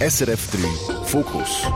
SRF 0.00 0.52
3 0.52 0.94
Fokus 1.06 1.66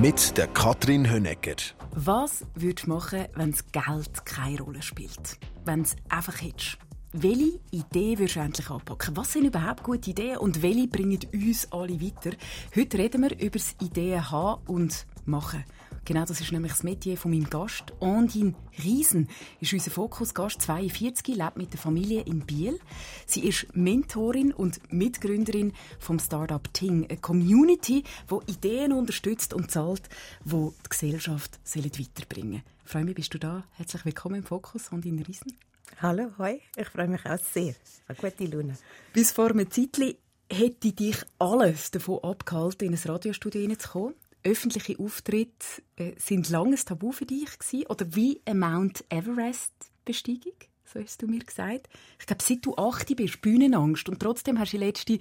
mit 0.00 0.38
der 0.38 0.46
Katrin 0.46 1.10
Hönecker. 1.10 1.56
Was 1.96 2.46
würdest 2.54 2.86
du 2.86 2.90
machen, 2.90 3.24
wenn 3.34 3.50
das 3.50 3.64
Geld 3.72 4.24
keine 4.24 4.60
Rolle 4.60 4.82
spielt? 4.82 5.36
Wenn 5.64 5.80
es 5.80 5.96
einfach 6.08 6.40
hättest? 6.40 6.78
Welche 7.12 7.58
Idee 7.72 8.20
würdest 8.20 8.36
du 8.36 8.40
endlich 8.40 8.70
anpacken? 8.70 9.16
Was 9.16 9.32
sind 9.32 9.46
überhaupt 9.46 9.82
gute 9.82 10.10
Ideen 10.10 10.36
und 10.36 10.62
welche 10.62 10.86
bringen 10.86 11.18
uns 11.34 11.66
alle 11.72 12.00
weiter? 12.00 12.36
Heute 12.76 12.98
reden 12.98 13.22
wir 13.22 13.36
über 13.36 13.58
das 13.58 13.74
Ideen 13.80 14.30
haben 14.30 14.62
und 14.68 15.04
machen. 15.24 15.64
Genau, 16.06 16.24
das 16.24 16.40
ist 16.40 16.52
nämlich 16.52 16.70
das 16.70 16.84
Metier 16.84 17.16
von 17.16 17.32
meinem 17.32 17.50
Gast. 17.50 17.92
Ondine 17.98 18.54
Riesen 18.84 19.28
ist 19.58 19.72
unser 19.72 19.90
Fokusgast, 19.90 20.62
42, 20.62 21.34
lebt 21.34 21.56
mit 21.56 21.72
der 21.72 21.80
Familie 21.80 22.22
in 22.22 22.46
Biel. 22.46 22.78
Sie 23.26 23.40
ist 23.40 23.74
Mentorin 23.74 24.52
und 24.52 24.80
Mitgründerin 24.92 25.72
vom 25.98 26.20
Startup 26.20 26.62
Ting, 26.72 27.08
eine 27.08 27.18
Community, 27.18 28.04
die 28.30 28.52
Ideen 28.52 28.92
unterstützt 28.92 29.52
und 29.52 29.72
zahlt, 29.72 30.08
die 30.44 30.50
die 30.52 30.88
Gesellschaft 30.88 31.58
weiterbringen. 31.74 32.62
Ich 32.84 32.90
freue 32.92 33.04
mich, 33.04 33.16
bist 33.16 33.34
du 33.34 33.38
da. 33.38 33.64
Herzlich 33.72 34.04
willkommen 34.04 34.36
im 34.36 34.44
Fokus, 34.44 34.92
Ondine 34.92 35.26
Riesen. 35.26 35.58
Hallo, 36.00 36.30
hoi. 36.38 36.60
Ich 36.76 36.88
freue 36.88 37.08
mich 37.08 37.26
auch 37.26 37.36
sehr. 37.38 37.74
Eine 38.06 38.16
gute 38.16 38.44
Laune. 38.44 38.78
Bis 39.12 39.32
vor 39.32 39.50
einem 39.50 39.68
Zeitchen 39.68 40.14
hätte 40.48 40.92
dich 40.92 41.16
alles 41.40 41.90
davon 41.90 42.22
abgehalten, 42.22 42.86
in 42.86 42.94
ein 42.94 43.10
Radiostudio 43.10 43.60
hineinzukommen 43.60 44.14
öffentliche 44.46 44.98
Auftritte 44.98 45.82
äh, 45.96 46.12
sind 46.18 46.48
langes 46.48 46.84
Tabu 46.84 47.12
für 47.12 47.26
dich 47.26 47.58
gewesen, 47.58 47.86
oder 47.88 48.06
wie 48.14 48.40
eine 48.44 48.58
Mount 48.58 49.04
Everest 49.10 49.72
Besteigung? 50.04 50.54
So 50.92 51.00
hast 51.00 51.20
du 51.20 51.26
mir 51.26 51.40
gesagt. 51.40 51.88
Ich 52.20 52.26
glaube, 52.26 52.42
seit 52.42 52.64
du 52.64 52.76
8 52.76 53.16
bist, 53.16 53.42
Bühnenangst. 53.42 54.08
Und 54.08 54.20
trotzdem 54.20 54.58
hast 54.60 54.72
du 54.72 54.78
die 54.78 54.84
letzte 54.84 55.18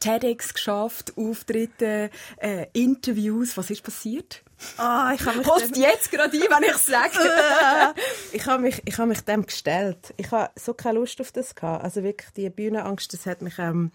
TEDx 0.00 0.52
geschafft, 0.52 1.16
Auftritte, 1.16 2.10
äh, 2.38 2.66
Interviews. 2.72 3.56
Was 3.56 3.70
ist 3.70 3.84
passiert? 3.84 4.42
Ah, 4.76 5.10
oh, 5.10 5.14
ich 5.14 5.24
habe 5.24 5.38
mich 5.38 5.46
Holst 5.46 5.76
jetzt 5.76 6.10
gerade 6.10 6.36
ein, 6.36 6.42
wenn 6.42 6.62
ich 6.70 6.76
sage. 6.78 7.14
ich 8.32 8.44
habe 8.46 8.62
mich, 8.62 8.82
ich 8.84 8.98
habe 8.98 9.08
mich 9.08 9.20
dem 9.20 9.46
gestellt. 9.46 10.12
Ich 10.16 10.32
habe 10.32 10.50
so 10.56 10.74
keine 10.74 10.98
Lust 10.98 11.20
auf 11.20 11.30
das 11.30 11.54
gehabt. 11.54 11.84
Also 11.84 12.02
wirklich 12.02 12.30
die 12.32 12.50
Bühnenangst, 12.50 13.12
das 13.12 13.24
hat 13.26 13.40
mich, 13.40 13.58
ähm, 13.58 13.92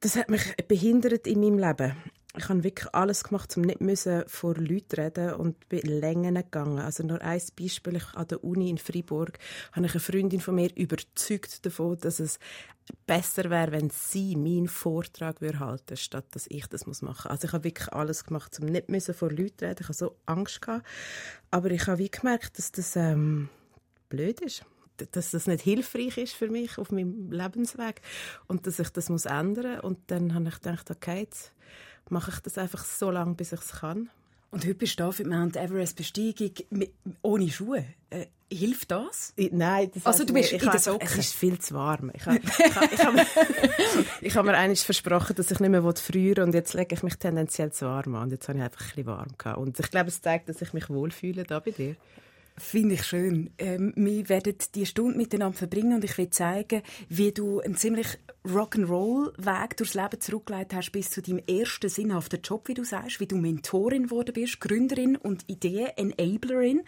das 0.00 0.16
hat 0.16 0.30
mich 0.30 0.56
behindert 0.66 1.26
in 1.26 1.40
meinem 1.40 1.58
Leben 1.58 1.94
ich 2.36 2.48
habe 2.48 2.64
wirklich 2.64 2.94
alles 2.94 3.24
gemacht, 3.24 3.56
um 3.56 3.62
nicht 3.62 3.80
vor 4.26 4.54
Leuten 4.56 5.00
reden 5.00 5.34
und 5.34 5.68
bin 5.68 5.86
länger 5.86 6.42
gegangen. 6.42 6.78
Also 6.78 7.02
nur 7.02 7.20
ein 7.22 7.40
Beispiel, 7.58 7.96
ich 7.96 8.14
an 8.14 8.28
der 8.28 8.44
Uni 8.44 8.70
in 8.70 8.78
Freiburg 8.78 9.38
habe 9.72 9.86
ich 9.86 9.92
eine 9.92 10.00
Freundin 10.00 10.40
von 10.40 10.54
mir 10.54 10.70
überzeugt 10.76 11.64
davon, 11.64 11.98
dass 12.00 12.20
es 12.20 12.38
besser 13.06 13.50
wäre, 13.50 13.72
wenn 13.72 13.90
sie 13.90 14.36
meinen 14.36 14.68
Vortrag 14.68 15.40
würde 15.40 15.60
halten, 15.60 15.96
statt 15.96 16.26
dass 16.32 16.46
ich 16.48 16.66
das 16.66 16.86
machen 16.86 17.06
muss. 17.08 17.26
Also 17.26 17.46
ich 17.46 17.52
habe 17.52 17.64
wirklich 17.64 17.92
alles 17.92 18.24
gemacht, 18.24 18.58
um 18.60 18.66
nicht 18.66 18.88
vor 19.12 19.30
Leuten 19.30 19.64
reden. 19.64 19.78
Ich 19.80 19.88
habe 19.88 19.94
so 19.94 20.16
Angst 20.26 20.60
aber 21.50 21.70
ich 21.70 21.86
habe 21.86 22.08
gemerkt, 22.08 22.58
dass 22.58 22.70
das 22.70 22.96
ähm, 22.96 23.48
blöd 24.08 24.40
ist 24.40 24.64
dass 25.12 25.32
das 25.32 25.46
nicht 25.46 25.62
hilfreich 25.62 26.16
ist 26.16 26.34
für 26.34 26.48
mich 26.48 26.78
auf 26.78 26.90
meinem 26.90 27.30
Lebensweg 27.30 28.00
und 28.46 28.66
dass 28.66 28.78
ich 28.78 28.88
das 28.90 29.10
muss 29.10 29.26
ändern 29.26 29.80
und 29.80 29.98
dann 30.06 30.34
habe 30.34 30.48
ich 30.48 30.54
gedacht 30.54 30.90
okay 30.90 31.20
jetzt 31.20 31.52
mache 32.10 32.30
ich 32.30 32.40
das 32.40 32.58
einfach 32.58 32.84
so 32.84 33.10
lange, 33.10 33.34
bis 33.34 33.52
ich 33.52 33.60
es 33.60 33.72
kann. 33.72 34.10
Und 34.50 34.64
heute 34.64 34.74
bist 34.74 34.98
du 34.98 35.04
da 35.04 35.12
für 35.12 35.24
die 35.24 35.28
Mount 35.28 35.56
Everest-Besteigung 35.56 36.52
ohne 37.22 37.50
Schuhe. 37.50 37.84
Äh, 38.10 38.26
hilft 38.50 38.90
das? 38.90 39.32
Ich, 39.36 39.52
nein, 39.52 39.90
das 39.92 40.06
also 40.06 40.24
du 40.24 40.32
bist 40.32 40.52
in 40.52 40.60
den 40.60 40.78
Socken. 40.78 41.06
Es 41.06 41.18
ist 41.18 41.34
viel 41.34 41.58
zu 41.58 41.74
warm. 41.74 42.10
Ich 42.14 42.24
habe 42.26 42.38
ich 42.92 43.04
hab, 43.04 43.14
ich 44.22 44.34
mir, 44.34 44.52
ich 44.52 44.56
eigentlich 44.56 44.82
versprochen, 44.82 45.34
dass 45.36 45.50
ich 45.50 45.60
nicht 45.60 45.68
mehr 45.68 45.94
frieren 45.94 46.44
und 46.44 46.54
jetzt 46.54 46.74
lege 46.74 46.94
ich 46.94 47.02
mich 47.02 47.16
tendenziell 47.16 47.72
zu 47.72 47.86
warm 47.86 48.14
an. 48.14 48.24
Und 48.24 48.30
jetzt 48.30 48.48
habe 48.48 48.58
ich 48.58 48.64
einfach 48.64 48.80
ein 48.80 48.86
bisschen 48.86 49.06
warm 49.06 49.28
gehabt. 49.36 49.58
Und 49.58 49.78
ich 49.78 49.90
glaube, 49.90 50.08
es 50.08 50.22
zeigt, 50.22 50.48
dass 50.48 50.62
ich 50.62 50.72
mich 50.72 50.88
wohlfühle 50.88 51.44
da 51.44 51.58
bei 51.58 51.72
dir. 51.72 51.96
Finde 52.58 52.94
ich 52.94 53.04
schön. 53.04 53.50
Ähm, 53.58 53.92
wir 53.96 54.28
werden 54.30 54.56
die 54.74 54.86
Stunde 54.86 55.18
miteinander 55.18 55.58
verbringen 55.58 55.96
und 55.96 56.04
ich 56.04 56.16
will 56.16 56.30
zeigen, 56.30 56.80
wie 57.10 57.30
du 57.30 57.60
einen 57.60 57.76
ziemlich 57.76 58.18
Rock'n'Roll-Weg 58.46 59.76
durchs 59.76 59.92
Leben 59.92 60.20
zurückgelegt 60.20 60.72
hast 60.72 60.90
bis 60.90 61.10
zu 61.10 61.20
deinem 61.20 61.42
ersten 61.46 61.90
sinnhaften 61.90 62.40
Job, 62.40 62.68
wie 62.68 62.74
du 62.74 62.82
sagst, 62.82 63.20
wie 63.20 63.26
du 63.26 63.36
Mentorin 63.36 64.04
geworden 64.04 64.32
bist, 64.32 64.60
Gründerin 64.60 65.16
und 65.16 65.44
Ideen-Enablerin. 65.48 66.82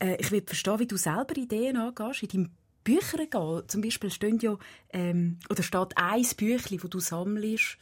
Äh, 0.00 0.16
ich 0.18 0.32
will 0.32 0.42
verstehen, 0.44 0.80
wie 0.80 0.86
du 0.86 0.96
selber 0.96 1.36
Ideen 1.36 1.76
angehst 1.76 2.22
in 2.22 2.28
deinem 2.28 2.50
Bücherregal. 2.82 3.64
Zum 3.68 3.82
Beispiel 3.82 4.10
stehen 4.10 4.38
ja, 4.40 4.58
ähm, 4.92 5.38
oder 5.48 5.62
steht 5.62 5.96
ein 5.96 6.26
Büchlein, 6.36 6.82
wo 6.82 6.88
du 6.88 6.98
sammelst 6.98 7.78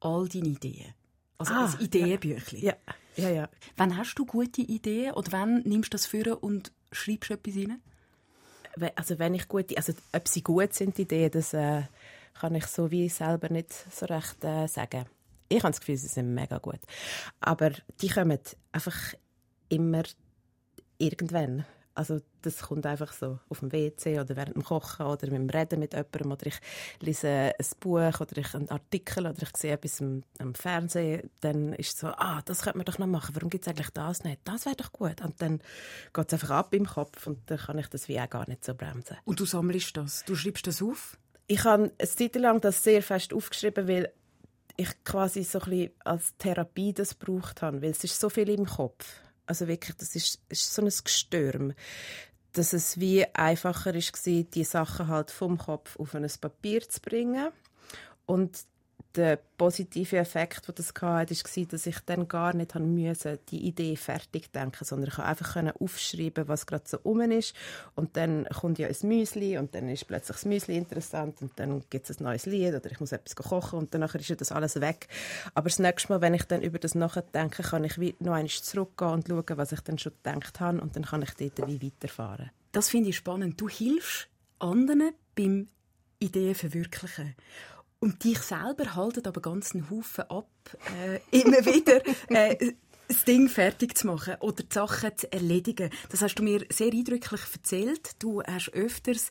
all 0.00 0.28
deine 0.28 0.48
Ideen. 0.48 0.94
Also 1.38 1.54
ah, 1.54 1.72
ein 1.72 1.84
Ideenbüchlein. 1.84 2.62
Ja. 2.62 2.72
ja, 2.86 2.94
ja. 3.18 3.48
Wann 3.76 3.96
hast 3.96 4.14
du 4.14 4.24
gute 4.24 4.62
Ideen 4.62 5.14
oder 5.14 5.32
wann 5.32 5.62
nimmst 5.62 5.92
du 5.92 5.96
das 5.96 6.06
für 6.06 6.36
und 6.36 6.72
schreibst 6.92 7.30
etwas 7.30 7.56
rein? 7.56 7.82
Also 8.94 9.18
wenn 9.18 9.34
ich 9.34 9.48
gute, 9.48 9.76
also 9.76 9.92
ob 10.12 10.28
sie 10.28 10.42
gut 10.42 10.74
sind, 10.74 10.96
die 10.98 11.02
Ideen, 11.02 11.30
das 11.32 11.52
äh, 11.52 11.82
kann 12.34 12.54
ich 12.54 12.66
so 12.66 12.90
wie 12.90 13.08
selber 13.08 13.48
nicht 13.50 13.72
so 13.72 14.06
recht 14.06 14.44
äh, 14.44 14.66
sagen. 14.66 15.06
Ich 15.48 15.58
habe 15.62 15.72
das 15.72 15.80
Gefühl, 15.80 15.96
sie 15.96 16.08
sind 16.08 16.34
mega 16.34 16.58
gut. 16.58 16.80
Aber 17.40 17.70
die 18.00 18.08
kommen 18.08 18.38
einfach 18.70 19.14
immer 19.68 20.02
irgendwann. 20.98 21.64
Also 21.98 22.20
das 22.42 22.60
kommt 22.60 22.86
einfach 22.86 23.12
so 23.12 23.40
auf 23.48 23.58
dem 23.58 23.72
WC 23.72 24.20
oder 24.20 24.36
während 24.36 24.54
dem 24.54 24.62
Kochen 24.62 25.04
oder 25.04 25.26
beim 25.26 25.50
Reden 25.50 25.80
mit 25.80 25.94
jemandem 25.94 26.30
oder 26.30 26.46
ich 26.46 26.60
lese 27.00 27.28
ein 27.28 27.66
Buch 27.80 28.20
oder 28.20 28.36
ich 28.36 28.54
einen 28.54 28.68
Artikel 28.68 29.26
oder 29.26 29.42
ich 29.42 29.56
sehe 29.56 29.72
etwas 29.72 30.00
am, 30.00 30.22
am 30.38 30.54
Fernsehen, 30.54 31.28
dann 31.40 31.72
ist 31.72 31.94
es 31.94 31.98
so, 31.98 32.06
ah, 32.06 32.40
das 32.44 32.62
könnte 32.62 32.78
man 32.78 32.84
doch 32.84 33.00
noch 33.00 33.08
machen, 33.08 33.34
warum 33.34 33.50
gibt 33.50 33.66
es 33.66 33.68
eigentlich 33.68 33.90
das 33.90 34.22
nicht? 34.22 34.40
Das 34.44 34.64
wäre 34.64 34.76
doch 34.76 34.92
gut. 34.92 35.20
Und 35.22 35.42
dann 35.42 35.60
geht 36.14 36.28
es 36.28 36.34
einfach 36.34 36.50
ab 36.50 36.72
im 36.72 36.86
Kopf 36.86 37.26
und 37.26 37.40
dann 37.50 37.58
kann 37.58 37.78
ich 37.78 37.88
das 37.88 38.06
wie 38.06 38.20
auch 38.20 38.30
gar 38.30 38.48
nicht 38.48 38.64
so 38.64 38.76
bremsen. 38.76 39.16
Und 39.24 39.40
du 39.40 39.44
sammelst 39.44 39.96
das? 39.96 40.24
Du 40.24 40.36
schreibst 40.36 40.68
das 40.68 40.80
auf? 40.80 41.18
Ich 41.48 41.64
habe 41.64 41.90
eine 41.98 42.08
Zeit 42.08 42.36
lang 42.36 42.60
das 42.60 42.84
sehr 42.84 43.02
fest 43.02 43.34
aufgeschrieben, 43.34 43.88
weil 43.88 44.12
ich 44.76 45.02
quasi 45.02 45.42
so 45.42 45.58
ein 45.58 45.70
bisschen 45.70 45.90
als 46.04 46.36
Therapie 46.38 46.92
das 46.92 47.18
gebraucht 47.18 47.60
habe, 47.60 47.82
weil 47.82 47.90
es 47.90 48.04
ist 48.04 48.20
so 48.20 48.28
viel 48.28 48.50
im 48.50 48.66
Kopf 48.66 49.04
also 49.48 49.66
wirklich, 49.66 49.96
das 49.96 50.14
ist, 50.14 50.40
ist 50.48 50.74
so 50.74 50.82
ein 50.82 50.92
Gestürm, 51.04 51.72
dass 52.52 52.72
es 52.72 53.00
wie 53.00 53.24
einfacher 53.34 53.94
ist, 53.94 54.26
die 54.26 54.64
Sachen 54.64 55.08
halt 55.08 55.30
vom 55.30 55.58
Kopf 55.58 55.98
auf 55.98 56.14
ein 56.14 56.30
Papier 56.40 56.86
zu 56.88 57.00
bringen. 57.00 57.48
Und 58.26 58.58
der 59.14 59.38
positive 59.56 60.16
Effekt, 60.18 60.68
den 60.68 60.74
das 60.74 60.88
hatte, 60.88 61.34
war, 61.34 61.64
dass 61.66 61.86
ich 61.86 61.98
dann 62.06 62.28
gar 62.28 62.54
nicht 62.54 62.74
musste, 62.74 63.38
die 63.48 63.66
Idee 63.66 63.96
fertig 63.96 64.52
denken, 64.52 64.84
sondern 64.84 65.08
ich 65.08 65.16
konnte 65.16 65.28
einfach 65.28 65.80
aufschreiben, 65.80 66.48
was 66.48 66.66
gerade 66.66 66.84
so 66.86 66.98
um 67.02 67.20
ist. 67.20 67.54
Und 67.94 68.16
dann 68.16 68.46
kommt 68.46 68.78
ja 68.78 68.86
ein 68.86 69.08
Müsli 69.08 69.58
und 69.58 69.74
dann 69.74 69.88
ist 69.88 70.06
plötzlich 70.06 70.36
das 70.36 70.44
Müsli 70.44 70.76
interessant 70.76 71.40
und 71.42 71.52
dann 71.56 71.82
gibt 71.90 72.08
es 72.08 72.20
ein 72.20 72.24
neues 72.24 72.46
Lied 72.46 72.74
oder 72.74 72.90
ich 72.90 73.00
muss 73.00 73.12
etwas 73.12 73.34
kochen 73.34 73.78
und 73.78 73.94
dann 73.94 74.02
ist 74.02 74.28
ja 74.28 74.36
das 74.36 74.52
alles 74.52 74.80
weg. 74.80 75.08
Aber 75.54 75.68
das 75.68 75.78
nächste 75.78 76.12
Mal, 76.12 76.20
wenn 76.20 76.34
ich 76.34 76.44
dann 76.44 76.62
über 76.62 76.78
das 76.78 76.94
nachdenke, 76.94 77.62
kann 77.62 77.84
ich 77.84 77.96
noch 77.96 78.34
einmal 78.34 78.46
zurückgehen 78.46 79.10
und 79.10 79.28
schauen, 79.28 79.58
was 79.58 79.72
ich 79.72 79.80
dann 79.80 79.98
schon 79.98 80.12
gedacht 80.22 80.60
habe 80.60 80.80
und 80.80 80.94
dann 80.94 81.04
kann 81.04 81.22
ich 81.22 81.34
dort 81.34 81.68
wie 81.68 81.82
weiterfahren. 81.82 82.50
Das 82.72 82.90
finde 82.90 83.10
ich 83.10 83.16
spannend. 83.16 83.60
Du 83.60 83.68
hilfst 83.68 84.28
anderen 84.58 85.12
beim 85.34 85.68
Ideen 86.20 86.54
verwirklichen. 86.54 87.34
Und 88.00 88.22
dich 88.22 88.38
selber 88.38 88.94
haltet 88.94 89.26
aber 89.26 89.40
ganz 89.40 89.74
einen 89.74 89.90
Haufen 89.90 90.24
ab, 90.30 90.48
äh, 91.00 91.20
immer 91.30 91.64
wieder 91.66 92.00
äh, 92.28 92.74
das 93.08 93.24
Ding 93.24 93.48
fertig 93.48 93.96
zu 93.96 94.06
machen 94.06 94.36
oder 94.40 94.62
die 94.62 94.72
Sachen 94.72 95.16
zu 95.16 95.32
erledigen. 95.32 95.90
Das 96.10 96.22
hast 96.22 96.36
du 96.36 96.42
mir 96.44 96.64
sehr 96.70 96.92
eindrücklich 96.92 97.40
erzählt. 97.52 98.10
Du 98.20 98.42
hast 98.42 98.72
öfters 98.72 99.30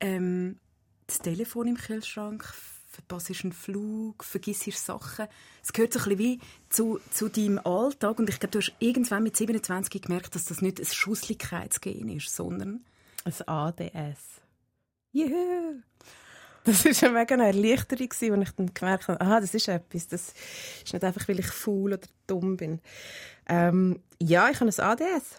ähm, 0.00 0.58
das 1.06 1.18
Telefon 1.18 1.68
im 1.68 1.76
Kühlschrank, 1.76 2.44
verpasst 2.88 3.32
einen 3.42 3.52
Flug, 3.52 4.24
vergisst 4.24 4.70
Sachen. 4.72 5.26
Es 5.62 5.72
gehört 5.72 5.92
so 5.92 5.98
ein 5.98 6.16
bisschen 6.16 6.18
wie 6.18 6.40
zu, 6.70 7.00
zu 7.10 7.28
deinem 7.28 7.58
Alltag. 7.58 8.18
Und 8.18 8.30
ich 8.30 8.40
glaube, 8.40 8.52
du 8.52 8.58
hast 8.60 8.74
irgendwann 8.78 9.24
mit 9.24 9.36
27 9.36 10.02
gemerkt, 10.02 10.34
dass 10.34 10.46
das 10.46 10.62
nicht 10.62 10.80
ein 10.80 10.86
Schusslichkeitsgehen 10.86 12.08
ist, 12.08 12.34
sondern... 12.34 12.84
Ein 13.24 13.48
ADS. 13.48 14.40
Juhu! 15.12 15.82
Das 16.66 16.84
war 16.84 17.08
eine 17.08 17.18
mega 17.20 17.36
Erleichterung, 17.36 18.08
als 18.10 18.22
ich 18.22 18.54
dann 18.56 18.74
gemerkt 18.74 19.08
habe, 19.08 19.20
aha, 19.20 19.40
das 19.40 19.54
ist 19.54 19.68
etwas. 19.68 20.08
Das 20.08 20.34
ist 20.84 20.92
nicht 20.92 21.04
einfach, 21.04 21.28
weil 21.28 21.38
ich 21.38 21.46
faul 21.46 21.92
oder 21.92 22.08
dumm 22.26 22.56
bin. 22.56 22.80
Ähm, 23.48 24.00
ja, 24.20 24.50
ich 24.50 24.60
habe 24.60 24.70
ein 24.70 24.80
ADS. 24.80 25.38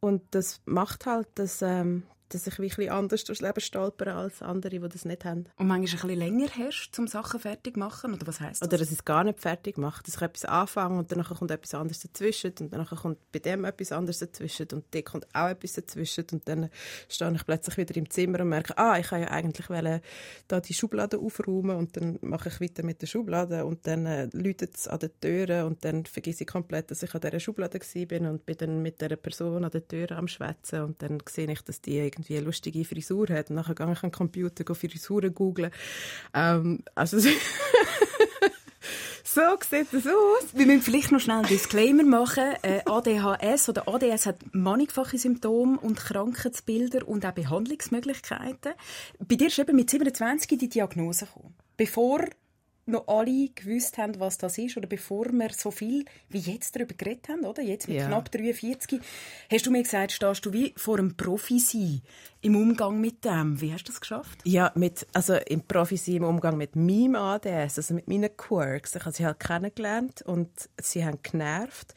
Und 0.00 0.22
das 0.30 0.60
macht 0.64 1.06
halt, 1.06 1.26
dass, 1.34 1.62
ähm, 1.62 2.04
dass 2.28 2.46
ich 2.46 2.58
wirklich 2.58 2.90
anders 2.90 3.24
durchs 3.24 3.40
Leben 3.40 3.60
stolpere 3.60 4.14
als 4.14 4.42
andere, 4.42 4.78
die 4.78 4.88
das 4.88 5.04
nicht 5.04 5.24
haben. 5.24 5.46
Und 5.56 5.66
manchmal 5.66 6.12
ein 6.12 6.18
bisschen 6.18 6.38
länger 6.38 6.48
hast, 6.58 6.98
um 6.98 7.06
Sachen 7.06 7.40
fertig 7.40 7.74
zu 7.74 7.80
machen? 7.80 8.14
Oder 8.14 8.26
was 8.26 8.40
heisst 8.40 8.62
das? 8.62 8.68
Oder 8.68 8.78
dass 8.78 8.88
ich 8.88 8.98
es 8.98 9.04
gar 9.04 9.24
nicht 9.24 9.40
fertig 9.40 9.78
mache. 9.78 10.02
Dass 10.04 10.16
ich 10.16 10.22
etwas 10.22 10.44
anfange 10.44 10.98
und 10.98 11.12
dann 11.12 11.24
kommt 11.24 11.50
etwas 11.50 11.74
anderes 11.74 12.00
dazwischen 12.00 12.52
und 12.60 12.72
dann 12.72 12.86
kommt 12.86 13.18
bei 13.32 13.38
dem 13.38 13.64
etwas 13.64 13.92
anderes 13.92 14.18
dazwischen 14.18 14.68
und 14.72 14.84
da 14.90 15.02
kommt 15.02 15.26
auch 15.34 15.48
etwas 15.48 15.72
dazwischen 15.74 16.26
und 16.32 16.48
dann 16.48 16.70
stehe 17.08 17.32
ich 17.32 17.46
plötzlich 17.46 17.76
wieder 17.76 17.96
im 17.96 18.10
Zimmer 18.10 18.40
und 18.40 18.48
merke, 18.48 18.76
ah, 18.76 18.98
ich 18.98 19.08
kann 19.08 19.22
ja 19.22 19.28
eigentlich 19.28 19.68
wollen, 19.70 20.00
da 20.48 20.60
die 20.60 20.74
Schublade 20.74 21.18
aufräumen 21.18 21.76
und 21.76 21.96
dann 21.96 22.18
mache 22.22 22.48
ich 22.48 22.60
weiter 22.60 22.82
mit 22.82 23.02
der 23.02 23.06
Schublade 23.06 23.64
und 23.64 23.86
dann 23.86 24.06
äh, 24.06 24.28
läutet 24.32 24.76
es 24.76 24.88
an 24.88 24.98
der 24.98 25.18
Tür 25.20 25.66
und 25.66 25.84
dann 25.84 26.04
vergesse 26.04 26.44
ich 26.44 26.48
komplett, 26.48 26.90
dass 26.90 27.02
ich 27.02 27.14
an 27.14 27.20
dieser 27.20 27.40
Schublade 27.40 27.78
war 27.78 28.30
und 28.30 28.46
bin 28.46 28.56
dann 28.56 28.82
mit 28.82 29.00
dieser 29.00 29.16
Person 29.16 29.64
an 29.64 29.70
der 29.70 29.86
Tür 29.86 30.12
am 30.12 30.28
Schwätzen 30.28 30.82
und 30.82 31.02
dann 31.02 31.18
sehe 31.28 31.50
ich, 31.50 31.62
dass 31.62 31.80
die 31.80 31.98
irgendwie 32.18 32.36
eine 32.36 32.46
lustige 32.46 32.84
Frisur 32.84 33.28
hat 33.28 33.50
und 33.50 33.56
dann 33.56 33.64
gehe 33.64 33.74
ich 33.74 33.80
an 33.80 34.10
den 34.10 34.12
Computer 34.12 34.74
Frisuren 34.74 35.34
googlen. 35.34 35.70
Ähm, 36.34 36.80
also 36.94 37.18
So 39.30 39.42
sieht 39.70 39.92
das 39.92 40.06
aus. 40.06 40.48
Wir 40.54 40.66
müssen 40.66 40.82
vielleicht 40.82 41.12
noch 41.12 41.20
schnell 41.20 41.36
einen 41.36 41.46
Disclaimer 41.46 42.02
machen. 42.02 42.54
Äh, 42.62 42.80
ADHS 42.86 43.68
oder 43.68 43.86
ADS 43.86 44.26
hat 44.26 44.38
mannigfache 44.52 45.18
Symptome 45.18 45.78
und 45.78 45.96
Krankheitsbilder 45.96 47.06
und 47.06 47.24
auch 47.24 47.32
Behandlungsmöglichkeiten. 47.32 48.72
Bei 49.20 49.36
dir 49.36 49.46
ist 49.48 49.58
eben 49.58 49.76
mit 49.76 49.90
27 49.90 50.58
die 50.58 50.68
Diagnose 50.68 51.26
gekommen. 51.26 51.54
Bevor 51.76 52.24
noch 52.88 53.06
alle 53.06 53.48
gewusst 53.54 53.98
haben, 53.98 54.18
was 54.18 54.38
das 54.38 54.58
ist, 54.58 54.76
oder 54.76 54.86
bevor 54.86 55.26
wir 55.32 55.50
so 55.50 55.70
viel 55.70 56.04
wie 56.28 56.38
jetzt 56.38 56.74
darüber 56.74 56.94
geredet 56.94 57.28
haben, 57.28 57.44
oder? 57.44 57.62
Jetzt 57.62 57.88
mit 57.88 57.98
ja. 57.98 58.06
knapp 58.06 58.30
43, 58.30 59.00
hast 59.50 59.66
du 59.66 59.70
mir 59.70 59.82
gesagt, 59.82 60.12
stehst 60.12 60.44
du 60.44 60.52
wie 60.52 60.72
vor 60.76 60.98
einem 60.98 61.16
Profi 61.16 61.58
sein 61.58 62.02
im 62.40 62.56
Umgang 62.56 63.00
mit 63.00 63.24
dem. 63.24 63.60
Wie 63.60 63.72
hast 63.72 63.84
du 63.84 63.92
das 63.92 64.00
geschafft? 64.00 64.40
Ja, 64.44 64.72
mit, 64.74 65.06
also 65.12 65.34
im 65.34 65.62
Profi 65.62 65.96
sein 65.96 66.16
im 66.16 66.24
Umgang 66.24 66.56
mit 66.56 66.76
meinem 66.76 67.16
ADS, 67.16 67.78
also 67.78 67.94
mit 67.94 68.08
meinen 68.08 68.36
Quirks. 68.36 68.94
Ich 68.94 69.04
habe 69.04 69.14
sie 69.14 69.26
halt 69.26 69.40
kennengelernt 69.40 70.22
und 70.22 70.50
sie 70.80 71.04
haben 71.04 71.18
genervt. 71.22 71.94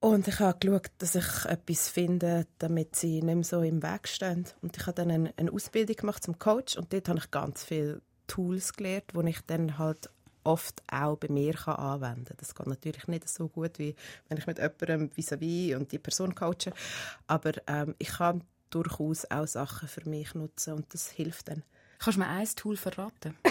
Und 0.00 0.28
ich 0.28 0.38
habe 0.40 0.58
geschaut, 0.58 0.90
dass 0.98 1.14
ich 1.14 1.44
etwas 1.46 1.88
finde, 1.88 2.46
damit 2.58 2.94
sie 2.94 3.22
nicht 3.22 3.34
mehr 3.34 3.44
so 3.44 3.62
im 3.62 3.82
Weg 3.82 4.06
stehen. 4.06 4.44
Und 4.60 4.76
ich 4.76 4.86
habe 4.86 4.94
dann 4.94 5.10
eine, 5.10 5.34
eine 5.36 5.50
Ausbildung 5.50 5.96
gemacht 5.96 6.22
zum 6.22 6.38
Coach 6.38 6.76
und 6.76 6.92
dort 6.92 7.08
habe 7.08 7.18
ich 7.18 7.30
ganz 7.30 7.64
viel 7.64 8.02
Tools 8.26 8.72
gelernt, 8.72 9.04
die 9.14 9.28
ich 9.28 9.40
dann 9.46 9.78
halt 9.78 10.10
oft 10.44 10.82
auch 10.90 11.16
bei 11.16 11.28
mir 11.28 11.54
kann 11.54 11.76
anwenden 11.76 12.24
kann. 12.24 12.36
Das 12.38 12.54
geht 12.54 12.66
natürlich 12.66 13.08
nicht 13.08 13.28
so 13.28 13.48
gut, 13.48 13.78
wie 13.78 13.94
wenn 14.28 14.38
ich 14.38 14.46
mit 14.46 14.58
jemandem 14.58 15.10
vis-à-vis 15.10 15.72
-vis 15.72 15.76
und 15.76 15.90
die 15.92 15.98
Person 15.98 16.34
coache, 16.34 16.72
aber 17.26 17.52
ähm, 17.66 17.94
ich 17.98 18.08
kann 18.08 18.44
durchaus 18.70 19.24
auch 19.30 19.46
Sachen 19.46 19.88
für 19.88 20.08
mich 20.08 20.34
nutzen 20.34 20.74
und 20.74 20.92
das 20.94 21.10
hilft 21.10 21.48
dann. 21.48 21.62
Kannst 21.98 22.18
du 22.18 22.22
mir 22.22 22.28
ein 22.28 22.48
Tool 22.56 22.76
verraten? 22.76 23.36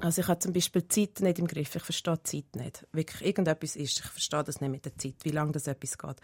Also 0.00 0.22
ich 0.22 0.26
habe 0.26 0.40
zum 0.40 0.52
Beispiel 0.52 0.88
Zeit 0.88 1.20
nicht 1.20 1.38
im 1.38 1.46
Griff. 1.46 1.76
Ich 1.76 1.82
verstehe 1.84 2.16
die 2.16 2.42
Zeit 2.42 2.56
nicht. 2.56 2.88
Wirklich 2.90 3.24
irgendetwas 3.24 3.76
ist. 3.76 4.00
Ich 4.00 4.04
verstehe 4.04 4.42
das 4.42 4.60
nicht 4.60 4.70
mit 4.70 4.84
der 4.84 4.98
Zeit, 4.98 5.14
wie 5.22 5.30
lange 5.30 5.52
das 5.52 5.68
etwas 5.68 5.96
geht. 5.96 6.16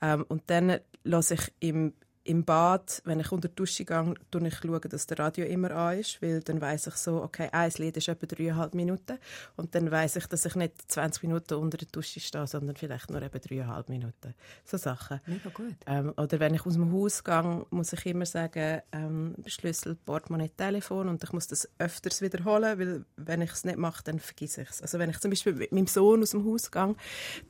Ähm, 0.00 0.24
und 0.28 0.44
dann 0.46 0.78
lasse 1.02 1.34
ich 1.34 1.52
im 1.58 1.94
im 2.24 2.44
Bad, 2.44 3.02
wenn 3.04 3.20
ich 3.20 3.30
unter 3.32 3.48
die 3.48 3.54
Dusche 3.54 3.84
gehe, 3.84 4.14
schaue 4.32 4.48
ich, 4.48 4.54
schauen, 4.56 4.80
dass 4.88 5.06
der 5.06 5.18
Radio 5.18 5.44
immer 5.44 5.70
an 5.72 5.98
ist, 5.98 6.22
weil 6.22 6.40
dann 6.40 6.60
weiß 6.60 6.86
ich 6.86 6.94
so, 6.94 7.22
okay, 7.22 7.50
ein 7.52 7.70
Lied 7.76 7.98
ist 7.98 8.08
etwa 8.08 8.26
dreieinhalb 8.26 8.74
Minuten 8.74 9.18
und 9.56 9.74
dann 9.74 9.90
weiß 9.90 10.16
ich, 10.16 10.26
dass 10.26 10.46
ich 10.46 10.54
nicht 10.54 10.90
20 10.90 11.22
Minuten 11.24 11.54
unter 11.54 11.76
der 11.76 11.88
Dusche 11.92 12.20
stehe, 12.20 12.46
sondern 12.46 12.76
vielleicht 12.76 13.10
nur 13.10 13.20
etwa 13.20 13.38
dreieinhalb 13.38 13.90
Minuten. 13.90 14.34
So 14.64 14.78
Sachen. 14.78 15.20
Mega 15.26 15.50
gut. 15.50 15.74
Ähm, 15.86 16.14
oder 16.16 16.40
wenn 16.40 16.54
ich 16.54 16.64
aus 16.64 16.72
dem 16.72 16.90
Haus 16.92 17.22
gehe, 17.22 17.66
muss 17.70 17.92
ich 17.92 18.06
immer 18.06 18.26
sagen, 18.26 18.80
ähm, 18.92 19.34
Schlüssel, 19.46 19.94
Portemonnaie, 19.94 20.50
Telefon 20.56 21.08
und 21.08 21.22
ich 21.22 21.32
muss 21.32 21.46
das 21.46 21.68
öfters 21.78 22.22
wiederholen, 22.22 22.78
weil 22.78 23.04
wenn 23.16 23.42
ich 23.42 23.52
es 23.52 23.64
nicht 23.64 23.76
mache, 23.76 24.02
dann 24.02 24.18
vergesse 24.18 24.62
ich 24.62 24.70
es. 24.70 24.80
Also 24.80 24.98
wenn 24.98 25.10
ich 25.10 25.20
zum 25.20 25.30
Beispiel 25.30 25.52
mit 25.52 25.72
meinem 25.72 25.88
Sohn 25.88 26.22
aus 26.22 26.30
dem 26.30 26.46
Haus 26.46 26.70
gehe, 26.70 26.94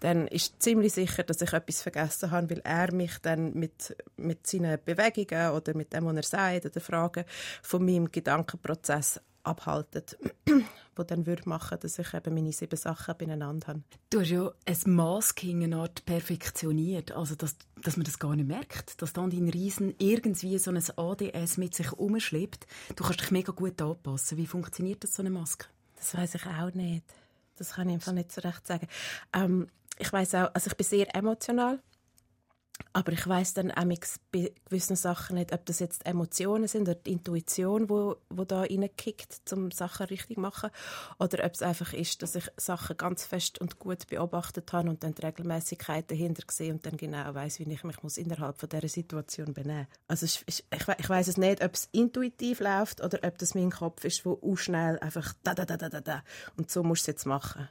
dann 0.00 0.26
ist 0.26 0.60
ziemlich 0.60 0.94
sicher, 0.94 1.22
dass 1.22 1.40
ich 1.40 1.52
etwas 1.52 1.82
vergessen 1.82 2.32
habe, 2.32 2.50
weil 2.50 2.60
er 2.64 2.92
mich 2.92 3.18
dann 3.22 3.54
mit, 3.54 3.96
mit 4.16 4.46
seinen 4.48 4.63
seinen 4.64 4.84
Bewegungen 4.84 5.50
oder 5.50 5.76
mit 5.76 5.92
dem, 5.92 6.04
was 6.06 6.16
er 6.16 6.22
sagt 6.22 6.66
oder 6.66 6.80
Fragen 6.80 7.24
von 7.62 7.84
meinem 7.84 8.10
Gedankenprozess 8.10 9.20
abhalten, 9.44 10.04
wo 10.96 11.02
dann 11.02 11.26
würde 11.26 11.48
machen, 11.48 11.78
dass 11.80 11.98
ich 11.98 12.14
eben 12.14 12.34
meine 12.34 12.52
sieben 12.52 12.76
Sachen 12.76 13.14
beieinander 13.16 13.68
habe. 13.68 13.82
Du 14.10 14.20
hast 14.20 14.30
ja 14.30 14.50
ein 14.66 14.94
Masking 14.94 15.64
eine 15.64 15.76
Art 15.76 16.04
perfektioniert, 16.06 17.12
also 17.12 17.34
dass, 17.34 17.56
dass 17.82 17.96
man 17.96 18.04
das 18.04 18.18
gar 18.18 18.34
nicht 18.34 18.48
merkt, 18.48 19.00
dass 19.02 19.12
dann 19.12 19.30
dein 19.30 19.48
Riesen 19.48 19.94
irgendwie 19.98 20.58
so 20.58 20.70
ein 20.70 20.82
ADS 20.96 21.58
mit 21.58 21.74
sich 21.74 21.92
umschleppt. 21.92 22.66
Du 22.96 23.04
kannst 23.04 23.20
dich 23.20 23.30
mega 23.30 23.52
gut 23.52 23.80
anpassen. 23.82 24.38
Wie 24.38 24.46
funktioniert 24.46 25.04
das 25.04 25.14
so 25.14 25.22
eine 25.22 25.30
Maske? 25.30 25.66
Das 25.96 26.14
weiß 26.14 26.36
ich 26.36 26.46
auch 26.46 26.72
nicht. 26.74 27.04
Das 27.56 27.74
kann 27.74 27.88
ich 27.88 27.94
einfach 27.94 28.12
nicht 28.12 28.32
so 28.32 28.40
recht 28.40 28.66
sagen. 28.66 28.88
Ähm, 29.32 29.68
ich 29.98 30.12
weiß 30.12 30.34
auch, 30.36 30.54
also 30.54 30.68
ich 30.68 30.76
bin 30.76 30.86
sehr 30.86 31.14
emotional 31.14 31.80
aber 32.92 33.12
ich 33.12 33.26
weiß 33.26 33.54
dann 33.54 33.70
auch 33.70 33.84
bei 34.32 34.52
gewissen 34.64 34.96
Sachen 34.96 35.36
nicht, 35.36 35.52
ob 35.52 35.64
das 35.66 35.78
jetzt 35.78 36.06
Emotionen 36.06 36.68
sind 36.68 36.82
oder 36.82 36.94
die 36.94 37.12
Intuition, 37.12 37.88
wo, 37.88 38.16
wo 38.30 38.44
da 38.44 38.62
reinkickt, 38.62 39.52
um 39.52 39.70
Sachen 39.70 40.06
richtig 40.06 40.36
zu 40.36 40.40
machen, 40.40 40.70
oder 41.18 41.44
ob 41.44 41.54
es 41.54 41.62
einfach 41.62 41.92
ist, 41.92 42.22
dass 42.22 42.34
ich 42.34 42.48
Sachen 42.56 42.96
ganz 42.96 43.24
fest 43.24 43.60
und 43.60 43.78
gut 43.78 44.06
beobachtet 44.08 44.72
habe 44.72 44.90
und 44.90 45.02
dann 45.04 45.14
die 45.14 45.24
Regelmäßigkeit 45.24 46.10
dahinter 46.10 46.42
sehe 46.50 46.72
und 46.72 46.84
dann 46.86 46.96
genau 46.96 47.34
weiß, 47.34 47.60
wie 47.60 47.72
ich 47.72 47.84
mich 47.84 48.02
muss 48.02 48.16
innerhalb 48.16 48.58
von 48.58 48.68
dieser 48.68 48.88
Situation 48.88 49.54
benehmen. 49.54 49.86
Also 50.08 50.26
ich, 50.26 50.44
ich, 50.46 50.64
ich 50.70 51.08
weiß 51.08 51.28
es 51.28 51.36
nicht, 51.36 51.64
ob 51.64 51.74
es 51.74 51.88
intuitiv 51.92 52.60
läuft 52.60 53.02
oder 53.02 53.18
ob 53.22 53.38
das 53.38 53.54
mein 53.54 53.70
Kopf 53.70 54.04
ist, 54.04 54.24
wo 54.24 54.40
auch 54.42 54.56
schnell 54.56 54.98
einfach 54.98 55.32
da 55.42 55.54
da 55.54 55.64
da 55.64 55.76
da 55.76 56.00
da 56.00 56.22
und 56.56 56.70
so 56.70 56.82
musst 56.82 57.06
du 57.06 57.10
es 57.10 57.14
jetzt 57.14 57.26
machen. 57.26 57.68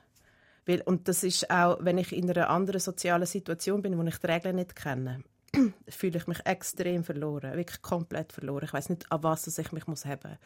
Weil, 0.65 0.81
und 0.81 1.07
das 1.07 1.23
ist 1.23 1.49
auch, 1.49 1.77
wenn 1.81 1.97
ich 1.97 2.11
in 2.13 2.29
einer 2.29 2.49
anderen 2.49 2.79
sozialen 2.79 3.25
Situation 3.25 3.81
bin, 3.81 3.97
wo 3.97 4.03
ich 4.03 4.17
die 4.17 4.27
Regeln 4.27 4.55
nicht 4.55 4.75
kenne, 4.75 5.23
fühle 5.87 6.17
ich 6.17 6.27
mich 6.27 6.45
extrem 6.45 7.03
verloren, 7.03 7.55
wirklich 7.55 7.81
komplett 7.81 8.31
verloren. 8.31 8.63
Ich 8.65 8.73
weiß 8.73 8.89
nicht, 8.89 9.11
an 9.11 9.23
was 9.23 9.57
ich 9.57 9.71
mich 9.71 9.87
muss 9.87 10.05
haben. 10.05 10.37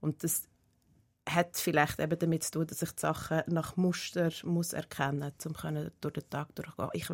Und 0.00 0.22
das 0.22 0.48
hat 1.28 1.56
vielleicht 1.56 2.00
eben 2.00 2.18
damit 2.18 2.44
zu 2.44 2.50
tun, 2.52 2.66
dass 2.66 2.82
ich 2.82 2.90
die 2.92 3.00
Sachen 3.00 3.42
nach 3.46 3.76
Muster 3.76 4.30
muss 4.44 4.72
erkennen 4.72 5.32
muss, 5.36 5.46
um 5.46 5.54
durch 6.00 6.14
den 6.14 6.30
Tag 6.30 6.54
durchgehen. 6.54 6.88
Ich, 6.92 7.08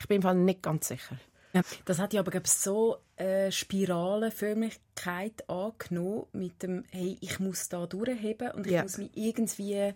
ich 0.00 0.08
bin 0.08 0.16
im 0.16 0.22
Fall 0.22 0.34
nicht 0.34 0.62
ganz 0.62 0.88
sicher. 0.88 1.16
Ja, 1.54 1.62
das 1.84 2.00
hat 2.00 2.12
ja 2.12 2.20
aber 2.20 2.32
glaub, 2.32 2.48
so 2.48 2.98
eine 3.16 3.52
Spiralenförmigkeit 3.52 5.48
angenommen 5.48 6.26
mit 6.32 6.62
dem, 6.62 6.84
hey, 6.90 7.16
ich 7.20 7.38
muss 7.38 7.68
da 7.68 7.86
durchheben 7.86 8.50
und 8.50 8.66
ich 8.66 8.72
ja. 8.72 8.82
muss 8.82 8.98
mich 8.98 9.10
irgendwie 9.14 9.94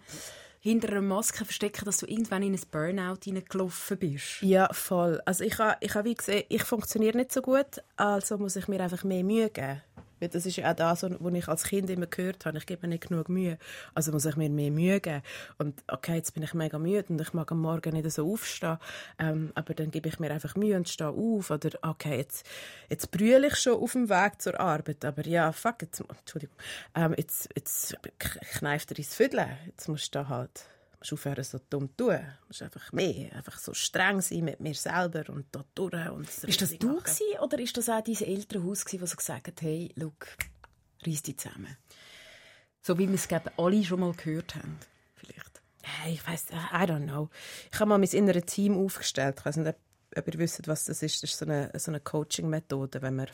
hinter 0.61 0.89
einer 0.91 1.03
Maske 1.03 1.45
verstecken, 1.45 1.85
dass 1.85 1.99
du 1.99 2.07
irgendwann 2.07 2.43
in 2.43 2.55
ein 2.55 2.61
Burnout 2.71 3.19
hineingelaufen 3.25 3.99
bist. 3.99 4.43
Ja, 4.43 4.69
voll. 4.73 5.21
Also 5.25 5.45
ich 5.45 5.59
habe 5.59 5.77
ich 5.81 5.95
hab 5.95 6.05
wie 6.05 6.15
gesehen, 6.15 6.45
ich 6.49 6.65
funktioniere 6.65 7.17
nicht 7.17 7.33
so 7.33 7.43
gut, 7.43 7.83
also 7.97 8.39
muss 8.39 8.57
ich 8.57 8.69
mir 8.69 8.81
einfach 8.81 9.05
mehr 9.05 9.25
Mühe 9.25 9.51
geben. 9.51 9.83
Weil 10.21 10.29
das 10.29 10.47
ist 10.47 10.57
ja 10.57 10.71
auch 10.71 10.77
das, 10.77 11.03
was 11.03 11.35
ich 11.35 11.49
als 11.49 11.65
Kind 11.65 11.91
immer 11.91 12.07
gehört 12.07 12.47
habe. 12.47 12.59
Ich 12.59 12.67
gebe 12.67 12.87
mir 12.87 12.95
nicht 12.95 13.09
genug 13.09 13.29
Mühe. 13.29 13.59
Also 13.95 14.13
muss 14.13 14.25
ich 14.25 14.37
mir 14.37 14.51
mehr 14.51 14.71
Mühe 14.71 15.01
geben. 15.01 15.23
Und 15.59 15.83
okay, 15.89 16.17
jetzt 16.17 16.35
bin 16.35 16.43
ich 16.43 16.55
mega 16.55 16.79
müde 16.79 17.07
und 17.09 17.21
ich 17.21 17.33
mag 17.33 17.51
am 17.53 17.61
Morgen 17.61 17.93
nicht 17.95 18.11
so 18.11 18.31
aufstehen. 18.33 18.79
Ähm, 19.19 19.53
aber 19.55 19.75
dann 19.75 19.91
gebe 19.91 20.09
ich 20.09 20.19
mir 20.19 20.31
einfach 20.31 20.57
Mühe 20.57 20.77
und 20.77 20.89
stehe 20.89 21.11
auf. 21.11 21.51
Oder 21.51 21.71
okay, 21.83 22.19
jetzt, 22.19 22.47
jetzt 22.89 23.11
brülle 23.11 23.49
ich 23.49 23.57
schon 23.57 23.75
auf 23.75 23.93
dem 23.93 24.09
Weg 24.09 24.41
zur 24.41 24.59
Arbeit. 24.59 25.05
Aber 25.05 25.27
ja, 25.27 25.53
fuck, 25.53 25.83
jetzt, 25.83 26.01
Entschuldigung, 26.01 26.57
ähm, 26.95 27.15
jetzt, 27.17 27.49
jetzt 27.55 27.97
kneift 28.59 28.91
er 28.91 28.99
ins 28.99 29.15
Viertel. 29.15 29.47
Jetzt 29.67 29.89
musst 29.89 30.15
du 30.15 30.19
da 30.21 30.29
halt 30.29 30.69
musst 30.99 31.13
aufhören, 31.13 31.45
so 31.45 31.59
dumm 31.71 31.89
zu 31.91 31.97
tun. 31.97 32.19
Du 32.19 32.47
musst 32.49 32.63
einfach 32.63 32.93
mehr, 32.93 33.33
einfach 33.35 33.59
so 33.59 33.75
streng 33.75 34.21
sein 34.21 34.45
mit 34.45 34.61
mir 34.61 34.75
selber 34.75 35.25
und 35.33 35.47
da 35.53 35.65
durch. 35.75 36.09
Und 36.11 36.29
ist 36.29 36.61
das 36.61 36.79
du 36.79 36.97
gewesen, 36.97 37.39
oder 37.43 37.59
ist 37.59 37.77
das 37.77 37.89
auch 37.89 38.03
dein 38.03 38.17
Elternhaus 38.17 38.85
gewesen, 38.85 39.01
das 39.01 39.11
so 39.11 39.17
gesagt 39.17 39.49
hat, 39.49 39.63
hey, 39.63 39.93
look, 39.97 40.27
reiss 41.07 41.23
dich 41.23 41.39
zusammen? 41.39 41.77
So 42.83 42.99
wie 42.99 43.09
wir 43.09 43.15
es 43.15 43.29
glaube 43.29 43.53
alle 43.57 43.85
schon 43.85 44.01
mal 44.01 44.13
gehört 44.13 44.55
haben, 44.55 44.79
vielleicht. 45.15 45.61
Hey, 45.83 46.15
ich 46.15 46.27
weiß, 46.27 46.47
I 46.51 46.85
don't 46.85 47.05
know. 47.05 47.31
Ich 47.73 47.79
habe 47.81 47.89
mal 47.89 47.99
mein 47.99 48.09
inneres 48.09 48.47
Team 48.47 48.77
aufgestellt. 48.77 49.37
Ich 49.39 49.47
weiß 49.47 49.57
nicht, 49.57 49.75
ob 50.17 50.27
ihr 50.27 50.39
wisst, 50.39 50.67
was 50.69 50.85
das 50.85 51.03
ist. 51.03 51.23
Das 51.23 51.31
ist 51.31 51.39
so 51.39 51.47
eine, 51.47 51.71
so 51.77 51.91
eine 51.91 52.01
Coaching-Methode, 52.01 53.03
wenn 53.03 53.17
man 53.17 53.29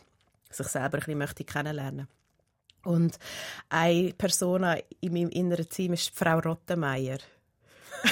sich 0.50 0.66
selber 0.68 0.98
ein 0.98 1.00
bisschen 1.00 1.18
möchte 1.18 1.44
kennenlernen 1.44 2.08
Und 2.84 3.18
eine 3.68 4.12
Person 4.14 4.64
in 5.00 5.12
meinem 5.12 5.30
inneren 5.30 5.68
Team 5.68 5.94
ist 5.94 6.14
Frau 6.14 6.38
Rottenmeier. 6.38 7.18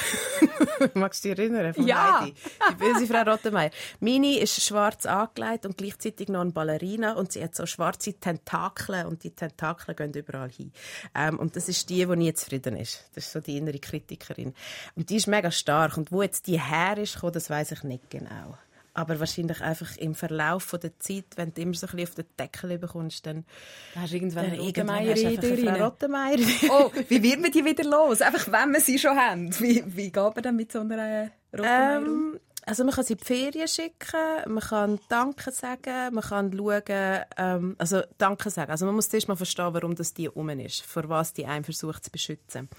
Magst 0.93 1.23
du 1.23 1.29
dich 1.29 1.39
erinnern? 1.39 1.73
Von 1.73 1.87
ja. 1.87 2.21
Heidi? 2.21 2.33
Die 2.71 2.75
böse 2.75 3.07
Frau 3.07 3.21
Rottenmeier. 3.31 3.71
Mini 3.99 4.37
ist 4.37 4.61
schwarz 4.61 5.05
angelegt 5.05 5.65
und 5.65 5.77
gleichzeitig 5.77 6.29
noch 6.29 6.41
eine 6.41 6.51
Ballerina 6.51 7.13
und 7.13 7.31
sie 7.31 7.43
hat 7.43 7.55
so 7.55 7.65
schwarze 7.65 8.13
Tentakel 8.13 9.05
und 9.05 9.23
die 9.23 9.31
Tentakel 9.31 9.95
gehen 9.95 10.13
überall 10.13 10.49
hin. 10.49 10.71
Ähm, 11.15 11.39
und 11.39 11.55
das 11.55 11.69
ist 11.69 11.89
die, 11.89 12.05
die 12.05 12.15
nie 12.15 12.33
zufrieden 12.33 12.77
ist. 12.77 13.05
Das 13.15 13.25
ist 13.25 13.33
so 13.33 13.39
die 13.39 13.57
innere 13.57 13.79
Kritikerin. 13.79 14.53
Und 14.95 15.09
die 15.09 15.17
ist 15.17 15.27
mega 15.27 15.51
stark. 15.51 15.97
Und 15.97 16.11
wo 16.11 16.21
jetzt 16.21 16.47
die 16.47 16.59
her 16.59 16.97
ist, 16.97 17.19
das 17.21 17.49
weiß 17.49 17.71
ich 17.71 17.83
nicht 17.83 18.09
genau. 18.09 18.57
Aber 18.93 19.19
wahrscheinlich 19.19 19.61
einfach 19.61 19.97
im 19.97 20.13
Verlauf 20.13 20.63
von 20.63 20.79
der 20.79 20.99
Zeit, 20.99 21.25
wenn 21.35 21.53
du 21.53 21.61
immer 21.61 21.73
so 21.73 21.87
ein 21.87 21.95
bisschen 21.95 22.09
auf 22.09 22.15
den 22.15 22.25
Deckel 22.39 22.77
bekommst, 22.77 23.25
dann 23.25 23.45
hast 23.95 24.11
du 24.11 24.17
irgendwann 24.17 24.45
eine 24.45 24.59
Rottenmeier 24.61 26.37
Oh, 26.69 26.91
wie 27.09 27.23
wird 27.23 27.41
man 27.41 27.51
die 27.51 27.65
wieder 27.65 27.83
los? 27.83 28.21
Einfach, 28.21 28.51
wenn 28.51 28.71
wir 28.71 28.81
sie 28.81 28.99
schon 28.99 29.17
haben. 29.17 29.51
Wie, 29.59 29.83
wie 29.85 30.11
geht 30.11 30.15
man 30.15 30.43
dann 30.43 30.55
mit 30.55 30.71
so 30.71 30.79
einer 30.81 31.29
Rottenmeier 31.51 32.01
ähm, 32.01 32.39
also 32.65 32.83
man 32.85 32.93
kann 32.93 33.03
sie 33.03 33.13
in 33.13 33.19
die 33.19 33.25
Ferien 33.25 33.67
schicken, 33.67 34.53
man 34.53 34.63
kann 34.63 34.99
Danke 35.09 35.51
sagen, 35.51 36.13
man 36.13 36.23
kann 36.23 36.53
schauen, 36.55 37.23
ähm, 37.37 37.75
also 37.77 38.01
Danke 38.17 38.49
sagen. 38.49 38.71
Also 38.71 38.85
man 38.85 38.95
muss 38.95 39.09
zuerst 39.09 39.27
mal 39.27 39.35
verstehen, 39.35 39.73
warum 39.73 39.95
das 39.95 40.13
die 40.13 40.29
um 40.29 40.49
ist, 40.49 40.81
vor 40.81 41.09
was 41.09 41.33
die 41.33 41.45
einen 41.45 41.65
versucht 41.65 42.05
zu 42.05 42.11
beschützen. 42.11 42.69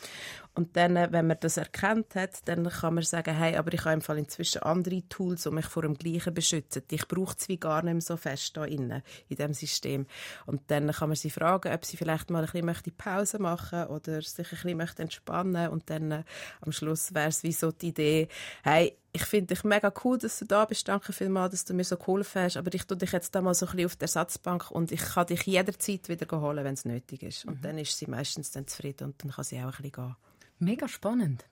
Und 0.55 0.77
dann, 0.77 0.97
äh, 0.97 1.09
wenn 1.11 1.27
man 1.27 1.37
das 1.41 1.57
erkannt 1.57 2.15
hat, 2.15 2.47
dann 2.47 2.69
kann 2.69 2.95
man 2.95 3.03
sagen, 3.03 3.35
hey, 3.35 3.57
aber 3.57 3.73
ich 3.73 3.85
habe 3.85 3.95
im 3.95 4.01
Fall 4.01 4.19
inzwischen 4.19 4.63
andere 4.63 5.03
Tools, 5.09 5.47
um 5.47 5.57
mich 5.57 5.67
vor 5.67 5.83
dem 5.83 5.95
Gleichen 5.95 6.21
zu 6.21 6.33
beschützen. 6.33 6.83
Ich 6.91 7.09
brauche 7.09 7.35
es 7.37 7.49
wie 7.49 7.59
gar 7.59 7.83
nicht 7.83 7.95
mehr 7.95 8.01
so 8.01 8.17
fest 8.17 8.57
da 8.57 8.65
innen, 8.65 9.03
in 9.29 9.37
diesem 9.37 9.55
System. 9.55 10.07
Und 10.47 10.63
dann 10.69 10.93
kann 10.93 11.09
man 11.09 11.17
sie 11.17 11.31
fragen, 11.31 11.73
ob 11.73 11.85
sie 11.85 11.97
vielleicht 11.97 12.31
mal 12.31 12.41
ein 12.41 12.45
bisschen 12.47 12.67
möchte 12.67 12.93
Pause 12.93 13.41
machen 13.41 13.85
oder 13.87 14.23
sich 14.23 14.47
ein 14.47 14.51
bisschen 14.51 14.77
möchte 14.77 15.03
entspannen 15.03 15.71
und 15.71 15.91
dann 15.91 16.11
äh, 16.11 16.23
am 16.61 16.73
Schluss 16.73 17.15
wäre 17.15 17.29
es 17.29 17.43
wie 17.43 17.53
so 17.53 17.73
die 17.73 17.89
Idee, 17.89 18.29
hey, 18.63 18.97
ich 19.13 19.25
finde 19.27 19.55
dich 19.55 19.63
mega 19.63 19.93
cool, 20.03 20.19
dass 20.19 20.41
du 20.41 20.45
da 20.45 20.65
bist. 20.65 20.89
Danke 20.89 21.13
vielmals, 21.13 21.53
dass 21.53 21.65
du 21.65 21.73
mir 21.73 21.85
so 21.85 21.97
geholfen 21.97 22.43
hast. 22.43 22.57
Aber 22.57 22.75
ich 22.75 22.85
tue 22.85 22.97
dich 22.97 23.13
jetzt 23.13 23.33
da 23.33 23.41
mal 23.41 23.55
so 23.55 23.67
ein 23.67 23.73
bisschen 23.73 23.87
auf 23.87 23.97
der 23.97 24.07
Ersatzbank 24.07 24.73
und 24.73 24.91
ich 24.91 25.01
kann 25.01 25.27
dich 25.27 25.43
jederzeit 25.43 26.09
wieder 26.09 26.41
holen, 26.41 26.65
wenn 26.65 26.75
es 26.75 26.85
nötig 26.85 27.23
ist. 27.23 27.45
Und 27.45 27.59
mhm. 27.59 27.63
dann 27.63 27.79
ist 27.79 27.97
sie 27.97 28.09
meistens 28.09 28.51
dann 28.51 28.67
zufrieden 28.67 29.05
und 29.05 29.23
dann 29.23 29.31
kann 29.31 29.45
sie 29.45 29.61
auch 29.61 29.67
ein 29.67 29.71
bisschen 29.71 29.93
gehen. 29.93 30.17
Mega 30.59 30.89
spannend. 30.89 31.45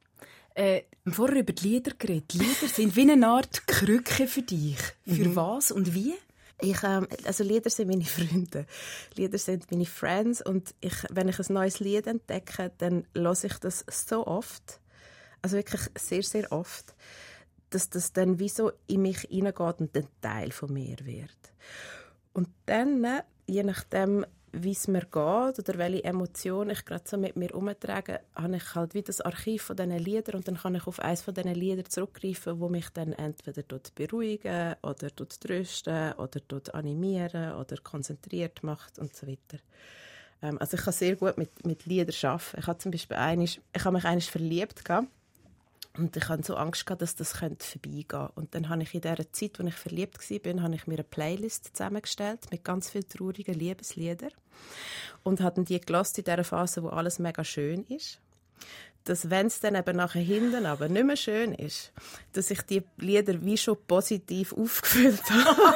Äh, 0.55 0.83
vorher 1.11 1.41
über 1.41 1.53
die 1.53 1.69
Lieder 1.69 1.93
geredet. 1.99 2.35
Lieder 2.35 2.69
sind 2.69 2.95
wie 2.97 3.11
eine 3.11 3.27
Art 3.27 3.67
Krücke 3.67 4.27
für 4.27 4.43
dich. 4.43 4.79
Für 5.07 5.29
mhm. 5.29 5.37
was 5.37 5.71
und 5.71 5.95
wie? 5.95 6.15
Ich, 6.61 6.83
ähm, 6.83 7.09
also 7.25 7.43
Lieder 7.43 7.71
sind 7.71 7.89
meine 7.89 8.05
Freunde. 8.05 8.67
Lieder 9.17 9.39
sind 9.39 9.71
meine 9.71 9.87
Friends. 9.87 10.43
Und 10.43 10.75
ich, 10.81 10.95
wenn 11.11 11.29
ich 11.29 11.39
ein 11.39 11.55
neues 11.55 11.81
Lied 11.81 12.07
entdecke, 12.07 12.71
dann 12.79 13.07
höre 13.15 13.45
ich 13.45 13.59
das 13.59 13.85
so 13.91 14.27
oft. 14.27 14.81
Also 15.41 15.57
wirklich 15.57 15.83
sehr, 15.97 16.23
sehr 16.23 16.53
oft 16.53 16.95
dass 17.73 17.91
das 17.91 18.13
dann 18.13 18.39
wie 18.39 18.49
so 18.49 18.73
in 18.87 19.03
mich 19.03 19.21
hineingeht 19.21 19.81
und 19.81 19.97
ein 19.97 20.07
Teil 20.21 20.53
von 20.53 20.73
mir 20.73 20.97
wird. 21.05 21.53
Und 22.33 22.49
dann, 22.67 23.23
je 23.47 23.63
nachdem, 23.63 24.25
wie 24.53 24.73
es 24.73 24.87
mir 24.87 25.01
geht 25.01 25.15
oder 25.59 25.79
welche 25.79 26.05
Emotionen 26.05 26.71
ich 26.71 26.85
gerade 26.85 27.05
so 27.07 27.17
mit 27.17 27.37
mir 27.37 27.55
umtrage, 27.55 28.21
habe 28.35 28.57
ich 28.57 28.75
halt 28.75 28.95
wie 28.95 29.03
das 29.03 29.21
Archiv 29.21 29.63
von 29.63 29.77
diesen 29.77 29.99
Liedern 29.99 30.37
und 30.37 30.49
dann 30.49 30.59
kann 30.59 30.75
ich 30.75 30.87
auf 30.87 31.01
eines 31.01 31.23
von 31.23 31.35
diesen 31.35 31.55
Liedern 31.55 31.89
zurückgreifen, 31.89 32.61
wo 32.61 32.69
mich 32.69 32.89
dann 32.91 33.13
entweder 33.13 33.63
dort 33.63 33.95
beruhigen 33.95 34.75
oder 34.83 35.09
dort 35.15 35.41
trösten 35.41 36.13
oder 36.15 36.41
dort 36.47 36.75
animieren 36.75 37.55
oder 37.55 37.77
konzentriert 37.79 38.63
macht 38.63 38.99
und 38.99 39.17
so 39.17 39.27
weiter. 39.27 39.59
Ähm, 40.43 40.59
also 40.59 40.77
ich 40.77 40.85
kann 40.85 40.93
sehr 40.93 41.17
gut 41.17 41.39
mit, 41.39 41.65
mit 41.65 41.87
Liedern 41.87 42.15
arbeiten. 42.23 42.61
Ich 42.61 42.67
habe 42.67 42.79
zum 42.79 42.93
Beispiel 42.93 43.17
einisch, 43.17 43.61
ich 43.75 43.85
habe 43.85 43.97
mich 43.97 44.05
einisch 44.05 44.31
verliebt 44.31 44.85
gehabt 44.85 45.09
und 45.99 46.17
ich 46.17 46.29
hatte 46.29 46.43
so 46.43 46.57
Angst, 46.57 46.87
gehabt, 46.87 47.03
dass 47.03 47.17
das 47.17 47.33
vorbeigehen 47.37 48.09
könnte. 48.09 48.33
Und 48.35 48.55
dann 48.55 48.69
habe 48.69 48.83
ich 48.83 48.95
in 48.95 49.03
dieser 49.03 49.31
Zeit, 49.33 49.61
als 49.61 49.69
ich 49.69 49.75
verliebt 49.75 50.31
war, 50.31 50.63
habe 50.63 50.75
ich 50.75 50.87
mir 50.87 50.95
eine 50.95 51.05
Playlist 51.05 51.77
zusammengestellt 51.77 52.51
mit 52.51 52.65
ganz 52.65 52.89
vielen 52.89 53.09
traurigen 53.09 53.55
Liebesliedern. 53.55 54.33
Und 55.23 55.41
habe 55.41 55.65
die 55.65 55.81
gelassen 55.81 56.21
in 56.21 56.25
dieser 56.25 56.45
Phase, 56.45 56.83
wo 56.83 56.89
alles 56.89 57.19
mega 57.19 57.45
schön 57.45 57.85
ist. 57.89 58.21
Dass, 59.05 59.31
wenn 59.31 59.49
es 59.49 59.59
dann 59.59 59.75
eben 59.75 59.97
nachher 59.97 60.23
hinten 60.23 60.65
aber 60.65 60.89
nicht 60.89 61.05
mehr 61.05 61.17
schön 61.17 61.53
ist, 61.53 61.93
dass 62.33 62.51
ich 62.53 62.63
die 62.63 62.85
Lieder 62.99 63.45
wie 63.45 63.59
schon 63.59 63.77
positiv 63.87 64.53
aufgefüllt 64.57 65.29
habe. 65.29 65.75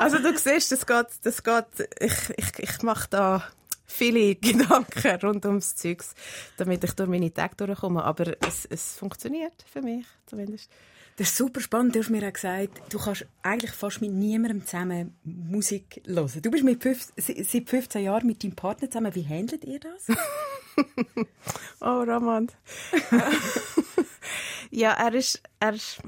also 0.00 0.18
du 0.18 0.36
siehst, 0.38 0.70
das 0.70 0.86
geht, 0.86 1.06
das 1.22 1.42
geht, 1.42 1.88
ich, 1.98 2.30
ich, 2.36 2.58
ich 2.58 2.82
mache 2.82 3.08
da 3.10 3.44
viele 3.86 4.34
Gedanken 4.34 5.20
rund 5.22 5.44
ums 5.46 5.76
Zeugs, 5.76 6.14
damit 6.56 6.84
ich 6.84 6.92
durch 6.92 7.08
meine 7.08 7.32
Tage 7.32 7.56
durchkomme. 7.56 8.04
Aber 8.04 8.34
es, 8.46 8.66
es 8.66 8.96
funktioniert 8.96 9.64
für 9.70 9.82
mich 9.82 10.06
zumindest. 10.26 10.70
Das 11.16 11.28
ist 11.28 11.38
super 11.38 11.60
spannend. 11.60 11.94
Du 11.94 12.00
hast 12.00 12.10
mir 12.10 12.28
auch 12.28 12.32
gesagt, 12.32 12.92
du 12.92 12.98
kannst 12.98 13.24
eigentlich 13.42 13.70
fast 13.70 14.02
mit 14.02 14.12
niemandem 14.12 14.66
zusammen 14.66 15.16
Musik 15.24 16.02
hören. 16.06 16.42
Du 16.42 16.50
bist 16.50 16.62
mit 16.62 16.82
fünf, 16.82 17.10
seit 17.16 17.70
15 17.70 18.04
Jahren 18.04 18.26
mit 18.26 18.44
deinem 18.44 18.54
Partner 18.54 18.90
zusammen. 18.90 19.14
Wie 19.14 19.26
handelt 19.26 19.64
ihr 19.64 19.80
das? 19.80 20.08
oh, 21.80 22.02
Roman. 22.02 22.48
ja, 24.70 24.92
er 24.92 25.14
ist, 25.14 25.42
er 25.58 25.72
ist 25.72 26.02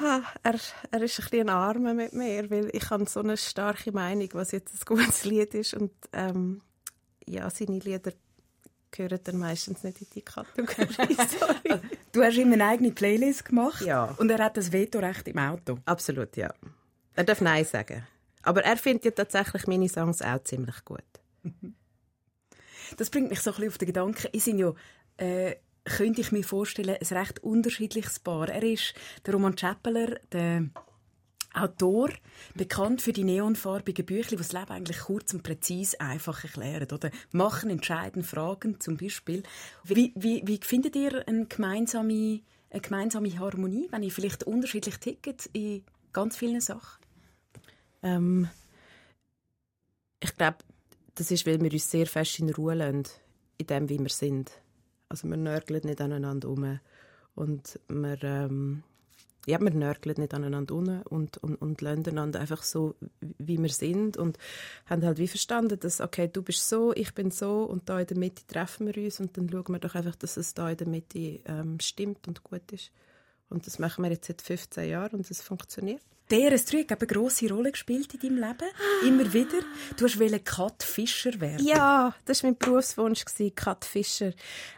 er, 0.00 0.54
er 0.90 1.02
ist 1.02 1.18
ein 1.18 1.30
bisschen 1.30 1.48
Arme 1.48 1.94
mit 1.94 2.12
mir, 2.12 2.50
weil 2.50 2.70
ich 2.72 2.90
habe 2.90 3.06
so 3.06 3.20
eine 3.20 3.36
starke 3.36 3.92
Meinung, 3.92 4.28
was 4.32 4.52
jetzt 4.52 4.74
ein 4.74 4.84
gutes 4.84 5.24
Lied 5.24 5.54
ist 5.54 5.74
und 5.74 5.92
ähm, 6.12 6.62
ja, 7.26 7.48
seine 7.50 7.78
Lieder 7.78 8.12
gehören 8.90 9.20
dann 9.22 9.38
meistens 9.38 9.82
nicht 9.82 10.00
in 10.00 10.06
die 10.14 10.22
Kategorie. 10.22 11.16
Also, 11.18 11.46
du 12.12 12.22
hast 12.22 12.36
ihm 12.36 12.52
eine 12.52 12.64
eigene 12.64 12.92
Playlist 12.92 13.44
gemacht 13.44 13.82
ja. 13.82 14.14
und 14.18 14.30
er 14.30 14.38
hat 14.38 14.56
das 14.56 14.72
Vetorecht 14.72 15.28
im 15.28 15.38
Auto. 15.38 15.78
Absolut, 15.84 16.36
ja. 16.36 16.52
Er 17.14 17.24
darf 17.24 17.40
Nein 17.40 17.64
sagen. 17.64 18.06
Aber 18.42 18.64
er 18.64 18.76
findet 18.76 19.04
ja 19.04 19.10
tatsächlich 19.10 19.66
meine 19.66 19.88
Songs 19.88 20.22
auch 20.22 20.42
ziemlich 20.44 20.84
gut. 20.84 21.02
Das 22.96 23.10
bringt 23.10 23.30
mich 23.30 23.40
so 23.40 23.50
ein 23.50 23.56
bisschen 23.56 23.68
auf 23.70 23.78
den 23.78 23.86
Gedanken, 23.86 24.28
ich 24.32 24.44
sind 24.44 24.58
ja 24.58 24.72
äh, 25.18 25.56
könnte 25.86 26.20
ich 26.20 26.32
mir 26.32 26.44
vorstellen, 26.44 26.96
ein 27.00 27.16
recht 27.16 27.42
unterschiedliches 27.42 28.18
Paar. 28.18 28.48
Er 28.48 28.62
ist 28.62 28.94
der 29.24 29.34
Roman 29.34 29.56
Chappeler, 29.56 30.18
der 30.32 30.68
Autor, 31.54 32.10
bekannt 32.54 33.00
für 33.00 33.12
die 33.12 33.24
neonfarbigen 33.24 34.04
Bücher, 34.04 34.30
die 34.30 34.36
das 34.36 34.52
Leben 34.52 34.70
eigentlich 34.70 34.98
kurz 34.98 35.32
und 35.32 35.42
präzise 35.42 35.98
einfach 36.00 36.44
erklären. 36.44 36.88
Oder 36.92 37.10
machen 37.32 37.70
entscheidende 37.70 38.26
Fragen 38.26 38.78
zum 38.80 38.96
Beispiel. 38.98 39.42
Wie, 39.84 40.12
wie, 40.16 40.42
wie 40.44 40.60
findet 40.62 40.96
ihr 40.96 41.26
eine 41.26 41.46
gemeinsame, 41.46 42.40
eine 42.70 42.80
gemeinsame 42.80 43.38
Harmonie, 43.38 43.88
wenn 43.90 44.02
ihr 44.02 44.10
vielleicht 44.10 44.44
unterschiedlich 44.44 44.98
tickt 44.98 45.48
in 45.52 45.82
ganz 46.12 46.36
vielen 46.36 46.60
Sachen? 46.60 47.02
Ähm, 48.02 48.48
ich 50.20 50.34
glaube, 50.36 50.58
das 51.14 51.30
ist, 51.30 51.46
weil 51.46 51.60
wir 51.60 51.72
uns 51.72 51.90
sehr 51.90 52.06
fest 52.06 52.38
in 52.38 52.50
Ruhe 52.50 52.74
lassen, 52.74 53.04
in 53.56 53.66
dem, 53.66 53.88
wie 53.88 53.98
wir 53.98 54.10
sind. 54.10 54.52
Also 55.08 55.28
wir 55.28 55.36
nörgeln 55.36 55.82
nicht 55.84 56.00
aneinander 56.00 56.48
um 56.48 56.80
und 57.34 57.78
wir, 57.88 58.22
ähm, 58.24 58.82
ja, 59.46 59.60
wir 59.60 59.70
nörgeln 59.70 60.16
nicht 60.18 60.34
aneinander 60.34 60.74
um 60.74 61.02
und, 61.02 61.38
und, 61.38 61.56
und 61.56 61.80
lassen 61.80 62.08
einander 62.08 62.40
einfach 62.40 62.62
so, 62.62 62.96
wie 63.20 63.58
wir 63.58 63.68
sind 63.68 64.16
und 64.16 64.38
haben 64.86 65.04
halt 65.04 65.18
wie 65.18 65.28
verstanden, 65.28 65.78
dass, 65.78 66.00
okay, 66.00 66.28
du 66.32 66.42
bist 66.42 66.68
so, 66.68 66.92
ich 66.94 67.14
bin 67.14 67.30
so 67.30 67.62
und 67.62 67.88
da 67.88 68.00
in 68.00 68.06
der 68.06 68.18
Mitte 68.18 68.46
treffen 68.46 68.86
wir 68.86 69.04
uns 69.04 69.20
und 69.20 69.36
dann 69.36 69.48
schauen 69.48 69.68
wir 69.68 69.78
doch 69.78 69.94
einfach, 69.94 70.16
dass 70.16 70.36
es 70.36 70.54
da 70.54 70.70
in 70.70 70.76
der 70.76 70.88
Mitte 70.88 71.40
ähm, 71.44 71.78
stimmt 71.80 72.26
und 72.26 72.42
gut 72.42 72.72
ist. 72.72 72.90
Und 73.48 73.66
das 73.66 73.78
machen 73.78 74.04
wir 74.04 74.10
jetzt 74.10 74.26
seit 74.26 74.42
15 74.42 74.88
Jahren 74.88 75.16
und 75.18 75.30
es 75.30 75.42
funktioniert. 75.42 76.02
DRS3 76.30 76.90
hat 76.90 77.00
eine 77.00 77.06
grosse 77.06 77.48
Rolle 77.48 77.70
gespielt 77.70 78.12
in 78.14 78.20
deinem 78.20 78.36
Leben. 78.38 78.68
Immer 79.06 79.32
wieder. 79.32 79.60
Du 79.96 80.04
wolltest 80.04 80.44
Kat 80.44 80.82
Fischer 80.82 81.40
werden. 81.40 81.64
Ja, 81.64 82.14
das 82.24 82.42
war 82.42 82.50
mein 82.50 82.58
Berufswunsch, 82.58 83.24
Kat 83.54 83.84
Fischer. 83.84 84.32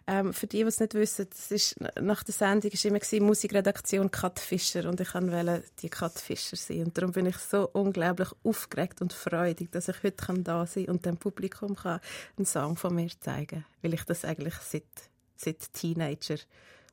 Ähm, 0.06 0.34
für 0.34 0.46
die, 0.46 0.58
die 0.58 0.64
es 0.64 0.78
nicht 0.78 0.92
wissen, 0.92 1.26
das 1.30 1.50
ist, 1.50 1.76
nach 1.98 2.22
der 2.22 2.34
Sendung 2.34 2.70
war 2.70 3.12
immer 3.14 3.26
Musikredaktion 3.26 4.10
Kat 4.10 4.38
Fischer 4.38 4.86
und 4.86 5.00
ich 5.00 5.14
wollte 5.14 5.64
die 5.80 5.88
Kat 5.88 6.18
Fischer 6.18 6.56
sein. 6.56 6.84
Und 6.84 6.98
darum 6.98 7.12
bin 7.12 7.24
ich 7.24 7.38
so 7.38 7.70
unglaublich 7.72 8.28
aufgeregt 8.44 9.00
und 9.00 9.14
freudig, 9.14 9.72
dass 9.72 9.88
ich 9.88 10.02
heute 10.02 10.42
da 10.42 10.66
sein 10.66 10.84
kann 10.84 10.94
und 10.94 11.06
dem 11.06 11.16
Publikum 11.16 11.76
kann 11.76 12.00
einen 12.36 12.44
Song 12.44 12.76
von 12.76 12.94
mir 12.94 13.08
zeigen 13.20 13.46
kann. 13.46 13.64
Weil 13.80 13.94
ich 13.94 14.04
das 14.04 14.26
eigentlich 14.26 14.54
seit, 14.56 14.84
seit 15.36 15.72
Teenager 15.72 16.36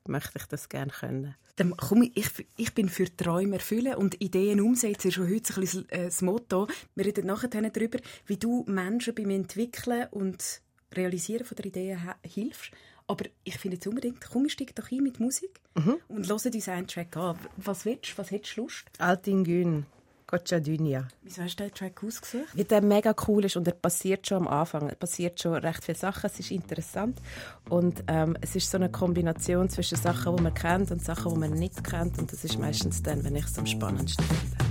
möchte 0.08 0.38
ich 0.38 0.46
das 0.46 0.68
gerne 0.68 0.92
können. 0.92 1.34
Dann 1.56 1.76
komm, 1.76 2.02
ich, 2.14 2.28
ich 2.56 2.74
bin 2.74 2.88
für 2.88 3.14
Träume 3.16 3.56
erfüllen 3.56 3.94
und 3.94 4.20
Ideen 4.20 4.60
umsetzen 4.60 5.08
ist 5.08 5.14
schon 5.14 5.30
heute 5.30 5.54
ein 5.54 5.60
bisschen 5.60 5.88
äh, 5.88 6.04
das 6.04 6.20
Motto. 6.22 6.68
Wir 6.94 7.06
reden 7.06 7.26
nachher 7.26 7.48
darüber, 7.48 7.98
wie 8.26 8.36
du 8.36 8.64
Menschen 8.66 9.14
beim 9.14 9.30
Entwickeln 9.30 10.06
und 10.10 10.60
Realisieren 10.92 11.46
von 11.46 11.56
der 11.56 11.66
Ideen 11.66 11.98
hilfst. 12.22 12.70
Aber 13.08 13.24
ich 13.44 13.58
finde 13.58 13.76
jetzt 13.76 13.86
unbedingt, 13.86 14.20
komm, 14.20 14.48
steig 14.48 14.74
doch 14.74 14.90
ein 14.90 15.02
mit 15.02 15.20
Musik 15.20 15.60
mhm. 15.74 15.96
und 16.08 16.28
hören 16.28 16.52
uns 16.52 16.68
einen 16.68 16.88
Track 16.88 17.16
an. 17.16 17.38
Was 17.56 17.84
willst 17.84 18.12
du? 18.12 18.18
Was 18.18 18.30
hättest 18.30 18.56
du 18.56 18.62
Lust? 18.62 18.84
Altingün. 18.98 19.86
Dünia. 20.32 21.06
Wieso 21.22 21.42
hast 21.42 21.56
du 21.60 21.64
den 21.64 21.72
Track 21.72 22.02
ausgesucht? 22.04 22.48
Weil 22.54 22.64
der 22.64 22.82
mega 22.82 23.14
cool 23.28 23.44
ist 23.44 23.56
und 23.56 23.66
er 23.66 23.74
passiert 23.74 24.26
schon 24.26 24.38
am 24.38 24.48
Anfang. 24.48 24.88
Er 24.88 24.96
passiert 24.96 25.40
schon 25.40 25.54
recht 25.54 25.84
viele 25.84 25.96
Sachen. 25.96 26.26
Es 26.26 26.40
ist 26.40 26.50
interessant. 26.50 27.20
Und 27.68 28.02
ähm, 28.08 28.36
es 28.40 28.56
ist 28.56 28.70
so 28.70 28.76
eine 28.76 28.90
Kombination 28.90 29.68
zwischen 29.68 29.98
Sachen, 29.98 30.36
die 30.36 30.42
man 30.42 30.54
kennt 30.54 30.90
und 30.90 31.02
Sachen, 31.02 31.32
die 31.32 31.38
man 31.38 31.52
nicht 31.52 31.84
kennt. 31.84 32.18
Und 32.18 32.32
das 32.32 32.44
ist 32.44 32.58
meistens 32.58 33.02
dann, 33.02 33.22
wenn 33.24 33.36
ich 33.36 33.44
es 33.44 33.58
am 33.58 33.66
spannendsten 33.66 34.24
finde. 34.24 34.65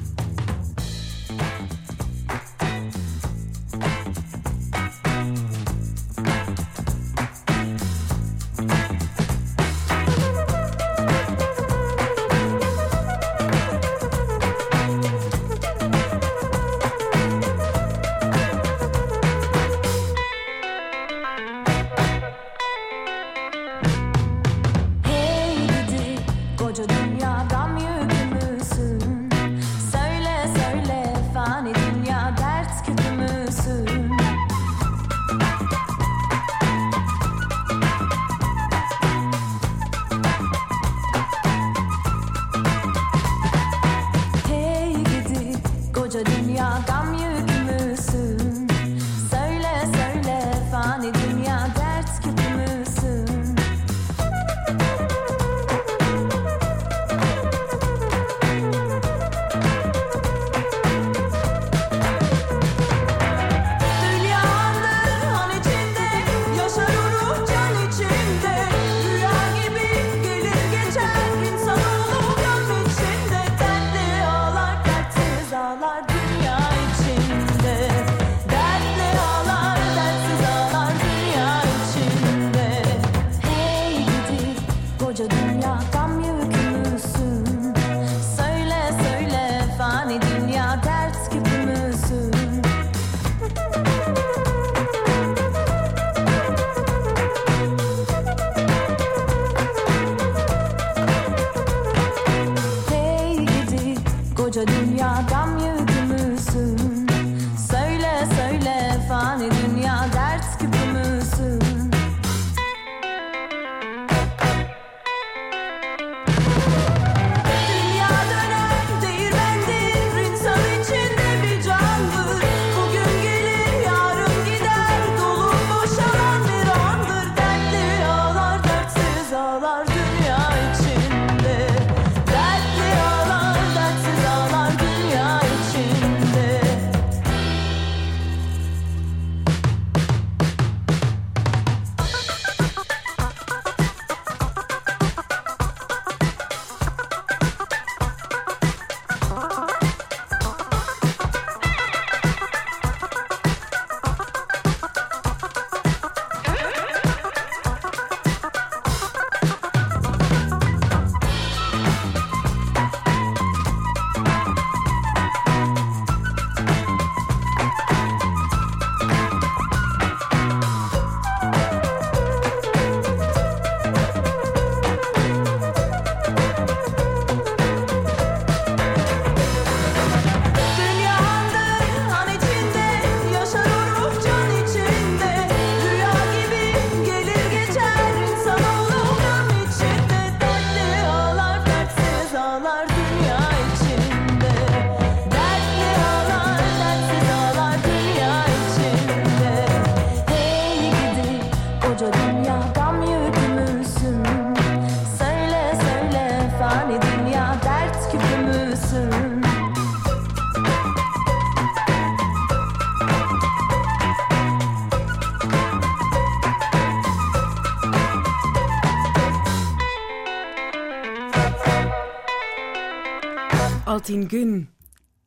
Altin 224.05 224.27
Gün, 224.27 224.67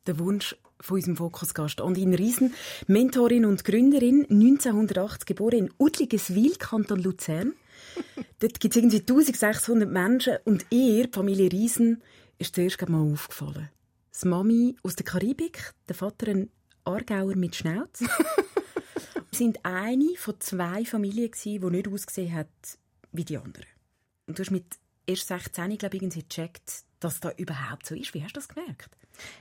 der 0.07 0.21
Wunsch 0.21 0.55
von 0.79 0.99
unserem 0.99 1.17
Fokusgast. 1.17 1.81
Und 1.81 1.99
in 1.99 2.15
Riesen, 2.15 2.55
Mentorin 2.87 3.45
und 3.45 3.65
Gründerin, 3.65 4.25
1980 4.31 5.27
geboren 5.27 5.59
in 5.59 5.71
Udligeswil, 5.79 6.55
Kanton 6.59 7.01
Luzern. 7.01 7.55
Dort 8.39 8.61
gibt 8.61 8.77
es 8.77 8.81
irgendwie 8.81 9.01
1600 9.01 9.91
Menschen 9.91 10.37
und 10.45 10.65
ihr, 10.71 11.09
die 11.09 11.13
Familie 11.13 11.51
Riesen, 11.51 12.05
ist 12.39 12.55
zuerst 12.55 12.89
mal 12.89 13.03
aufgefallen. 13.03 13.69
Das 14.13 14.25
Mami 14.25 14.77
aus 14.85 14.95
der 14.95 15.07
Karibik, 15.07 15.75
der 15.89 15.97
Vater 15.97 16.29
ein 16.29 16.49
Aargauer 16.85 17.35
mit 17.35 17.57
Schnauz. 17.57 17.99
Sie 17.99 18.07
sind 19.33 19.59
eine 19.65 20.15
von 20.17 20.37
zwei 20.39 20.85
Familien, 20.85 21.33
die 21.45 21.59
nicht 21.59 21.89
ausgesehen 21.89 22.33
hat 22.33 22.47
wie 23.11 23.25
die 23.25 23.39
anderen. 23.39 23.67
Und 24.29 24.39
du 24.39 24.43
hast 24.45 24.53
mit 24.53 24.67
erst 25.09 25.29
16, 25.29 25.79
glaube 25.79 25.97
ich, 25.97 26.03
irgendwie 26.03 26.23
gecheckt, 26.23 26.85
dass 27.01 27.21
das 27.21 27.39
überhaupt 27.39 27.87
so 27.87 27.95
ist. 27.95 28.15
Wie 28.15 28.23
hast 28.23 28.37
du 28.37 28.41
das 28.41 28.49
gemerkt? 28.49 28.91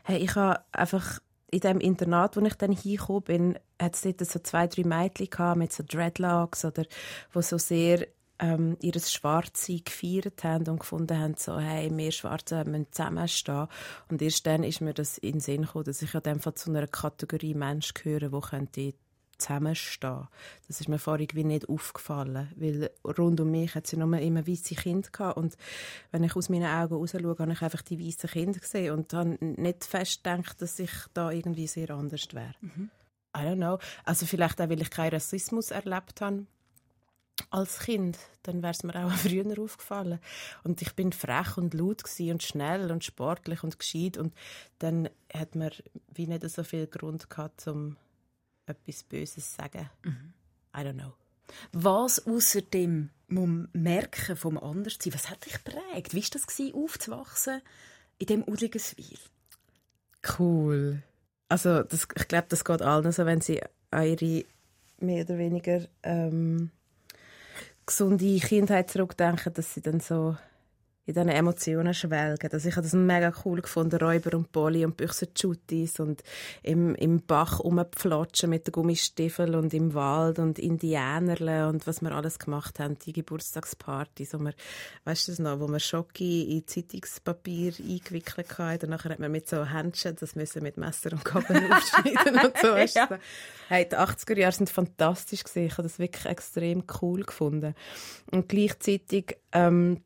Hey, 0.03 0.23
ich 0.23 0.36
habe 0.36 0.62
einfach 0.71 1.19
in 1.51 1.60
dem 1.60 1.80
Internat, 1.80 2.36
wo 2.36 2.41
ich 2.41 2.56
dann 2.56 2.71
hingekommen 2.71 3.23
bin, 3.23 3.60
hat 3.82 3.95
es 3.95 4.01
dort 4.01 4.25
so 4.25 4.39
zwei, 4.39 4.67
drei 4.67 4.84
Mädchen 4.84 5.30
gehabt 5.30 5.58
mit 5.58 5.71
so 5.71 5.84
Dreadlocks 5.88 6.65
oder 6.65 6.86
wo 7.32 7.41
so 7.41 7.58
sehr 7.58 8.08
ähm, 8.39 8.77
ihr 8.82 8.99
Schwarze 8.99 9.80
gefeiert 9.80 10.43
haben 10.43 10.67
und 10.67 10.80
gefunden 10.80 11.17
haben, 11.17 11.36
so, 11.38 11.60
hey, 11.60 11.89
wir 11.95 12.12
Schwarze 12.12 12.63
müssen 12.65 12.91
zusammenstehen. 12.91 13.67
Und 14.10 14.21
erst 14.21 14.45
dann 14.45 14.63
ist 14.63 14.82
mir 14.82 14.93
das 14.93 15.17
in 15.17 15.34
den 15.34 15.39
Sinn 15.39 15.62
gekommen, 15.63 15.86
dass 15.86 16.01
ich 16.01 16.13
an 16.13 16.23
dem 16.23 16.39
Fall 16.39 16.53
zu 16.53 16.69
einer 16.69 16.88
Kategorie 16.88 17.56
Mensch 17.56 17.93
gehöre, 17.93 18.30
die 18.75 18.93
zusammenstehen. 19.38 20.28
Das 20.67 20.82
ist 20.82 20.89
mir 20.89 21.00
vorher 21.00 21.21
irgendwie 21.21 21.43
nicht 21.43 21.69
aufgefallen, 21.69 22.52
weil 22.56 22.89
rund 23.04 23.39
um 23.39 23.52
mich 23.52 23.76
hat 23.76 23.91
ja 23.91 23.97
nur 23.97 24.19
immer 24.19 24.47
weiße 24.47 24.76
Kinder 24.76 25.10
gehabt 25.10 25.38
und 25.38 25.56
wenn 26.12 26.23
ich 26.23 26.36
aus 26.36 26.50
meinen 26.50 26.65
Augen 26.65 26.95
raus 26.95 27.12
schaue, 27.12 27.38
habe 27.38 27.52
ich 27.52 27.62
einfach 27.62 27.82
die 27.82 28.00
weißen 28.00 28.30
Kinder 28.30 28.60
gesehen 28.60 28.93
und 28.93 29.13
habe 29.13 29.38
nicht 29.39 29.86
fest 29.86 30.23
gedacht, 30.23 30.62
dass 30.62 30.80
ich 30.80 30.91
da 31.13 31.32
irgendwie 31.32 31.67
sehr 31.67 31.89
anders 31.91 32.28
wäre. 32.34 32.56
I 33.36 33.41
don't 33.41 33.58
know. 33.58 33.78
Also 34.04 34.26
vielleicht 34.26 34.60
auch, 34.62 34.69
weil 34.69 34.82
ich 34.82 34.89
keinen 34.89 35.12
Rassismus 35.12 35.71
erlebt 35.71 36.21
habe 36.21 36.45
als 37.52 37.80
Kind, 37.80 38.17
dann 38.43 38.62
wäre 38.63 38.71
es 38.71 38.84
mir 38.84 38.95
auch 38.95 39.12
früher 39.13 39.60
aufgefallen. 39.60 40.19
Und 40.63 40.82
ich 40.82 40.93
bin 40.93 41.12
frech 41.12 41.58
und 41.58 41.73
laut 41.73 42.04
und 42.19 42.43
schnell 42.43 42.91
und 42.91 43.04
sportlich 43.04 43.63
und 43.63 43.78
gescheit 43.78 44.17
und 44.17 44.34
dann 44.80 45.10
hat 45.34 45.56
man 45.56 45.71
wie 46.13 46.28
nicht 46.28 46.50
so 46.50 46.63
viel 46.63 46.88
Grund 46.88 47.30
gehabt, 47.30 47.67
um 47.67 47.95
etwas 48.67 49.03
Böses 49.03 49.56
sagen. 49.56 49.89
I 50.75 50.82
don't 50.82 50.93
know. 50.93 51.13
Was 51.71 52.25
außerdem 52.27 53.10
muss 53.30 53.47
man 53.47 53.69
merken 53.73 54.36
vom 54.36 54.58
Anderssein? 54.58 55.13
Was 55.13 55.30
hat 55.30 55.45
dich 55.45 55.53
geprägt? 55.53 56.13
Wie 56.13 56.21
war 56.21 56.30
das, 56.32 56.47
gewesen, 56.47 56.75
aufzuwachsen 56.75 57.62
in 58.19 58.27
dem 58.27 58.43
Udligeswil? 58.43 59.17
Cool. 60.38 61.01
Also 61.49 61.84
das, 61.84 62.08
ich 62.15 62.27
glaube, 62.27 62.47
das 62.49 62.65
geht 62.65 62.82
allen 62.82 63.12
so, 63.12 63.25
wenn 63.25 63.41
sie 63.41 63.62
an 63.91 64.06
ihre 64.06 64.45
mehr 64.99 65.23
oder 65.23 65.38
weniger 65.38 65.88
ähm, 66.03 66.71
gesunde 67.86 68.39
Kindheit 68.39 68.91
zurückdenken, 68.91 69.53
dass 69.53 69.73
sie 69.73 69.82
dann 69.82 69.99
so 69.99 70.38
in 71.07 71.13
diesen 71.13 71.29
Emotionen 71.29 71.93
schwelgen. 71.93 72.51
Also 72.51 72.67
ich 72.67 72.75
habe 72.75 72.83
das 72.83 72.93
mega 72.93 73.31
cool 73.45 73.61
gefunden, 73.61 73.97
Räuber 73.97 74.35
und 74.35 74.51
Polly 74.51 74.83
und 74.83 74.97
Büchsenschuttis 74.97 76.01
und 76.01 76.21
im, 76.63 76.95
im 76.95 77.25
Bach 77.25 77.61
rumpflatschen 77.61 78.49
mit 78.49 78.67
den 78.67 78.73
Gummistiefeln 78.73 79.55
und 79.55 79.73
im 79.73 79.93
Wald 79.93 80.37
und 80.37 80.59
Indianerle 80.59 81.69
und 81.69 81.87
was 81.87 82.01
wir 82.01 82.11
alles 82.11 82.39
gemacht 82.39 82.79
haben, 82.79 82.99
die 82.99 83.13
Geburtstagspartys, 83.13 84.33
wo 84.33 84.39
wir, 84.39 84.53
weißt 85.05 85.27
du 85.27 85.31
das 85.31 85.39
noch, 85.39 85.61
wo 85.61 85.67
wir 85.69 85.79
Schoki 85.79 86.57
in 86.57 86.67
Zeitungspapier 86.67 87.73
eingewickelt 87.79 88.57
hatten 88.57 88.85
und 88.85 88.89
nachher 88.89 89.11
hat 89.11 89.19
man 89.19 89.31
mit 89.31 89.47
so 89.47 89.65
Händchen 89.65 90.17
das 90.19 90.35
müssen 90.35 90.61
mit 90.61 90.75
Messer 90.75 91.13
und 91.13 91.23
Gabel 91.23 91.57
aufschneiden 91.71 92.35
und 92.35 92.57
so. 92.57 92.67
Weißt 92.73 92.97
du? 92.97 93.19
Hey, 93.69 93.87
die 93.87 93.95
80er 93.95 94.37
Jahre 94.37 94.51
sind 94.51 94.69
fantastisch 94.69 95.45
gewesen. 95.45 95.67
Ich 95.67 95.71
habe 95.73 95.83
das 95.83 95.99
wirklich 95.99 96.25
extrem 96.25 96.83
cool 97.01 97.23
gefunden. 97.23 97.75
Und 98.31 98.49
gleichzeitig, 98.49 99.37
ähm, 99.53 100.01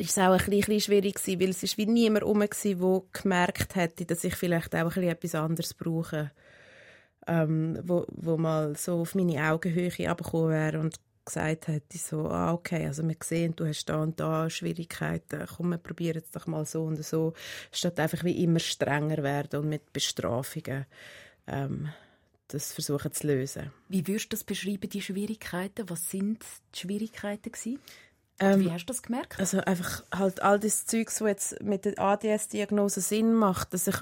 ist 0.00 0.18
auch 0.18 0.38
ein 0.38 0.50
bisschen 0.50 0.80
schwierig 0.80 1.20
weil 1.26 1.50
es 1.50 1.62
ist 1.62 1.78
wie 1.78 1.86
niemand 1.86 2.22
herum 2.24 2.40
war, 2.40 2.48
der 2.48 3.22
gemerkt 3.22 3.76
hätte, 3.76 4.04
dass 4.04 4.24
ich 4.24 4.34
vielleicht 4.34 4.74
auch 4.74 4.96
ein 4.96 5.02
etwas 5.04 5.34
anderes 5.34 5.74
brauche. 5.74 6.30
Ähm, 7.26 7.78
wo, 7.82 8.06
wo 8.08 8.38
mal 8.38 8.74
so 8.76 9.00
auf 9.00 9.14
meine 9.14 9.50
Augenhöhe 9.50 10.08
abgekommen 10.08 10.50
wäre 10.50 10.80
und 10.80 10.98
gesagt 11.26 11.68
hätte, 11.68 11.98
so, 11.98 12.28
ah, 12.28 12.52
okay, 12.52 12.86
also 12.86 13.06
wir 13.06 13.16
sehen, 13.22 13.54
du 13.54 13.66
hast 13.66 13.84
da 13.84 14.02
und 14.02 14.18
da 14.18 14.48
Schwierigkeiten, 14.48 15.46
komm, 15.56 15.70
wir 15.70 15.78
probieren 15.78 16.22
es 16.24 16.30
doch 16.30 16.46
mal 16.46 16.64
so 16.64 16.84
und 16.84 17.04
so, 17.04 17.34
statt 17.70 18.00
einfach 18.00 18.24
wie 18.24 18.42
immer 18.42 18.60
strenger 18.60 19.22
werden 19.22 19.60
und 19.60 19.68
mit 19.68 19.92
Bestrafungen 19.92 20.86
ähm, 21.46 21.90
das 22.48 22.72
versuchen 22.72 23.12
zu 23.12 23.26
lösen. 23.26 23.70
Wie 23.88 24.06
würdest 24.06 24.32
du 24.32 24.36
das 24.36 24.44
beschreiben, 24.44 24.88
die 24.88 25.02
Schwierigkeiten? 25.02 25.88
Was 25.90 26.10
sind 26.10 26.42
die 26.74 26.78
Schwierigkeiten 26.78 27.52
gewesen? 27.52 27.78
Ähm, 28.40 28.60
Wie 28.60 28.70
hast 28.70 28.84
du 28.84 28.92
das 28.92 29.02
gemerkt? 29.02 29.38
Also 29.38 29.60
einfach 29.60 30.04
halt 30.14 30.42
all 30.42 30.60
das 30.60 30.86
Zeugs, 30.86 31.20
was 31.20 31.28
jetzt 31.28 31.62
mit 31.62 31.84
der 31.84 31.98
ADS-Diagnose 31.98 33.00
Sinn 33.00 33.34
macht, 33.34 33.74
dass 33.74 33.88
ich 33.88 33.96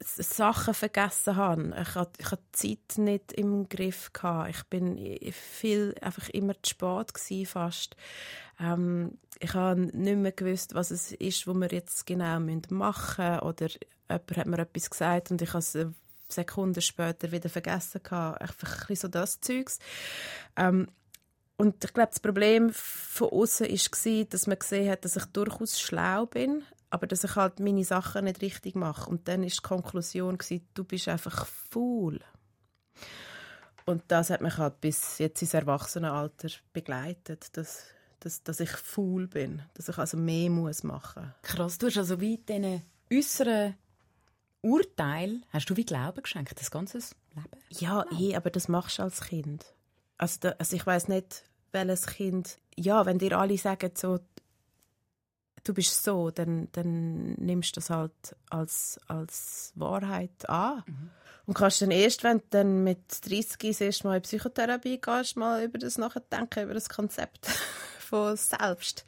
Sachen 0.00 0.74
vergessen 0.74 1.36
habe. 1.36 1.74
Ich 1.80 1.94
hatte, 1.94 2.20
ich 2.20 2.30
hatte 2.30 2.42
die 2.62 2.78
Zeit 2.86 2.98
nicht 2.98 3.32
im 3.32 3.68
Griff. 3.68 4.12
Gehabt. 4.12 4.50
Ich 4.50 4.62
bin 4.64 5.18
viel 5.32 5.94
einfach 6.00 6.28
immer 6.30 6.54
zu 6.62 6.70
spät 6.70 7.14
gewesen, 7.14 7.46
fast. 7.46 7.96
Ähm, 8.60 9.18
ich 9.40 9.54
habe 9.54 9.80
nicht 9.80 10.16
mehr 10.16 10.32
gewusst, 10.32 10.74
was 10.74 10.90
es 10.90 11.12
ist, 11.12 11.46
was 11.46 11.56
wir 11.56 11.68
jetzt 11.70 12.06
genau 12.06 12.40
machen 12.40 13.24
müssen. 13.24 13.40
Oder 13.40 13.68
jemand 14.08 14.36
hat 14.36 14.46
mir 14.46 14.58
etwas 14.58 14.90
gesagt 14.90 15.30
und 15.30 15.42
ich 15.42 15.48
habe 15.48 15.58
es 15.58 15.74
eine 15.74 15.94
Sekunde 16.28 16.80
später 16.80 17.32
wieder 17.32 17.48
vergessen. 17.48 18.02
Gehabt. 18.02 18.40
Einfach 18.40 18.82
ein 18.82 18.86
bisschen 18.88 18.96
so 18.96 19.08
das 19.08 19.40
Zeugs. 19.40 19.78
Ähm, 20.56 20.88
und 21.56 21.84
ich 21.84 21.92
glaube, 21.92 22.10
das 22.10 22.20
Problem 22.20 22.70
von 22.72 23.28
außen 23.30 23.68
war, 23.68 24.24
dass 24.24 24.46
man 24.46 24.58
gesehen 24.58 24.90
hat, 24.90 25.04
dass 25.04 25.16
ich 25.16 25.24
durchaus 25.26 25.80
schlau 25.80 26.26
bin, 26.26 26.62
aber 26.90 27.06
dass 27.06 27.24
ich 27.24 27.36
halt 27.36 27.60
meine 27.60 27.84
Sachen 27.84 28.24
nicht 28.24 28.42
richtig 28.42 28.74
mache. 28.74 29.08
Und 29.08 29.28
dann 29.28 29.42
ist 29.44 29.58
die 29.58 29.62
Konklusion, 29.62 30.38
gewesen, 30.38 30.66
du 30.74 30.84
bist 30.84 31.08
einfach 31.08 31.46
faul. 31.46 32.20
Und 33.86 34.02
das 34.08 34.30
hat 34.30 34.40
mich 34.40 34.56
halt 34.56 34.80
bis 34.80 35.18
jetzt 35.18 35.42
ins 35.42 35.54
Erwachsenenalter 35.54 36.48
begleitet, 36.72 37.56
dass, 37.56 37.84
dass, 38.20 38.42
dass 38.42 38.60
ich 38.60 38.70
faul 38.70 39.28
bin, 39.28 39.62
dass 39.74 39.88
ich 39.88 39.98
also 39.98 40.16
mehr 40.16 40.50
muss 40.50 40.82
machen 40.82 41.34
Krass, 41.42 41.78
du 41.78 41.86
hast 41.86 41.98
also 41.98 42.20
wie 42.20 42.38
diesen 42.38 42.82
äußeren 43.12 43.74
Urteil 44.62 45.42
hast 45.50 45.68
du 45.68 45.76
wie 45.76 45.84
Glauben 45.84 46.22
geschenkt, 46.22 46.58
das 46.58 46.70
ganze 46.70 46.98
Leben. 46.98 47.50
Ja, 47.68 48.06
eh, 48.18 48.34
aber 48.34 48.48
das 48.48 48.68
machst 48.68 48.98
du 48.98 49.02
als 49.02 49.20
Kind. 49.20 49.73
Also, 50.18 50.38
da, 50.40 50.54
also 50.58 50.76
ich 50.76 50.86
weiß 50.86 51.08
nicht, 51.08 51.44
welches 51.72 52.06
Kind. 52.06 52.58
Ja, 52.76 53.06
wenn 53.06 53.18
dir 53.18 53.38
alle 53.38 53.58
sagen, 53.58 53.90
so, 53.94 54.18
du 55.64 55.74
bist 55.74 56.02
so, 56.04 56.30
dann, 56.30 56.68
dann 56.72 57.32
nimmst 57.34 57.76
du 57.76 57.80
das 57.80 57.90
halt 57.90 58.36
als, 58.50 59.00
als 59.08 59.72
Wahrheit 59.74 60.48
an. 60.48 60.84
Und 61.46 61.54
kannst 61.54 61.82
dann 61.82 61.90
erst, 61.90 62.24
wenn 62.24 62.38
du 62.38 62.44
dann 62.50 62.84
mit 62.84 63.00
30 63.28 63.58
das 63.58 63.80
erste 63.80 64.06
Mal 64.06 64.16
in 64.16 64.22
Psychotherapie 64.22 65.00
gehst, 65.00 65.36
mal 65.36 65.62
über 65.62 65.78
das 65.78 65.98
nachdenken, 65.98 66.64
über 66.64 66.74
das 66.74 66.88
Konzept 66.88 67.46
von 67.98 68.36
Selbst, 68.36 69.04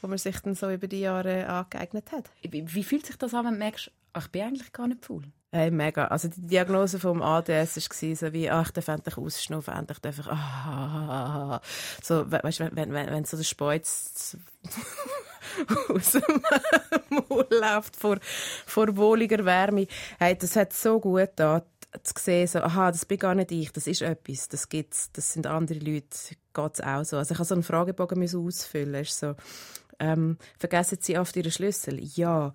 wo 0.00 0.06
man 0.06 0.18
sich 0.18 0.38
dann 0.40 0.54
so 0.54 0.70
über 0.70 0.86
die 0.86 1.00
Jahre 1.00 1.48
angeeignet 1.48 2.12
hat. 2.12 2.30
Wie, 2.42 2.74
wie 2.74 2.84
fühlt 2.84 3.06
sich 3.06 3.16
das 3.16 3.34
an, 3.34 3.46
wenn 3.46 3.54
du 3.54 3.58
merkst, 3.58 3.90
ach, 4.12 4.26
ich 4.26 4.30
bin 4.30 4.42
eigentlich 4.42 4.72
gar 4.72 4.86
nicht 4.86 5.04
faul? 5.04 5.24
Hey, 5.52 5.72
mega. 5.72 6.04
Also 6.06 6.28
die 6.28 6.46
Diagnose 6.46 7.00
vom 7.00 7.22
ADS 7.22 7.76
war 7.76 8.14
so 8.14 8.32
wie, 8.32 8.48
ach, 8.48 8.66
ich 8.66 8.72
darf 8.72 8.86
endlich 8.86 9.18
ausschnaufen, 9.18 9.74
endlich 9.74 9.98
darf 9.98 10.20
ich, 10.20 10.26
ah, 10.28 11.60
so, 12.02 12.30
we 12.30 12.38
weißt, 12.40 12.60
wenn, 12.60 12.76
wenn, 12.76 12.92
wenn, 12.92 13.10
wenn 13.10 13.24
so 13.24 13.36
der 13.36 13.42
Speuz 13.42 14.36
aus 15.88 16.12
dem 16.12 16.42
Maul 17.08 17.46
läuft 17.50 17.96
vor, 17.96 18.18
vor 18.64 18.96
wohliger 18.96 19.44
Wärme. 19.44 19.88
Hey, 20.20 20.38
das 20.38 20.54
hat 20.54 20.72
so 20.72 21.00
gut 21.00 21.30
da 21.34 21.62
zu 22.04 22.14
sehen, 22.16 22.46
so, 22.46 22.60
aha, 22.60 22.92
das 22.92 23.04
bin 23.04 23.18
gar 23.18 23.34
nicht 23.34 23.50
ich, 23.50 23.72
das 23.72 23.88
ist 23.88 24.02
etwas, 24.02 24.48
das 24.48 24.68
gibt's, 24.68 25.10
das 25.12 25.32
sind 25.32 25.48
andere 25.48 25.80
Leute, 25.80 26.16
geht's 26.54 26.80
auch 26.80 27.04
so. 27.04 27.16
Also 27.16 27.32
ich 27.32 27.38
habe 27.38 27.48
so 27.48 27.54
einen 27.54 27.64
Fragebogen 27.64 28.22
ausfüllen, 28.22 29.02
ist 29.02 29.18
so, 29.18 29.34
ähm, 30.00 30.38
vergessen 30.58 30.98
Sie 31.00 31.18
oft 31.18 31.36
Ihren 31.36 31.52
Schlüssel? 31.52 32.00
Ja. 32.02 32.52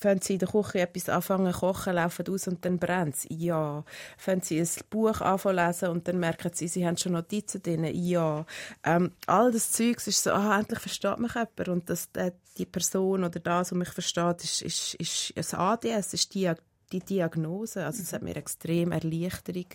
Fangen 0.00 0.20
Sie 0.20 0.34
in 0.34 0.38
der 0.38 0.48
Küche 0.48 0.80
etwas 0.80 1.08
anfangen 1.08 1.52
kochen, 1.52 1.94
laufen 1.94 2.26
aus 2.28 2.48
und 2.48 2.64
dann 2.64 2.78
brennt 2.78 3.16
es? 3.16 3.26
Ja. 3.28 3.84
Fangen 4.16 4.40
Sie 4.40 4.58
ein 4.58 4.68
Buch 4.90 5.20
anfangen 5.20 5.56
lesen 5.56 5.90
und 5.90 6.08
dann 6.08 6.18
merken 6.18 6.50
Sie, 6.52 6.66
Sie 6.66 6.86
haben 6.86 6.96
schon 6.96 7.12
Notizen 7.12 7.62
drin? 7.62 7.84
Ja. 7.94 8.46
Ähm, 8.82 9.12
all 9.26 9.52
das 9.52 9.72
Zeugs 9.72 10.06
ist 10.06 10.22
so, 10.22 10.32
ah, 10.32 10.58
endlich 10.58 10.80
versteht 10.80 11.18
mich 11.18 11.34
jemand 11.34 11.68
und 11.68 11.90
dass 11.90 12.08
äh, 12.14 12.32
die 12.56 12.66
Person 12.66 13.24
oder 13.24 13.40
das, 13.40 13.70
was 13.70 13.78
mich 13.78 13.90
versteht, 13.90 14.42
ist, 14.42 14.62
ist, 14.62 15.30
ist 15.30 15.54
ein 15.54 15.60
ADS, 15.60 16.14
ist 16.14 16.34
die, 16.34 16.50
die 16.92 17.00
Diagnose. 17.00 17.84
Also 17.84 18.02
es 18.02 18.12
hat 18.12 18.22
mir 18.22 18.36
extrem 18.36 18.92
Erleichterung 18.92 19.66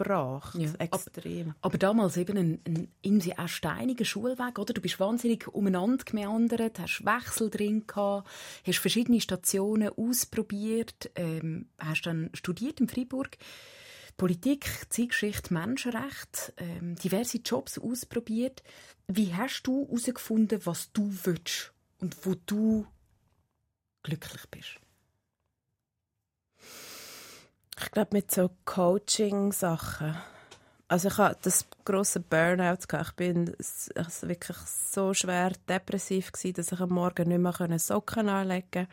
gebracht. 0.00 0.54
Ja. 0.54 0.72
Extrem. 0.78 1.54
Aber 1.60 1.78
damals 1.78 2.16
eben 2.16 2.36
ein, 2.36 2.60
ein 2.66 2.88
irgendwie 3.02 3.36
auch 3.36 3.48
steiniger 3.48 4.04
Schulweg, 4.04 4.58
oder? 4.58 4.72
Du 4.72 4.80
bist 4.80 4.98
wahnsinnig 4.98 5.48
umeinander 5.48 6.04
gemeandert, 6.04 6.78
hast 6.78 7.04
Wechsel 7.04 7.50
drin 7.50 7.86
gehabt, 7.86 8.28
hast 8.66 8.78
verschiedene 8.78 9.20
Stationen 9.20 9.90
ausprobiert, 9.90 11.10
ähm, 11.14 11.68
hast 11.78 12.02
dann 12.02 12.30
studiert 12.34 12.80
in 12.80 12.88
Freiburg. 12.88 13.36
Politik, 14.16 14.66
Zeitgeschichte, 14.90 15.54
Menschenrecht, 15.54 16.52
ähm, 16.58 16.94
diverse 16.96 17.38
Jobs 17.38 17.78
ausprobiert. 17.78 18.62
Wie 19.06 19.34
hast 19.34 19.62
du 19.62 19.86
herausgefunden, 19.86 20.60
was 20.66 20.92
du 20.92 21.10
willst 21.24 21.72
und 22.00 22.26
wo 22.26 22.34
du 22.46 22.86
glücklich 24.02 24.42
bist? 24.50 24.80
Ich 27.82 27.90
glaube, 27.90 28.10
mit 28.12 28.30
so 28.30 28.50
Coaching-Sachen. 28.64 30.16
Also 30.88 31.08
ich 31.08 31.18
hatte 31.18 31.38
das 31.42 31.66
grosse 31.84 32.20
Burnout. 32.20 32.86
gehabt. 32.88 33.10
Ich 33.10 33.16
bin 33.16 33.54
also 33.94 34.28
wirklich 34.28 34.56
so 34.56 35.14
schwer 35.14 35.52
depressiv 35.68 36.32
gewesen, 36.32 36.54
dass 36.54 36.72
ich 36.72 36.80
am 36.80 36.90
Morgen 36.90 37.28
nicht 37.28 37.38
mehr 37.38 37.78
Socken 37.78 38.28
anlegen 38.28 38.66
konnte. 38.72 38.88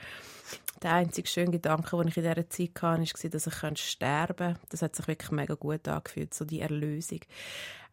Der 0.84 0.94
einzige 0.94 1.28
schöne 1.28 1.52
Gedanke, 1.52 1.98
den 1.98 2.08
ich 2.08 2.18
in 2.18 2.24
dieser 2.24 2.50
Zeit 2.50 2.82
hatte, 2.82 3.24
war, 3.24 3.30
dass 3.32 3.48
ich 3.48 3.90
sterben 3.90 4.38
könnte. 4.38 4.60
Das 4.70 4.82
hat 4.84 4.96
sich 4.96 5.08
wirklich 5.08 5.32
mega 5.32 5.56
gut 5.56 5.88
angefühlt, 5.88 6.34
so 6.34 6.46
die 6.46 6.62
Erlösung. 6.62 7.22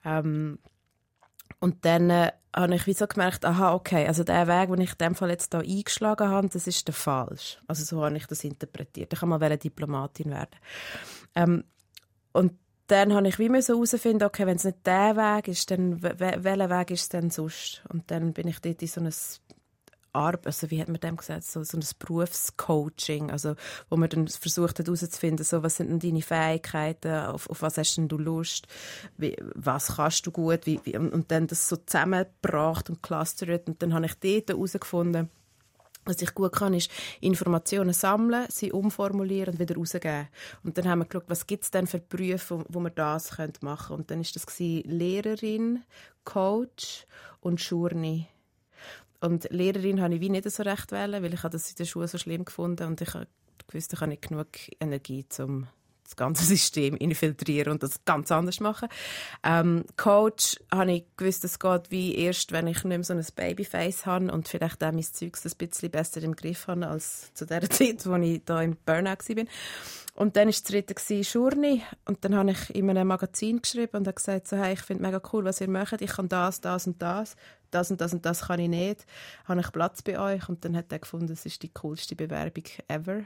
Ähm, 0.05 0.59
und 1.61 1.85
dann 1.85 2.11
äh, 2.11 2.33
habe 2.55 2.75
ich 2.75 2.87
wie 2.87 2.93
so 2.93 3.07
gemerkt, 3.07 3.45
aha, 3.45 3.75
okay, 3.75 4.07
also 4.07 4.23
der 4.23 4.47
Weg, 4.47 4.69
den 4.71 4.81
ich 4.81 4.93
in 4.93 4.99
dem 4.99 5.15
Fall 5.15 5.31
jetzt 5.31 5.53
hier 5.53 5.61
eingeschlagen 5.63 6.29
habe, 6.29 6.49
das 6.49 6.67
ist 6.67 6.87
der 6.87 6.95
falsch. 6.95 7.59
Also 7.67 7.85
so 7.85 8.05
habe 8.05 8.17
ich 8.17 8.27
das 8.27 8.45
interpretiert. 8.45 9.13
Ich 9.13 9.23
wollte 9.23 9.39
mal 9.39 9.57
Diplomatin 9.57 10.31
werden. 10.31 10.57
Ähm, 11.35 11.65
und 12.33 12.53
dann 12.87 13.15
habe 13.15 13.29
ich 13.29 13.39
wie 13.39 13.63
so 13.63 13.75
herausfinden, 13.75 14.25
okay, 14.25 14.47
wenn 14.47 14.57
es 14.57 14.65
nicht 14.65 14.87
der 14.87 15.17
Weg 15.17 15.49
ist, 15.49 15.71
dann 15.71 16.03
we- 16.03 16.19
we- 16.19 16.45
welcher 16.45 16.71
Weg 16.71 16.91
ist 16.91 17.03
es 17.03 17.09
denn 17.09 17.31
sonst? 17.31 17.83
Und 17.89 18.11
dann 18.11 18.33
bin 18.35 18.47
ich 18.47 18.61
dort 18.61 18.83
in 18.83 18.89
so 18.89 19.01
ein 19.01 19.13
Arbeit, 20.15 20.47
also 20.47 20.71
wie 20.71 20.81
hat 20.81 20.89
man 20.89 21.01
dem 21.01 21.17
gesagt, 21.17 21.45
so, 21.45 21.63
so 21.63 21.77
ein 21.77 21.85
Berufscoaching, 21.99 23.31
also 23.31 23.55
wo 23.91 23.97
man 23.97 24.09
dann 24.09 24.29
versucht 24.29 24.79
hat 24.79 24.87
herauszufinden, 24.87 25.45
so, 25.45 25.63
was 25.63 25.77
sind 25.77 25.91
denn 25.91 25.99
deine 25.99 26.23
Fähigkeiten, 26.23 27.13
auf, 27.13 27.49
auf 27.51 27.63
was 27.63 27.79
hast 27.79 27.97
denn 27.97 28.09
du 28.09 28.19
Lust, 28.19 28.67
wie, 29.17 29.37
was 29.55 29.97
kannst 29.97 30.27
du 30.27 30.31
gut, 30.31 30.67
wie, 30.67 30.81
wie, 30.85 30.97
und, 30.97 31.31
dann 31.31 31.47
das 31.47 31.69
so 31.69 31.77
zusammengebracht 31.77 32.91
und 32.91 33.03
clustert 33.03 33.69
und 33.69 33.83
dann 33.83 33.95
habe 33.95 34.07
ich 34.07 34.15
dort 34.15 34.51
herausgefunden, 34.51 35.31
was 36.05 36.21
ich 36.21 36.35
gut 36.35 36.53
kann, 36.53 36.75
ist 36.75 36.91
Informationen 37.21 37.95
sammeln, 37.95 38.47
sie 38.51 38.73
umformulieren 38.73 39.55
und 39.55 39.61
wieder 39.61 39.77
rausgeben. 39.77 40.29
Und 40.63 40.77
dann 40.77 40.87
haben 40.87 40.99
wir 41.01 41.07
geschaut, 41.07 41.25
was 41.29 41.47
gibt 41.47 41.65
es 41.65 41.71
denn 41.71 41.87
für 41.87 41.99
Berufe, 41.99 42.59
wo, 42.59 42.65
wo 42.69 42.81
wir 42.81 42.91
das 42.91 43.33
machen 43.63 43.87
können. 43.87 44.01
Und 44.01 44.11
dann 44.11 44.21
ist 44.21 44.37
das 44.37 44.47
Lehrerin, 44.59 45.83
Coach 46.25 47.07
und 47.41 47.61
Schurni. 47.61 48.29
Und 49.25 49.49
Lehrerin 49.51 50.03
habe 50.03 50.17
ich 50.17 50.21
wie 50.21 50.29
nicht 50.29 50.51
so 50.51 50.63
recht 50.63 50.93
wählen, 50.93 51.23
weil 51.23 51.33
ich 51.33 51.41
das 51.41 51.71
in 51.71 51.77
der 51.77 51.87
Schule 51.87 52.09
so 52.09 52.19
schlimm 52.19 52.45
gefunden 52.45 52.87
und 52.87 53.01
ich 53.01 53.15
habe 53.15 53.27
gewusst, 53.67 53.95
ich 53.95 54.01
habe 54.01 54.11
nicht 54.11 54.29
genug 54.29 54.49
Energie, 54.81 55.25
um 55.39 55.67
das 56.05 56.15
ganze 56.15 56.45
System 56.45 56.95
infiltrieren 56.95 57.73
und 57.73 57.83
das 57.83 58.05
ganz 58.05 58.31
anders 58.31 58.61
machen. 58.61 58.91
Ähm, 59.43 59.85
Coach 59.97 60.57
habe 60.71 60.93
ich 60.93 61.05
gewusst, 61.17 61.43
es 61.45 61.59
geht 61.59 61.91
wie 61.91 62.15
erst, 62.17 62.53
wenn 62.53 62.67
ich 62.67 62.85
nicht 62.85 62.85
mehr 62.85 63.03
so 63.03 63.15
ein 63.15 63.25
Babyface 63.35 64.05
habe 64.05 64.31
und 64.31 64.47
vielleicht 64.47 64.85
auch 64.85 64.93
mein 64.93 65.03
Zeugs 65.03 65.47
ein 65.47 65.53
bisschen 65.57 65.91
besser 65.91 66.23
im 66.23 66.37
Griff 66.37 66.67
habe 66.69 66.87
als 66.87 67.33
zu 67.33 67.47
der 67.47 67.63
Zeit, 67.71 68.05
wo 68.05 68.17
ich 68.17 68.43
da 68.45 68.61
im 68.61 68.77
Burnout 68.85 69.27
war. 69.27 69.45
Und 70.17 70.37
dann 70.37 70.47
war 70.47 70.53
das 70.53 70.63
dritte 70.63 71.25
Schurni. 71.25 71.83
Und 72.05 72.25
dann 72.25 72.37
habe 72.37 72.53
ich 72.53 72.75
in 72.75 72.89
einem 72.89 73.09
Magazin 73.09 73.61
geschrieben 73.63 73.97
und 73.97 74.15
gesagt, 74.15 74.47
so, 74.47 74.57
hey, 74.57 74.75
ich 74.75 74.81
finde 74.81 75.03
mega 75.03 75.21
cool, 75.33 75.45
was 75.45 75.61
ihr 75.61 75.69
macht. 75.69 76.03
Ich 76.03 76.13
kann 76.13 76.29
das, 76.29 76.61
das 76.61 76.87
und 76.87 77.03
das. 77.03 77.37
Das 77.75 77.91
und 77.91 78.01
das 78.01 78.13
und 78.13 78.25
das 78.25 78.43
kann 78.43 78.61
ich 78.61 78.69
nicht. 78.69 79.05
Habe 79.47 79.61
ich 79.61 79.73
Platz 79.73 80.03
bei 80.03 80.19
euch? 80.19 80.49
Und 80.49 80.65
dann 80.65 80.77
hat 80.77 80.93
er 80.93 81.01
gefunden, 81.01 81.27
das 81.27 81.45
ist 81.45 81.63
die 81.63 81.73
coolste 81.73 82.15
Bewerbung 82.15 82.65
ever. 82.89 83.25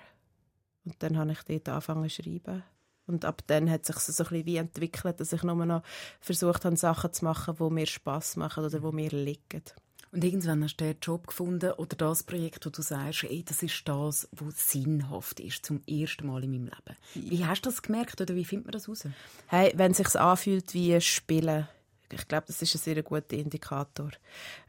Und 0.84 0.94
dann 1.00 1.18
habe 1.18 1.32
ich 1.32 1.42
dort 1.42 1.68
angefangen 1.68 2.08
zu 2.08 2.22
schreiben. 2.22 2.62
Und 3.06 3.24
ab 3.24 3.42
dann 3.46 3.70
hat 3.70 3.86
sich 3.86 3.96
so 3.96 4.22
ein 4.22 4.28
bisschen 4.28 4.46
wie 4.46 4.56
entwickelt, 4.56 5.20
dass 5.20 5.32
ich 5.32 5.42
nur 5.42 5.66
noch 5.66 5.82
versucht 6.20 6.64
habe, 6.64 6.76
Sachen 6.76 7.12
zu 7.12 7.24
machen, 7.24 7.56
die 7.58 7.70
mir 7.70 7.86
Spass 7.86 8.36
machen 8.36 8.64
oder 8.64 8.80
die 8.80 8.94
mir 8.94 9.10
liegen. 9.10 9.62
Und 10.10 10.24
irgendwann 10.24 10.64
hast 10.64 10.76
du 10.76 10.84
den 10.84 10.96
Job 11.02 11.26
gefunden 11.26 11.72
oder 11.72 11.96
das 11.96 12.22
Projekt, 12.22 12.64
wo 12.64 12.70
du 12.70 12.80
sagst, 12.80 13.24
ey, 13.24 13.44
das 13.44 13.62
ist 13.62 13.86
das, 13.86 14.28
was 14.32 14.70
sinnhaft 14.70 15.40
ist, 15.40 15.66
zum 15.66 15.82
ersten 15.86 16.26
Mal 16.26 16.44
in 16.44 16.52
meinem 16.52 16.64
Leben. 16.64 16.96
Wie 17.30 17.44
hast 17.44 17.66
du 17.66 17.70
das 17.70 17.82
gemerkt 17.82 18.18
oder 18.20 18.34
wie 18.34 18.44
findet 18.44 18.66
man 18.66 18.72
das 18.72 18.88
raus? 18.88 19.06
Hey, 19.48 19.72
wenn 19.76 19.92
es 19.92 19.98
sich 19.98 20.18
anfühlt 20.18 20.72
wie 20.72 20.98
Spielen, 21.00 21.68
ich 22.12 22.28
glaube, 22.28 22.46
das 22.46 22.62
ist 22.62 22.74
ein 22.74 22.78
sehr 22.78 23.02
guter 23.02 23.36
Indikator. 23.36 24.10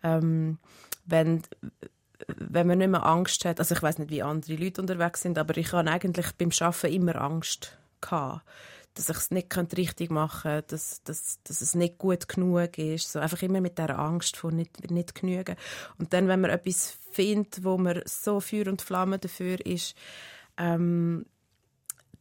Ähm, 0.04 0.60
wenn, 1.06 1.44
wenn 2.28 2.68
man 2.68 2.78
nicht 2.78 2.90
mehr 2.90 3.06
Angst 3.06 3.46
hat, 3.46 3.60
also 3.60 3.76
ich 3.76 3.82
weiß 3.82 4.00
nicht, 4.00 4.12
wie 4.12 4.24
andere 4.24 4.56
Leute 4.56 4.82
unterwegs 4.82 5.22
sind, 5.22 5.38
aber 5.38 5.58
ich 5.58 5.72
hatte 5.72 5.90
eigentlich 5.90 6.32
beim 6.34 6.52
Arbeiten 6.60 6.94
immer 6.94 7.16
Angst 7.22 7.78
gehabt, 8.02 8.44
dass 8.96 9.10
ich 9.10 9.18
es 9.18 9.32
nicht 9.32 9.56
richtig 9.78 10.12
machen 10.12 10.42
könnte, 10.42 10.76
dass, 10.76 11.04
dass, 11.04 11.40
dass 11.44 11.62
es 11.62 11.76
nicht 11.76 11.98
gut 11.98 12.28
genug 12.28 12.78
ist. 12.78 13.12
So 13.12 13.20
einfach 13.20 13.42
immer 13.42 13.62
mit 13.62 13.78
der 13.78 13.98
Angst 13.98 14.36
vor 14.36 14.52
nicht, 14.52 14.92
nicht 14.92 15.16
genügen. 15.16 15.56
Und 15.98 16.12
dann, 16.14 16.28
wenn 16.28 16.42
man 16.42 16.52
etwas 16.52 16.98
findet, 17.12 17.64
wo 17.64 17.78
man 17.78 18.02
so 18.06 18.40
Feuer 18.40 18.68
und 18.68 18.82
Flamme 18.82 19.20
dafür 19.20 19.66
ist, 19.66 19.96
ähm, 20.58 21.26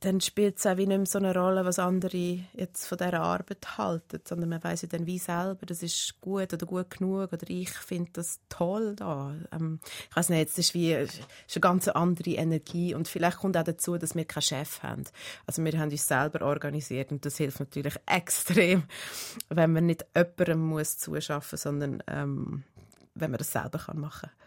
dann 0.01 0.21
spielt 0.21 0.59
es 0.59 0.67
auch 0.67 0.77
wie 0.77 0.87
nicht 0.87 0.97
mehr 0.97 1.07
so 1.07 1.19
eine 1.19 1.35
Rolle, 1.35 1.65
was 1.65 1.81
andere 1.81 2.41
jetzt 2.53 2.87
von 2.87 2.99
dieser 2.99 3.21
Arbeit 3.21 3.79
halten, 3.79 4.21
sondern 4.25 4.49
man 4.49 4.63
weiß 4.63 4.83
ja 4.83 4.89
dann 4.89 5.07
wie 5.07 5.19
selber, 5.19 5.67
das 5.67 5.83
ist 5.83 6.21
gut 6.21 6.53
oder 6.53 6.67
gut 6.67 6.91
genug 6.91 7.33
oder 7.33 7.49
ich 7.49 7.71
finde 7.71 8.11
das 8.13 8.39
toll 8.49 8.95
da. 8.95 9.35
Ähm, 9.51 9.81
ich 10.09 10.17
weiß 10.17 10.29
nicht, 10.29 10.51
es 10.51 10.59
ist 10.59 10.75
wie 10.75 10.93
ist 10.93 11.21
eine 11.55 11.61
ganz 11.61 11.89
andere 11.89 12.31
Energie 12.31 12.95
und 12.95 13.09
vielleicht 13.09 13.39
kommt 13.39 13.57
auch 13.57 13.65
dazu, 13.65 13.99
dass 13.99 14.15
wir 14.15 14.25
keinen 14.25 14.43
Chef 14.43 14.83
haben. 14.85 15.05
Also 15.47 15.65
wir 15.65 15.77
haben 15.79 15.91
uns 15.91 16.07
selber 16.07 16.47
organisiert 16.47 17.11
und 17.11 17.25
das 17.25 17.37
hilft 17.37 17.59
natürlich 17.59 17.95
extrem, 18.07 18.85
wenn 19.49 19.73
man 19.73 19.87
nicht 19.87 20.07
jemandem 20.15 20.61
muss 20.61 20.99
zuschaffen, 20.99 21.59
sondern 21.59 22.03
ähm, 22.07 22.63
wenn 23.15 23.31
man 23.33 23.39
das 23.39 23.51
selber 23.51 23.81
machen 23.95 24.31
kann. 24.31 24.38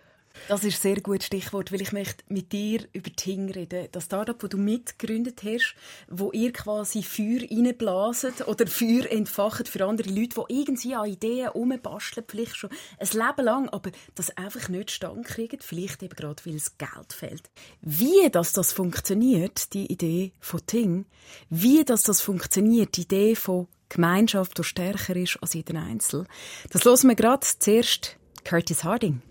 Das 0.47 0.63
ist 0.63 0.77
ein 0.77 0.81
sehr 0.81 1.01
gutes 1.01 1.27
Stichwort, 1.27 1.71
weil 1.71 1.81
ich 1.81 1.91
möchte 1.91 2.23
mit 2.29 2.51
dir 2.51 2.81
über 2.93 3.11
Ting 3.15 3.49
reden. 3.51 3.87
Das 3.91 4.05
Startup, 4.05 4.37
das 4.37 4.49
du 4.49 4.57
mitgegründet 4.57 5.41
hast, 5.43 5.75
wo 6.09 6.31
ihr 6.31 6.51
quasi 6.51 7.03
Feuer 7.03 7.41
reinblaset 7.49 8.47
oder 8.47 8.67
Feuer 8.67 9.09
entfacht 9.09 9.67
für 9.67 9.85
andere 9.85 10.09
Leute, 10.09 10.43
die 10.47 10.59
irgendwie 10.59 10.95
an 10.95 11.09
Ideen 11.09 11.49
rumbasteln, 11.49 12.25
vielleicht 12.27 12.55
schon 12.55 12.69
ein 12.97 13.07
Leben 13.07 13.45
lang, 13.45 13.69
aber 13.69 13.91
das 14.15 14.35
einfach 14.37 14.69
nicht 14.69 14.91
stand 14.91 15.25
kriegen, 15.25 15.59
vielleicht 15.59 16.03
eben 16.03 16.15
gerade, 16.15 16.45
weil 16.45 16.55
es 16.55 16.77
Geld 16.77 17.13
fehlt. 17.13 17.49
Wie 17.81 18.29
das, 18.31 18.53
das 18.53 18.73
funktioniert, 18.73 19.73
die 19.73 19.91
Idee 19.91 20.33
von 20.39 20.65
Ting, 20.65 21.05
wie 21.49 21.83
das, 21.83 22.03
das 22.03 22.21
funktioniert, 22.21 22.97
die 22.97 23.01
Idee 23.01 23.35
von 23.35 23.67
Gemeinschaft, 23.89 24.57
die 24.57 24.63
stärker 24.63 25.15
ist 25.15 25.37
als 25.41 25.53
jeder 25.53 25.79
Einzel, 25.81 26.25
das 26.69 26.85
hören 26.85 27.09
wir 27.09 27.15
gerade 27.15 27.45
zuerst 27.59 28.17
Curtis 28.43 28.83
Harding. 28.83 29.21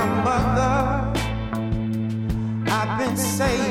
Your 0.00 0.08
mother, 0.24 1.12
I've 2.72 2.98
been 2.98 3.16
saving, 3.18 3.69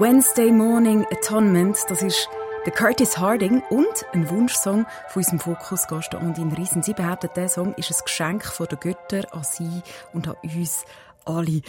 Wednesday 0.00 0.52
Morning 0.52 1.04
Atonement, 1.10 1.76
das 1.88 2.02
ist 2.02 2.28
der 2.64 2.72
Curtis 2.72 3.18
Harding 3.18 3.64
und 3.68 4.06
ein 4.12 4.30
Wunschsong 4.30 4.86
von 5.08 5.20
unserem 5.20 5.40
Fokusgast 5.40 6.14
Ondine 6.14 6.56
Riesen. 6.56 6.84
Sie 6.84 6.92
behauptet, 6.94 7.36
der 7.36 7.48
Song 7.48 7.74
ist 7.74 7.90
ein 7.90 8.04
Geschenk 8.04 8.44
von 8.44 8.68
der 8.68 8.78
Götter 8.78 9.26
an 9.32 9.42
sie 9.42 9.82
und 10.12 10.28
an 10.28 10.36
uns 10.44 10.84
alle. 11.28 11.62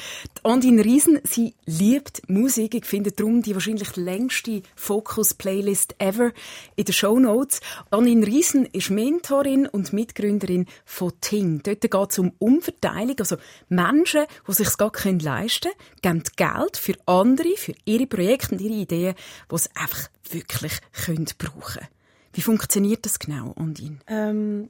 Ondine 0.44 0.84
Riesen, 0.84 1.20
sie 1.24 1.54
liebt 1.66 2.28
Musik. 2.30 2.76
Ich 2.76 2.86
finde 2.86 3.12
darum 3.12 3.42
die 3.42 3.54
wahrscheinlich 3.54 3.96
längste 3.96 4.62
Fokus-Playlist 4.76 5.96
ever 6.00 6.32
in 6.76 6.86
den 6.86 6.94
Show 6.94 7.20
Notes. 7.20 7.60
Ondine 7.92 8.26
Riesen 8.26 8.66
ist 8.66 8.90
Mentorin 8.90 9.68
und 9.68 9.94
Mitgründerin 9.94 10.66
von 10.86 11.12
Ting. 11.22 11.62
Dort 11.64 11.82
geht 11.82 12.12
es 12.12 12.20
um 12.20 12.32
Umverteilung. 12.40 13.20
Also 13.20 13.36
Menschen, 13.68 14.26
die 14.48 14.54
sich 14.54 14.78
gar 14.78 14.92
leisten 14.94 15.72
können, 16.02 16.24
geben 16.24 16.36
Geld 16.36 16.78
für 16.78 16.94
andere, 17.06 17.56
für 17.58 17.74
ihre 17.86 18.08
Projekte 18.08 18.56
und 18.56 18.62
ihre 18.62 18.74
Ideen, 18.74 19.16
die 19.52 19.58
sie 19.58 19.70
einfach 19.76 20.10
wirklich 20.32 20.74
können 21.06 21.28
brauchen 21.38 21.88
Wie 22.34 22.42
funktioniert 22.42 23.06
das 23.06 23.20
genau, 23.20 23.54
Ondine? 23.58 23.98
Ähm, 24.08 24.70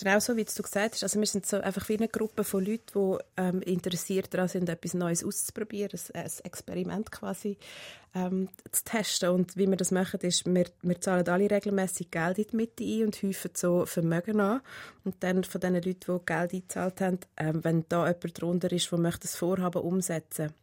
genau 0.00 0.18
so, 0.20 0.36
wie 0.36 0.44
du 0.44 0.62
gesagt 0.62 0.94
hast. 0.94 1.02
Also 1.02 1.18
wir 1.18 1.26
sind 1.26 1.46
so 1.46 1.60
einfach 1.60 1.88
wie 1.88 1.96
eine 1.96 2.08
Gruppe 2.08 2.44
von 2.44 2.64
Leuten, 2.64 2.86
die 2.94 3.18
ähm, 3.36 3.62
interessiert 3.62 4.32
daran 4.32 4.48
sind, 4.48 4.68
etwas 4.68 4.94
Neues 4.94 5.24
auszuprobieren, 5.24 6.00
ein, 6.14 6.30
Experiment 6.44 7.10
quasi 7.10 7.58
ähm, 8.14 8.48
zu 8.70 8.84
testen. 8.84 9.30
Und 9.30 9.56
wie 9.56 9.68
wir 9.68 9.76
das 9.76 9.90
machen, 9.90 10.20
ist, 10.20 10.46
wir, 10.46 10.66
wir 10.82 11.00
zahlen 11.00 11.28
alle 11.28 11.50
regelmäßig 11.50 12.10
Geld 12.10 12.38
in 12.38 12.46
die 12.50 12.56
Mitte 12.56 12.84
ein 12.84 13.06
und 13.06 13.22
häufen 13.22 13.50
so 13.54 13.86
Vermögen 13.86 14.40
an. 14.40 14.62
Und 15.04 15.22
dann 15.22 15.44
von 15.44 15.60
den 15.60 15.74
Leuten, 15.74 16.18
die 16.18 16.26
Geld 16.26 16.54
eingezahlt 16.54 17.00
haben, 17.00 17.18
ähm, 17.36 17.64
wenn 17.64 17.84
da 17.88 18.06
jemand 18.06 18.40
drunter 18.40 18.72
ist, 18.72 18.90
der 18.90 18.98
möchte 18.98 19.22
das 19.22 19.36
Vorhaben 19.36 19.82
umsetzen 19.82 20.54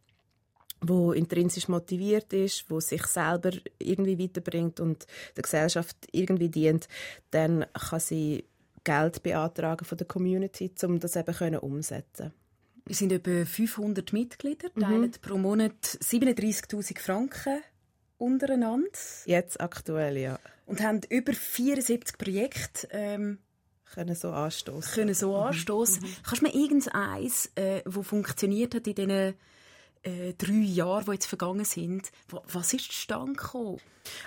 wo 0.80 1.12
intrinsisch 1.12 1.68
motiviert 1.68 2.32
ist, 2.32 2.70
wo 2.70 2.78
sich 2.80 3.04
selber 3.06 3.50
irgendwie 3.78 4.18
weiterbringt 4.18 4.80
und 4.80 5.06
der 5.36 5.42
Gesellschaft 5.42 5.96
irgendwie 6.12 6.48
dient, 6.48 6.88
dann 7.30 7.66
kann 7.72 8.00
sie 8.00 8.44
Geld 8.84 9.22
beantragen 9.22 9.84
von 9.84 9.98
der 9.98 10.06
Community, 10.06 10.70
um 10.84 10.98
das 11.00 11.16
eben 11.16 11.34
können 11.34 11.58
umsetzen. 11.58 12.32
Wir 12.86 12.94
sind 12.96 13.12
etwa 13.12 13.44
500 13.44 14.12
Mitglieder, 14.12 14.72
teilen 14.72 15.12
pro 15.20 15.36
Monat 15.36 15.74
37'000 15.84 16.98
Franken 16.98 17.60
untereinander 18.16 18.88
Jetzt 19.26 19.60
aktuell, 19.60 20.16
ja. 20.16 20.38
und 20.66 20.80
haben 20.82 21.00
über 21.08 21.32
74 21.32 22.16
Projekte 22.18 22.88
ähm, 22.90 23.38
Können 23.94 24.14
so 24.14 24.30
anstoßen. 24.30 24.92
können 24.92 25.14
so 25.14 25.36
anstoßen. 25.36 26.02
Kannst 26.24 26.42
du 26.42 26.46
mir 26.46 26.54
irgendeins, 26.54 27.50
äh, 27.54 27.82
wo 27.84 28.02
funktioniert 28.02 28.74
hat 28.74 28.86
in 28.86 28.94
diesen 28.94 29.10
äh, 30.02 30.32
drei 30.36 30.52
Jahren, 30.52 31.04
die 31.06 31.12
jetzt 31.12 31.26
vergangen 31.26 31.64
sind, 31.64 32.10
wa- 32.28 32.42
was 32.50 32.72
ist 32.72 32.86
zustande 32.90 33.32
gekommen? 33.34 33.78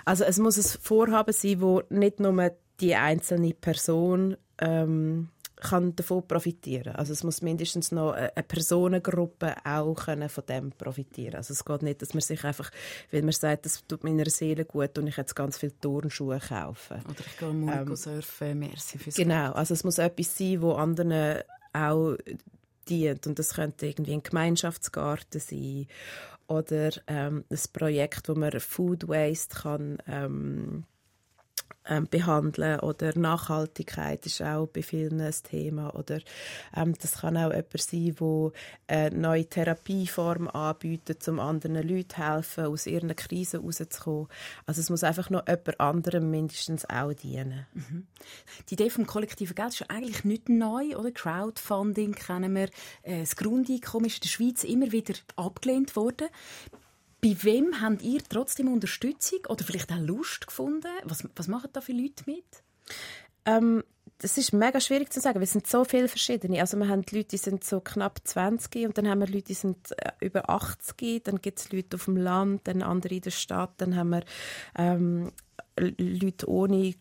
Also 0.04 0.24
es 0.24 0.38
muss 0.38 0.56
ein 0.56 0.80
Vorhaben 0.80 1.32
sein, 1.32 1.60
wo 1.60 1.82
nicht 1.90 2.20
nur 2.20 2.50
die 2.82 2.94
einzelne 2.94 3.54
Person 3.54 4.36
ähm, 4.58 5.28
kann 5.56 5.94
davon 5.94 6.26
profitieren. 6.26 6.96
Also 6.96 7.12
es 7.12 7.22
muss 7.22 7.40
mindestens 7.40 7.92
noch 7.92 8.12
eine 8.12 8.30
Personengruppe 8.46 9.54
auch 9.64 9.94
können 9.94 10.28
von 10.28 10.44
dem 10.46 10.72
profitieren. 10.72 11.36
Also 11.36 11.52
es 11.52 11.64
geht 11.64 11.82
nicht, 11.82 12.02
dass 12.02 12.14
man 12.14 12.20
sich 12.20 12.44
einfach, 12.44 12.70
weil 13.12 13.22
man 13.22 13.32
sagt, 13.32 13.64
das 13.64 13.86
tut 13.86 14.02
meiner 14.02 14.28
Seele 14.28 14.64
gut 14.64 14.98
und 14.98 15.06
ich 15.06 15.16
jetzt 15.16 15.36
ganz 15.36 15.58
viele 15.58 15.78
Turnschuhe 15.80 16.40
kaufen. 16.40 17.00
Oder 17.08 17.20
ich 17.20 17.38
gehe 17.38 17.52
morgen 17.52 17.96
surfen, 17.96 18.58
merci 18.58 18.98
fürs 18.98 19.14
Genau, 19.14 19.52
also 19.52 19.74
es 19.74 19.84
muss 19.84 19.98
etwas 19.98 20.36
sein, 20.36 20.60
wo 20.60 20.72
anderen 20.72 21.42
auch 21.72 22.16
dient 22.88 23.26
und 23.28 23.38
das 23.38 23.54
könnte 23.54 23.86
irgendwie 23.86 24.14
ein 24.14 24.22
Gemeinschaftsgarten 24.24 25.40
sein 25.40 25.86
oder 26.48 26.90
ähm, 27.06 27.44
ein 27.48 27.60
Projekt, 27.72 28.28
wo 28.28 28.34
man 28.34 28.58
Food 28.58 29.06
Waste 29.06 29.54
kann 29.60 29.98
ähm, 30.08 30.84
ähm, 31.86 32.06
behandeln 32.08 32.80
oder 32.80 33.16
Nachhaltigkeit 33.18 34.24
ist 34.26 34.40
auch 34.42 34.66
bei 34.66 34.82
vielen 34.82 35.20
ein 35.20 35.34
Thema 35.42 35.94
oder 35.94 36.20
ähm, 36.76 36.94
das 37.00 37.20
kann 37.20 37.36
auch 37.36 37.50
jemand 37.50 37.80
sein, 37.80 38.14
wo 38.18 38.52
eine 38.86 39.16
neue 39.16 39.46
Therapieform 39.46 40.48
anbietet, 40.48 41.26
um 41.28 41.40
anderen 41.40 41.86
Leuten 41.86 42.16
helfen, 42.22 42.66
aus 42.66 42.86
ihren 42.86 43.14
Krisen 43.16 43.60
rauszukommen. 43.60 44.28
Also 44.66 44.80
es 44.80 44.90
muss 44.90 45.04
einfach 45.04 45.30
noch 45.30 45.46
jemand 45.46 45.80
anderem 45.80 46.30
mindestens 46.30 46.88
auch 46.88 47.12
dienen. 47.12 47.66
Die 48.68 48.74
Idee 48.74 48.90
vom 48.90 49.06
kollektiven 49.06 49.54
Geld 49.54 49.70
ist 49.70 49.80
ja 49.80 49.86
eigentlich 49.88 50.24
nicht 50.24 50.48
neu, 50.48 50.96
oder? 50.96 51.10
Crowdfunding 51.10 52.14
kennen 52.14 52.54
wir. 52.54 52.68
Äh, 53.02 53.20
Das 53.20 53.36
Grundeinkommen 53.36 54.06
ist 54.06 54.16
in 54.16 54.20
der 54.22 54.28
Schweiz 54.28 54.64
immer 54.64 54.92
wieder 54.92 55.14
abgelehnt 55.36 55.96
worden. 55.96 56.28
Bei 57.22 57.36
wem 57.42 57.80
habt 57.80 58.02
ihr 58.02 58.20
trotzdem 58.28 58.66
Unterstützung 58.66 59.40
oder 59.48 59.64
vielleicht 59.64 59.92
auch 59.92 59.98
Lust 59.98 60.46
gefunden? 60.46 60.90
Was, 61.04 61.24
was 61.36 61.46
machen 61.46 61.70
da 61.72 61.80
viele 61.80 62.02
Leute 62.02 62.24
mit? 62.26 62.44
Ähm, 63.46 63.84
das 64.18 64.38
ist 64.38 64.52
mega 64.52 64.80
schwierig 64.80 65.12
zu 65.12 65.20
sagen, 65.20 65.40
es 65.40 65.52
sind 65.52 65.68
so 65.68 65.84
viele 65.84 66.08
verschiedene. 66.08 66.60
Also 66.60 66.76
wir 66.78 66.88
haben 66.88 67.04
Leute, 67.10 67.28
die 67.28 67.36
sind 67.36 67.62
so 67.62 67.80
knapp 67.80 68.20
20 68.24 68.86
und 68.86 68.98
dann 68.98 69.08
haben 69.08 69.20
wir 69.20 69.28
Leute, 69.28 69.46
die 69.46 69.54
sind 69.54 69.92
äh, 69.98 70.10
über 70.20 70.50
80, 70.50 71.22
dann 71.22 71.40
gibt 71.40 71.60
es 71.60 71.70
Leute 71.70 71.94
auf 71.96 72.06
dem 72.06 72.16
Land, 72.16 72.62
dann 72.64 72.82
andere 72.82 73.14
in 73.14 73.20
der 73.20 73.30
Stadt, 73.30 73.74
dann 73.78 73.94
haben 73.94 74.10
wir 74.10 74.24
ähm, 74.76 75.30
Leute 75.78 76.48
ohne 76.50 76.94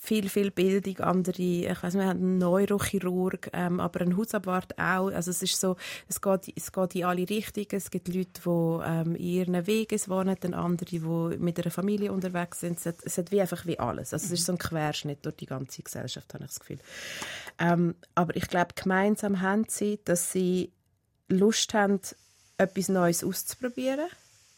viel, 0.00 0.28
viel 0.28 0.50
Bildung, 0.50 0.98
andere, 0.98 1.42
ich 1.42 1.82
weiß 1.82 1.94
wir 1.94 2.06
haben 2.06 2.18
einen 2.18 2.38
Neurochirurg, 2.38 3.50
ähm, 3.52 3.78
aber 3.78 4.00
einen 4.00 4.16
Hausabwart 4.16 4.76
auch. 4.78 5.10
Also 5.12 5.30
es 5.30 5.42
ist 5.42 5.60
so, 5.60 5.76
es 6.08 6.20
geht, 6.20 6.52
es 6.56 6.72
geht 6.72 6.94
in 6.96 7.04
alle 7.04 7.28
Richtungen. 7.28 7.68
Es 7.70 7.90
gibt 7.90 8.08
Leute, 8.08 8.40
die 8.44 8.48
ähm, 8.84 9.14
in 9.14 9.24
ihren 9.24 9.66
Wegen 9.66 10.00
wohnen, 10.08 10.54
andere, 10.54 10.84
die 10.86 11.38
mit 11.38 11.60
einer 11.60 11.70
Familie 11.70 12.12
unterwegs 12.12 12.60
sind. 12.60 12.78
Es 12.78 12.86
hat, 12.86 12.96
es 13.04 13.16
hat 13.16 13.30
wie 13.30 13.40
einfach 13.40 13.64
wie 13.64 13.78
alles. 13.78 14.12
Also 14.12 14.26
es 14.26 14.32
ist 14.32 14.46
so 14.46 14.52
ein 14.52 14.58
Querschnitt 14.58 15.24
durch 15.24 15.36
die 15.36 15.46
ganze 15.46 15.82
Gesellschaft, 15.82 16.34
habe 16.34 16.44
ich 16.44 16.50
das 16.50 16.60
Gefühl. 16.60 16.80
Ähm, 17.60 17.94
aber 18.16 18.34
ich 18.34 18.48
glaube, 18.48 18.74
gemeinsam 18.74 19.40
haben 19.40 19.66
sie, 19.68 20.00
dass 20.04 20.32
sie 20.32 20.72
Lust 21.28 21.74
haben, 21.74 22.00
etwas 22.58 22.88
Neues 22.88 23.22
auszuprobieren 23.22 24.08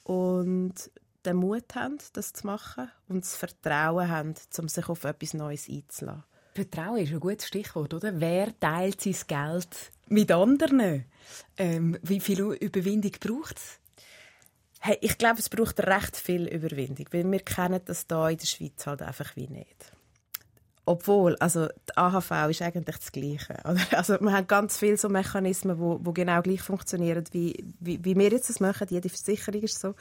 und 0.04 0.74
den 1.22 1.36
Mut 1.36 1.74
haben, 1.74 1.98
das 2.12 2.32
zu 2.32 2.46
machen 2.46 2.90
und 3.08 3.24
das 3.24 3.36
Vertrauen 3.36 4.08
haben, 4.08 4.34
um 4.58 4.68
sich 4.68 4.88
auf 4.88 5.04
etwas 5.04 5.34
Neues 5.34 5.68
einzulassen. 5.68 6.24
Vertrauen 6.54 6.98
ist 6.98 7.12
ein 7.12 7.20
gutes 7.20 7.46
Stichwort, 7.46 7.94
oder? 7.94 8.20
Wer 8.20 8.58
teilt 8.60 9.00
sein 9.00 9.16
Geld 9.26 9.68
mit 10.08 10.30
anderen? 10.30 11.06
Ähm, 11.56 11.98
wie 12.02 12.20
viel 12.20 12.40
Überwindung 12.40 13.12
braucht 13.20 13.56
es? 13.56 13.78
Hey, 14.80 14.98
ich 15.00 15.16
glaube, 15.16 15.38
es 15.38 15.48
braucht 15.48 15.80
recht 15.80 16.16
viel 16.16 16.46
Überwindung, 16.46 17.06
weil 17.12 17.30
wir 17.30 17.40
kennen 17.40 17.80
das 17.84 18.06
da 18.06 18.28
in 18.28 18.36
der 18.36 18.46
Schweiz 18.46 18.86
halt 18.86 19.00
einfach 19.00 19.36
wie 19.36 19.48
nicht. 19.48 19.92
Obwohl, 20.85 21.37
also 21.37 21.68
die 21.68 21.97
AHV 21.97 22.51
ist 22.51 22.62
eigentlich 22.62 22.97
das 22.97 23.12
Gleiche. 23.12 23.55
oder? 23.64 23.80
Also 23.93 24.20
wir 24.20 24.33
haben 24.33 24.47
ganz 24.47 24.78
viele 24.78 24.97
so 24.97 25.09
Mechanismen, 25.09 25.78
wo, 25.78 26.01
wo 26.03 26.12
genau 26.12 26.43
gleich 26.43 26.62
funktionieren, 26.62 27.24
wie, 27.30 27.64
wie, 27.80 28.05
wie 28.05 28.16
wir 28.16 28.30
jetzt 28.30 28.49
das 28.49 28.61
machen. 28.61 28.89
Jede 28.91 29.09
Versicherung 29.09 29.62
ist 29.62 29.80
so. 29.80 29.95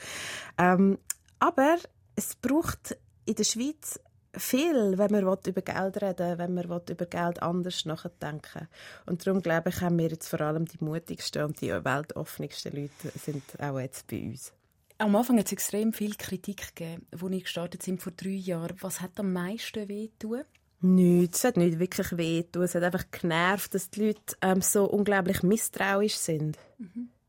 Ähm, 0.58 0.98
aber 1.40 1.78
es 2.16 2.36
braucht 2.36 2.98
in 3.26 3.36
der 3.36 3.44
Schweiz 3.44 4.00
viel, 4.36 4.98
wenn 4.98 5.12
man 5.12 5.24
über 5.24 5.62
Geld 5.62 6.02
reden 6.02 6.20
will, 6.20 6.38
wenn 6.38 6.54
man 6.54 6.82
über 6.90 7.06
Geld 7.06 7.42
anders 7.42 7.86
nachdenken 7.86 8.68
Und 9.06 9.26
darum 9.26 9.42
glaube 9.42 9.70
ich, 9.70 9.82
haben 9.82 10.00
wir 10.00 10.08
jetzt 10.08 10.30
vor 10.30 10.42
allem 10.42 10.66
die 10.66 10.84
mutigsten 10.84 11.44
und 11.44 11.62
die 11.62 11.72
weltoffensten 11.72 12.74
Leute 12.74 13.20
sind 13.20 13.44
auch 13.60 13.80
jetzt 13.80 14.08
bei 14.08 14.24
uns. 14.24 14.54
Am 14.98 15.16
Anfang 15.16 15.40
hat 15.40 15.48
es 15.48 15.52
extrem 15.52 15.94
viel 15.94 16.16
Kritik 16.16 16.76
gegeben, 16.76 17.08
als 17.12 17.32
ich 17.32 17.44
gestartet 17.44 17.84
sind 17.84 18.02
vor 18.02 18.14
drei 18.14 18.30
Jahren. 18.30 18.78
Was 18.82 19.02
hat 19.02 19.20
am 19.20 19.34
meisten 19.34 19.88
wehgetan? 19.88 20.44
Nichts, 20.84 21.40
es 21.40 21.44
hat 21.44 21.58
nicht 21.58 21.78
wirklich 21.78 22.18
weh 22.18 22.44
tun. 22.44 22.64
Es 22.64 22.74
hat 22.74 22.84
einfach 22.84 23.06
genervt, 23.12 23.76
dass 23.76 23.92
die 23.92 24.08
Leute 24.08 24.36
ähm, 24.42 24.62
so 24.62 24.86
unglaublich 24.86 25.44
misstrauisch 25.44 26.16
sind. 26.16 26.58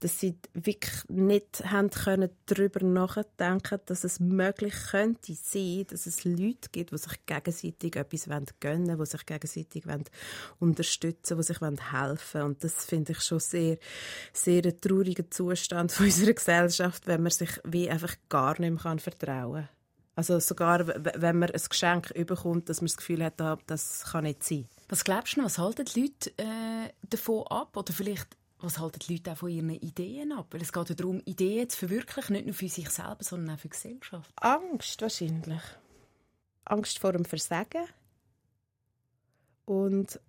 Dass 0.00 0.18
sie 0.18 0.36
wirklich 0.54 1.08
nicht 1.08 1.62
haben 1.70 1.90
können 1.90 2.30
darüber 2.46 2.84
nachdenken, 2.84 3.78
dass 3.86 4.04
es 4.04 4.18
möglich 4.20 4.74
könnte 4.90 5.34
sein, 5.34 5.84
dass 5.90 6.06
es 6.06 6.24
Leute 6.24 6.70
gibt, 6.72 6.92
die 6.92 6.98
sich 6.98 7.26
gegenseitig 7.26 7.94
etwas 7.94 8.24
gönnen 8.58 8.88
wollen, 8.88 8.98
die 8.98 9.06
sich 9.06 9.26
gegenseitig 9.26 9.86
wollen 9.86 10.04
unterstützen 10.58 11.36
die 11.36 11.42
sich 11.42 11.60
helfen 11.60 11.80
wollen. 12.32 12.44
Und 12.46 12.64
das 12.64 12.86
finde 12.86 13.12
ich 13.12 13.20
schon 13.20 13.38
sehr, 13.38 13.76
sehr 14.32 14.64
ein 14.64 14.80
trauriger 14.80 15.30
Zustand 15.30 15.92
von 15.92 16.06
unserer 16.06 16.32
Gesellschaft, 16.32 17.06
wenn 17.06 17.22
man 17.22 17.30
sich 17.30 17.50
wie 17.64 17.90
einfach 17.90 18.16
gar 18.30 18.58
nicht 18.58 18.82
mehr 18.82 18.98
vertrauen 18.98 19.68
kann. 19.68 19.81
Also 20.14 20.38
sogar, 20.40 20.86
wenn 20.86 21.38
man 21.38 21.50
ein 21.50 21.60
Geschenk 21.68 22.10
überkommt, 22.10 22.68
dass 22.68 22.80
man 22.80 22.86
das 22.86 22.96
Gefühl 22.98 23.24
hat, 23.24 23.40
das 23.66 24.04
kann 24.04 24.24
nicht 24.24 24.44
sein. 24.44 24.68
Was 24.88 25.04
glaubst 25.04 25.36
du, 25.36 25.40
noch, 25.40 25.46
was 25.46 25.58
halten 25.58 25.86
die 25.86 26.00
Leute 26.02 26.30
äh, 26.36 26.90
davon 27.08 27.46
ab? 27.46 27.74
Oder 27.76 27.94
vielleicht, 27.94 28.36
was 28.58 28.78
halten 28.78 28.98
die 28.98 29.14
Leute 29.14 29.32
auch 29.32 29.38
von 29.38 29.48
ihren 29.48 29.70
Ideen 29.70 30.32
ab? 30.32 30.48
Weil 30.50 30.60
es 30.60 30.72
geht 30.72 30.90
ja 30.90 30.94
darum, 30.94 31.22
Ideen 31.24 31.70
zu 31.70 31.78
verwirklichen, 31.78 32.34
nicht 32.34 32.44
nur 32.44 32.54
für 32.54 32.68
sich 32.68 32.90
selber, 32.90 33.18
sondern 33.20 33.54
auch 33.56 33.58
für 33.58 33.68
die 33.68 33.72
Gesellschaft. 33.72 34.30
Angst 34.36 35.00
wahrscheinlich. 35.00 35.62
Angst 36.66 36.98
vor 36.98 37.12
dem 37.12 37.24
Versagen 37.24 37.86
und 39.64 40.20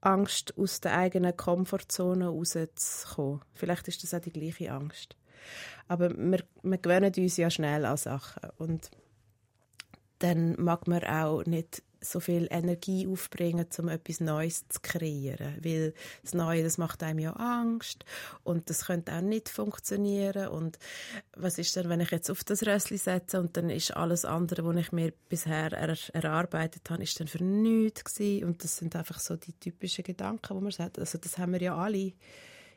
Angst 0.00 0.56
aus 0.56 0.80
der 0.80 0.96
eigenen 0.96 1.36
Komfortzone 1.36 2.28
rauszukommen. 2.28 3.42
Vielleicht 3.52 3.88
ist 3.88 4.02
das 4.02 4.14
auch 4.14 4.20
die 4.20 4.32
gleiche 4.32 4.72
Angst. 4.72 5.16
Aber 5.88 6.10
wir, 6.16 6.44
wir 6.62 6.78
gewöhnen 6.78 7.12
uns 7.16 7.36
ja 7.36 7.50
schnell 7.50 7.84
an 7.84 7.96
Sachen 7.96 8.50
und 8.58 8.90
dann 10.18 10.54
mag 10.58 10.88
man 10.88 11.04
auch 11.04 11.44
nicht 11.44 11.82
so 12.00 12.20
viel 12.20 12.46
Energie 12.50 13.06
aufbringen, 13.06 13.66
um 13.78 13.88
etwas 13.88 14.20
Neues 14.20 14.68
zu 14.68 14.80
kreieren. 14.80 15.56
Weil 15.62 15.94
das 16.22 16.34
Neue, 16.34 16.62
das 16.62 16.78
macht 16.78 17.02
einem 17.02 17.18
ja 17.18 17.32
Angst 17.32 18.04
und 18.44 18.70
das 18.70 18.86
könnte 18.86 19.12
auch 19.12 19.20
nicht 19.20 19.48
funktionieren. 19.48 20.48
Und 20.48 20.78
was 21.36 21.58
ist 21.58 21.74
denn, 21.76 21.88
wenn 21.88 22.00
ich 22.00 22.10
jetzt 22.10 22.30
auf 22.30 22.44
das 22.44 22.66
Rössli 22.66 22.98
setze 22.98 23.40
und 23.40 23.56
dann 23.56 23.70
ist 23.70 23.96
alles 23.96 24.24
andere, 24.24 24.64
was 24.64 24.76
ich 24.76 24.92
mir 24.92 25.12
bisher 25.28 25.72
er 25.72 25.96
erarbeitet 26.12 26.88
habe, 26.90 27.02
ist 27.02 27.18
dann 27.18 27.28
für 27.28 27.42
nichts 27.42 28.04
gewesen. 28.04 28.44
Und 28.44 28.64
das 28.64 28.76
sind 28.76 28.94
einfach 28.96 29.18
so 29.18 29.36
die 29.36 29.52
typischen 29.54 30.04
Gedanken, 30.04 30.56
die 30.56 30.62
man 30.62 30.72
sagt. 30.72 30.98
Also 30.98 31.18
das 31.18 31.38
haben 31.38 31.52
wir 31.52 31.62
ja 31.62 31.76
alle 31.76 32.12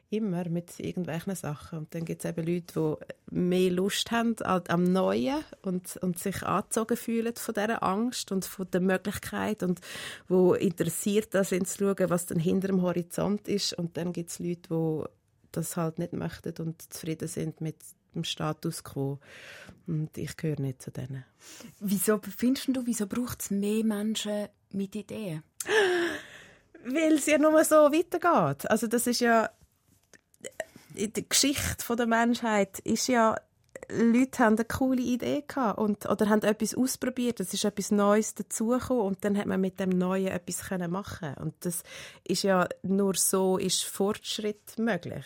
immer 0.10 0.50
mit 0.50 0.80
irgendwelchen 0.80 1.36
Sachen. 1.36 1.80
Und 1.80 1.94
dann 1.94 2.06
gibt 2.06 2.24
es 2.24 2.30
eben 2.30 2.46
Leute, 2.46 2.98
die 3.32 3.36
mehr 3.36 3.72
Lust 3.72 4.12
haben 4.12 4.36
am 4.44 4.84
Neuen 4.84 5.44
und, 5.62 5.98
und 5.98 6.18
sich 6.18 6.42
angezogen 6.44 6.98
fühlen 6.98 7.36
von 7.36 7.54
dieser 7.54 7.84
Angst 7.84 8.32
und 8.32 8.46
von 8.46 8.70
der 8.72 8.82
Möglichkeit 8.82 9.62
und 9.62 9.80
wo 10.28 10.54
interessiert 10.54 11.34
das 11.34 11.50
sind 11.50 11.68
zu 11.68 11.78
schauen, 11.78 12.10
was 12.10 12.26
dann 12.26 12.40
hinter 12.40 12.70
dem 12.70 12.82
Horizont 12.82 13.48
ist. 13.48 13.74
Und 13.74 13.98
dann 13.98 14.14
gibt 14.14 14.32
es 14.32 14.40
Leute, 14.40 14.70
die 14.70 15.04
das 15.52 15.78
halt 15.78 16.00
nicht 16.00 16.14
möchten 16.14 16.54
und 16.60 16.82
zufrieden 16.92 17.28
sind 17.28 17.62
mit 17.62 17.78
dem 18.16 18.24
Status 18.24 18.84
quo. 18.84 19.20
Und 19.86 20.18
ich 20.18 20.36
gehöre 20.38 20.60
nicht 20.60 20.82
zu 20.82 20.92
denen. 20.92 21.26
Wieso 21.80 22.20
findest 22.20 22.68
du, 22.70 22.86
wieso 22.86 23.06
braucht 23.06 23.42
es 23.42 23.52
mehr 23.52 23.84
Menschen 23.84 24.48
mit 24.72 24.96
Ideen? 24.96 25.44
Weil 26.84 27.14
es 27.14 27.26
ja 27.26 27.38
nur 27.38 27.64
so 27.64 27.76
weitergeht. 27.76 28.70
Also 28.70 28.88
das 28.88 29.06
ist 29.06 29.22
ja 29.22 29.50
in 31.00 31.14
der 31.14 31.24
Geschichte 31.24 31.96
der 31.96 32.06
Menschheit 32.06 32.80
ist 32.80 33.08
ja 33.08 33.36
Leute 33.92 34.44
haben 34.44 34.56
eine 34.56 34.66
coole 34.66 35.02
Idee 35.02 35.44
gehabt 35.48 35.80
und, 35.80 36.06
oder 36.08 36.30
haben 36.30 36.44
etwas 36.44 36.76
ausprobiert, 36.76 37.40
es 37.40 37.54
ist 37.54 37.66
etwas 37.66 37.90
Neues 37.90 38.36
dazugekommen 38.36 39.04
und 39.04 39.26
dann 39.26 39.38
hat 39.38 39.48
man 39.48 39.60
mit 39.62 39.80
dem 39.80 39.90
Neuen 39.90 40.28
etwas 40.28 40.62
können 40.62 40.92
machen 40.92 41.34
und 41.36 41.54
das 41.62 41.84
ist 42.24 42.44
ja 42.44 42.68
nur 42.84 43.16
so 43.16 43.58
ist 43.58 43.84
Fortschritt 43.84 44.78
möglich. 44.78 45.26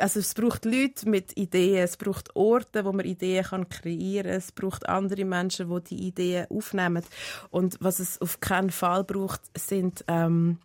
Also 0.00 0.20
es 0.20 0.32
braucht 0.32 0.64
Leute 0.64 1.08
mit 1.08 1.36
Ideen, 1.36 1.84
es 1.84 1.98
braucht 1.98 2.34
Orte, 2.34 2.86
wo 2.86 2.92
man 2.92 3.04
Ideen 3.04 3.44
kann 3.44 3.68
kreieren, 3.68 4.32
es 4.32 4.52
braucht 4.52 4.88
andere 4.88 5.26
Menschen, 5.26 5.68
wo 5.68 5.78
die 5.80 6.08
Ideen 6.08 6.46
aufnehmen 6.50 7.04
und 7.50 7.76
was 7.80 8.00
es 8.00 8.20
auf 8.22 8.40
keinen 8.40 8.70
Fall 8.70 9.04
braucht, 9.04 9.42
sind 9.56 10.02
ähm, 10.08 10.58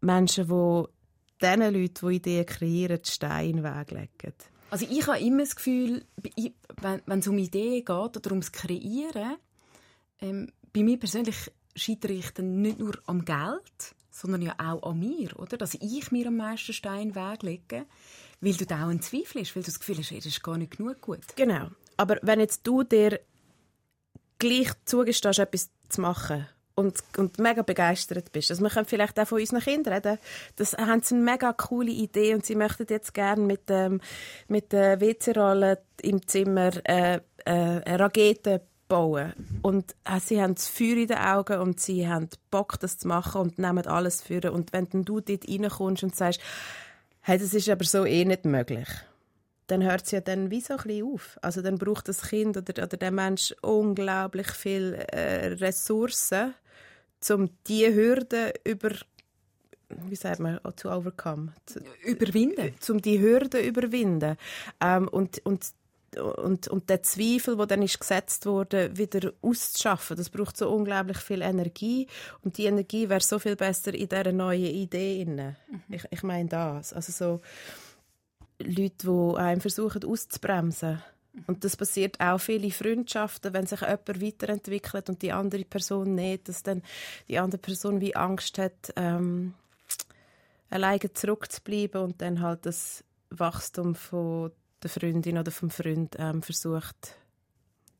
Menschen, 0.00 0.46
die 0.46 0.84
diesen 1.42 1.74
Leuten, 1.74 2.08
die 2.08 2.16
Ideen 2.16 2.46
kreieren, 2.46 3.00
die 3.04 3.10
Steine 3.10 3.48
in 3.48 3.56
den 3.56 3.64
Weg 3.64 3.90
legen. 3.90 4.34
Also 4.70 4.86
ich 4.88 5.06
habe 5.06 5.20
immer 5.20 5.40
das 5.40 5.56
Gefühl, 5.56 6.04
wenn 6.80 7.18
es 7.18 7.28
um 7.28 7.36
Ideen 7.36 7.84
geht 7.84 7.90
oder 7.90 8.30
ums 8.30 8.52
Kreieren, 8.52 9.36
ähm, 10.20 10.50
bei 10.72 10.82
mir 10.82 10.98
persönlich 10.98 11.50
scheitere 11.74 12.12
ich 12.12 12.30
dann 12.30 12.62
nicht 12.62 12.78
nur 12.78 12.98
am 13.06 13.24
Geld, 13.24 13.94
sondern 14.10 14.42
ja 14.42 14.54
auch 14.58 14.82
an 14.82 14.98
mir, 14.98 15.38
oder? 15.38 15.56
Dass 15.56 15.74
ich 15.74 16.12
mir 16.12 16.28
am 16.28 16.36
meisten 16.36 16.72
Stein 16.72 17.08
in 17.08 17.12
den 17.12 17.16
Weg 17.16 17.42
lege, 17.42 17.86
weil 18.40 18.54
du 18.54 18.66
da 18.66 18.84
auch 18.84 18.88
ein 18.88 19.02
Zweifel 19.02 19.42
hast, 19.42 19.54
weil 19.54 19.62
du 19.62 19.66
das 19.66 19.80
Gefühl 19.80 19.98
hast, 19.98 20.10
das 20.10 20.26
ist 20.26 20.42
gar 20.42 20.58
nicht 20.58 20.76
genug 20.76 21.00
gut. 21.00 21.20
Genau. 21.36 21.68
Aber 21.96 22.18
wenn 22.22 22.40
jetzt 22.40 22.66
du 22.66 22.82
dir 22.82 23.20
gleich 24.38 24.70
zugestehst, 24.84 25.38
etwas 25.38 25.70
zu 25.88 26.00
machen 26.00 26.46
und, 26.74 27.02
und 27.16 27.38
mega 27.38 27.62
begeistert 27.62 28.32
bist, 28.32 28.50
also 28.50 28.62
wir 28.62 28.70
können 28.70 28.86
vielleicht 28.86 29.18
auch 29.18 29.26
von 29.26 29.40
unseren 29.40 29.60
Kindern 29.60 29.94
reden, 29.94 30.18
das 30.56 30.74
haben 30.74 31.02
sie 31.02 31.14
eine 31.14 31.24
mega 31.24 31.52
coole 31.52 31.90
Idee 31.90 32.34
und 32.34 32.44
sie 32.44 32.54
möchten 32.54 32.86
jetzt 32.88 33.14
gerne 33.14 33.42
mit, 33.42 33.62
ähm, 33.68 34.00
mit 34.48 34.72
der 34.72 35.00
WC-Rolle 35.00 35.78
im 36.02 36.26
Zimmer 36.26 36.70
äh, 36.84 37.16
äh, 37.16 37.20
eine 37.44 38.00
Rakete 38.00 38.62
bauen. 38.92 39.32
Und 39.62 39.94
äh, 40.04 40.20
sie 40.20 40.42
haben 40.42 40.54
das 40.54 40.68
Feuer 40.68 40.96
in 40.96 41.06
den 41.06 41.16
Augen 41.16 41.60
und 41.60 41.80
sie 41.80 42.06
haben 42.06 42.28
Bock, 42.50 42.78
das 42.78 42.98
zu 42.98 43.08
machen 43.08 43.40
und 43.40 43.58
nehmen 43.58 43.86
alles 43.86 44.20
für. 44.20 44.52
Und 44.52 44.74
wenn 44.74 44.88
dann 44.90 45.06
du 45.06 45.20
dort 45.20 45.48
reinkommst 45.48 46.02
und 46.02 46.14
sagst, 46.14 46.40
hey, 47.22 47.38
das 47.38 47.54
ist 47.54 47.70
aber 47.70 47.84
so 47.84 48.04
eh 48.04 48.26
nicht 48.26 48.44
möglich, 48.44 48.88
dann 49.68 49.82
hört 49.82 50.04
es 50.04 50.10
ja 50.10 50.20
dann 50.20 50.50
wie 50.50 50.60
so 50.60 50.74
ein 50.74 50.82
bisschen 50.82 51.06
auf. 51.06 51.38
Also 51.40 51.62
dann 51.62 51.78
braucht 51.78 52.08
das 52.08 52.20
Kind 52.22 52.56
oder, 52.58 52.82
oder 52.82 52.96
der 52.98 53.10
Mensch 53.10 53.54
unglaublich 53.62 54.48
viel 54.48 54.92
äh, 54.92 55.54
Ressourcen, 55.54 56.54
um 57.30 57.50
diese 57.66 57.94
Hürde 57.94 58.54
über 58.64 58.90
wie 60.08 60.16
sagt 60.16 60.40
man, 60.40 60.58
to 60.76 60.90
overcome, 60.90 61.52
zu, 61.66 61.80
Überwinden. 62.02 62.74
um 62.88 63.02
die 63.02 63.20
Hürde 63.20 63.60
überwinden 63.60 64.36
ähm, 64.80 65.06
und, 65.08 65.44
und 65.44 65.74
und, 66.20 66.68
und 66.68 66.90
der 66.90 67.02
Zweifel, 67.02 67.56
der 67.56 67.66
dann 67.66 67.82
ist 67.82 67.98
gesetzt 67.98 68.44
wurde, 68.44 68.96
wieder 68.96 69.32
auszuschaffen, 69.40 70.16
das 70.16 70.28
braucht 70.28 70.56
so 70.56 70.70
unglaublich 70.70 71.18
viel 71.18 71.40
Energie 71.40 72.06
und 72.42 72.58
die 72.58 72.66
Energie 72.66 73.08
wäre 73.08 73.20
so 73.20 73.38
viel 73.38 73.56
besser 73.56 73.94
in 73.94 74.08
dieser 74.08 74.32
neuen 74.32 74.62
Idee 74.62 75.22
inne. 75.22 75.56
Ich, 75.88 76.04
ich 76.10 76.22
meine 76.22 76.48
das, 76.50 76.92
also 76.92 77.12
so 77.12 77.40
Leute, 78.58 79.06
die 79.06 79.38
einem 79.38 79.60
versuchen 79.60 80.04
auszubremsen. 80.04 81.02
Und 81.46 81.64
das 81.64 81.76
passiert 81.76 82.20
auch 82.20 82.38
viele 82.38 82.70
Freundschaften, 82.70 83.54
wenn 83.54 83.66
sich 83.66 83.80
jemand 83.80 84.20
weiterentwickelt 84.22 85.08
und 85.08 85.22
die 85.22 85.32
andere 85.32 85.64
Person 85.64 86.14
nicht, 86.14 86.48
dass 86.48 86.62
dann 86.62 86.82
die 87.28 87.38
andere 87.38 87.58
Person 87.60 88.00
wie 88.02 88.14
Angst 88.14 88.58
hat, 88.58 88.92
ähm, 88.96 89.54
alleine 90.68 91.12
zurückzubleiben 91.12 92.02
und 92.02 92.20
dann 92.20 92.40
halt 92.40 92.66
das 92.66 93.02
Wachstum 93.30 93.94
von 93.94 94.52
der 94.82 94.90
Freundin 94.90 95.38
oder 95.38 95.50
vom 95.50 95.70
Freund 95.70 96.16
ähm, 96.18 96.42
versucht 96.42 97.14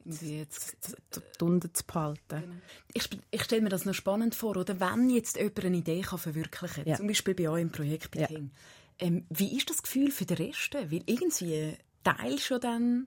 Wie 0.04 0.40
jetzt 0.40 0.82
zu, 1.10 1.22
zu, 1.38 1.84
behalten. 1.86 2.60
Ich, 2.92 3.04
sp- 3.08 3.22
ich 3.30 3.44
stelle 3.44 3.62
mir 3.62 3.68
das 3.68 3.84
noch 3.84 3.94
spannend 3.94 4.34
vor, 4.34 4.56
oder 4.56 4.78
wenn 4.80 5.08
jetzt 5.08 5.36
jemand 5.36 5.64
eine 5.64 5.76
Idee 5.78 6.00
kann 6.02 6.18
verwirklichen 6.18 6.84
kann, 6.84 6.86
Ja. 6.86 6.96
zum 6.96 7.06
Beispiel 7.06 7.34
bei 7.34 7.48
euch 7.48 7.62
im 7.62 7.70
Projekt 7.72 8.10
bei 8.10 8.20
Ja. 8.20 8.28
Ähm, 8.98 9.24
wie 9.30 9.56
ist 9.56 9.70
das 9.70 9.82
Gefühl 9.82 10.10
für 10.10 10.26
den 10.26 10.36
Rest? 10.36 10.74
Weil 10.74 11.02
irgendwie 11.06 11.76
teilst 12.04 12.50
du 12.50 12.58
dann 12.58 13.06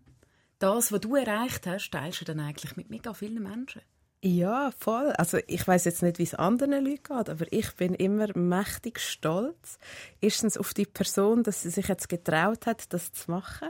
das, 0.60 0.92
was 0.92 1.02
du 1.02 1.16
erreicht 1.16 1.68
hast, 1.68 1.92
teilst 1.92 2.22
du 2.22 2.26
dann 2.26 2.40
eigentlich 2.40 2.76
mit 2.76 2.90
mega 2.90 3.14
vielen 3.14 3.44
Menschen. 3.44 3.82
Ja, 4.24 4.72
voll. 4.80 5.12
Also 5.12 5.38
ich 5.46 5.68
weiß 5.68 5.86
jetzt 5.86 6.02
nicht, 6.02 6.18
wie 6.18 6.24
es 6.24 6.34
anderen 6.34 6.84
Leuten 6.84 7.04
geht, 7.04 7.30
aber 7.30 7.46
ich 7.52 7.76
bin 7.76 7.94
immer 7.94 8.36
mächtig 8.36 9.00
stolz. 9.00 9.78
Erstens 10.20 10.58
auf 10.58 10.74
die 10.74 10.88
Person, 10.88 11.44
dass 11.44 11.62
sie 11.62 11.70
sich 11.70 11.88
jetzt 11.88 12.10
getraut 12.10 12.66
hat, 12.66 12.92
das 12.92 13.12
zu 13.12 13.30
machen. 13.30 13.70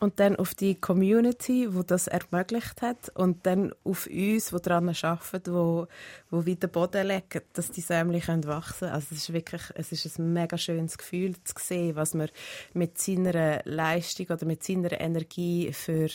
Und 0.00 0.20
dann 0.20 0.36
auf 0.36 0.54
die 0.54 0.76
Community, 0.76 1.74
wo 1.74 1.82
das 1.82 2.06
ermöglicht 2.06 2.82
hat. 2.82 3.08
Und 3.14 3.44
dann 3.46 3.72
auf 3.84 4.06
uns, 4.06 4.50
die 4.50 4.62
daran 4.62 4.88
arbeiten, 4.88 5.52
wo, 5.54 5.86
wo 6.30 6.46
wieder 6.46 6.68
Boden 6.68 7.06
legen, 7.08 7.42
dass 7.52 7.70
die 7.70 7.80
Sämli 7.80 8.20
können 8.20 8.46
wachsen 8.46 8.80
können. 8.80 8.92
Also 8.92 9.08
es 9.12 9.18
ist 9.22 9.32
wirklich 9.32 9.62
es 9.74 9.90
ist 9.92 10.18
ein 10.18 10.32
mega 10.32 10.56
schönes 10.56 10.98
Gefühl 10.98 11.34
zu 11.42 11.54
sehen, 11.58 11.96
was 11.96 12.14
man 12.14 12.28
mit 12.74 12.98
seiner 12.98 13.60
Leistung 13.64 14.26
oder 14.30 14.46
mit 14.46 14.62
seiner 14.62 15.00
Energie 15.00 15.72
für 15.72 16.08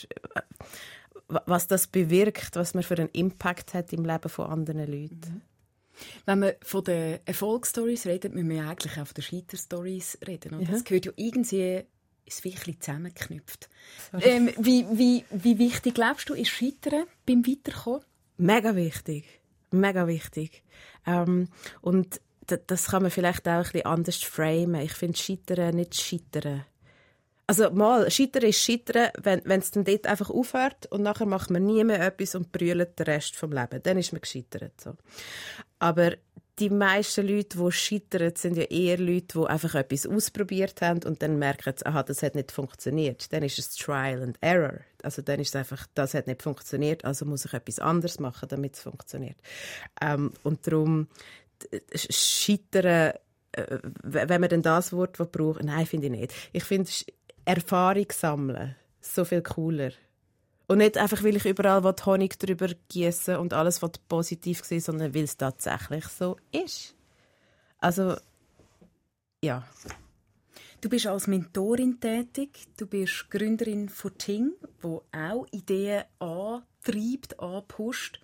was 1.27 1.67
das 1.67 1.87
bewirkt, 1.87 2.55
was 2.55 2.73
man 2.73 2.83
für 2.83 2.97
einen 2.97 3.09
Impact 3.09 3.73
hat 3.73 3.91
im 3.93 4.05
Leben 4.05 4.29
von 4.29 4.47
anderen 4.47 4.87
Leuten. 4.91 5.41
Wenn 6.25 6.41
wir 6.41 6.55
von 6.61 6.83
den 6.83 7.19
Erfolgsstories 7.25 8.05
reden, 8.05 8.33
müssen 8.33 8.49
wir 8.49 8.67
eigentlich 8.67 8.93
auch 8.93 9.07
von 9.07 9.13
den 9.15 9.23
Scheiterstories 9.23 10.17
reden. 10.25 10.55
Und 10.55 10.61
Ja. 10.63 10.71
das 10.71 10.83
gehört 10.83 11.05
ja 11.05 11.11
irgendwie 11.15 11.83
ist 12.25 12.43
wirklich 12.43 12.79
zusammengeknüpft. 12.79 13.69
Ähm, 14.21 14.49
wie, 14.57 14.85
wie, 14.91 15.25
wie 15.31 15.59
wichtig 15.59 15.95
glaubst 15.95 16.29
du, 16.29 16.33
ist 16.33 16.49
Scheitern 16.49 17.05
beim 17.25 17.45
Weiterkommen? 17.45 18.01
Mega 18.37 18.75
wichtig. 18.75 19.25
Mega 19.71 20.07
wichtig. 20.07 20.63
Ähm, 21.05 21.49
und 21.81 22.21
das 22.45 22.87
kann 22.87 23.03
man 23.03 23.11
vielleicht 23.11 23.47
auch 23.47 23.51
ein 23.53 23.63
bisschen 23.63 23.85
anders 23.85 24.23
framen. 24.23 24.81
Ich 24.81 24.93
finde 24.93 25.17
Scheitern 25.17 25.75
nicht 25.75 25.95
Scheitern. 25.95 26.65
Also 27.45 27.71
mal, 27.71 28.09
Scheitern 28.09 28.43
ist 28.43 28.61
Scheitern, 28.61 29.09
wenn 29.21 29.41
wenn 29.45 29.59
es 29.59 29.71
dann 29.71 29.83
dort 29.83 30.07
einfach 30.07 30.29
aufhört 30.29 30.85
und 30.87 31.01
nachher 31.01 31.25
macht 31.25 31.49
man 31.49 31.65
nie 31.65 31.83
mehr 31.83 32.01
etwas 32.01 32.35
und 32.35 32.51
brüllt 32.51 32.99
den 32.99 33.05
Rest 33.05 33.35
vom 33.35 33.51
Leben. 33.51 33.81
Dann 33.83 33.97
ist 33.97 34.13
man 34.13 34.21
gescheitert. 34.21 34.79
So. 34.79 34.93
Aber 35.79 36.13
die 36.59 36.69
meisten 36.69 37.27
Leute, 37.27 37.57
die 37.57 37.71
scheitern, 37.71 38.35
sind 38.35 38.57
ja 38.57 38.63
eher 38.63 38.97
Leute, 38.97 39.39
die 39.39 39.45
einfach 39.45 39.75
etwas 39.75 40.05
ausprobiert 40.05 40.81
haben 40.81 41.03
und 41.03 41.21
dann 41.21 41.39
merken, 41.39 41.73
aha, 41.83 42.03
das 42.03 42.21
hat 42.21 42.35
nicht 42.35 42.51
funktioniert. 42.51 43.31
Dann 43.33 43.43
ist 43.43 43.57
es 43.57 43.75
Trial 43.75 44.21
and 44.21 44.37
Error. 44.41 44.79
Also 45.01 45.21
dann 45.21 45.39
ist 45.39 45.49
es 45.49 45.55
einfach, 45.55 45.87
das 45.95 46.13
hat 46.13 46.27
nicht 46.27 46.43
funktioniert, 46.43 47.05
also 47.05 47.25
muss 47.25 47.45
ich 47.45 47.53
etwas 47.53 47.79
anderes 47.79 48.19
machen, 48.19 48.47
damit 48.49 48.75
es 48.75 48.81
funktioniert. 48.81 49.37
Ähm, 50.01 50.31
und 50.43 50.65
darum, 50.67 51.07
scheitern, 51.95 53.13
äh, 53.53 53.79
wenn 54.03 54.41
man 54.41 54.49
denn 54.49 54.61
das 54.61 54.93
Wort 54.93 55.17
braucht, 55.31 55.63
nein, 55.63 55.85
finde 55.85 56.07
ich 56.07 56.11
nicht. 56.11 56.33
Ich 56.51 56.63
finde 56.63 56.89
Erfahrung 57.45 58.07
sammeln 58.11 58.75
so 59.03 59.25
viel 59.25 59.41
cooler. 59.41 59.91
Und 60.67 60.77
nicht 60.77 60.97
einfach, 60.97 61.23
weil 61.23 61.35
ich 61.35 61.45
überall 61.45 61.83
Honig 62.05 62.39
drüber 62.39 62.69
gießen 62.89 63.37
und 63.37 63.53
alles 63.53 63.81
will 63.81 63.91
positiv 64.07 64.63
sein, 64.63 64.79
sondern 64.79 65.13
weil 65.13 65.25
es 65.25 65.37
tatsächlich 65.37 66.05
so 66.05 66.37
ist. 66.51 66.95
Also, 67.79 68.15
ja. 69.43 69.67
Du 70.79 70.89
bist 70.89 71.07
als 71.07 71.27
Mentorin 71.27 71.99
tätig, 71.99 72.67
du 72.77 72.87
bist 72.87 73.29
Gründerin 73.29 73.89
von 73.89 74.17
Ting, 74.17 74.51
wo 74.81 75.03
auch 75.11 75.45
Ideen 75.51 76.03
antreibt, 76.19 77.39
anpusht. 77.39 78.21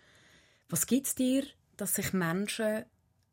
Was 0.69 0.85
gibt 0.85 1.07
es 1.07 1.15
dir, 1.15 1.43
dass 1.77 1.95
sich 1.95 2.13
Menschen 2.13 2.85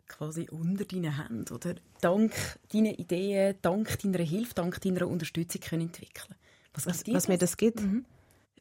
quasi 0.09 0.49
unter 0.51 0.85
deinen 0.85 1.17
Händen 1.17 1.53
oder 1.53 1.75
dank 2.01 2.33
deinen 2.73 2.95
Ideen, 2.95 3.57
dank 3.63 3.99
deiner 4.01 4.23
Hilfe, 4.23 4.55
dank 4.55 4.81
deiner 4.81 5.09
Unterstützung 5.09 5.61
können 5.61 5.83
entwickeln 5.89 6.37
Was, 6.75 6.87
Was, 6.87 6.99
gibt 6.99 7.09
dir 7.09 7.15
was 7.15 7.29
mir 7.29 7.39
das 7.39 7.57
gibt? 7.57 7.81
Mhm. 7.81 8.05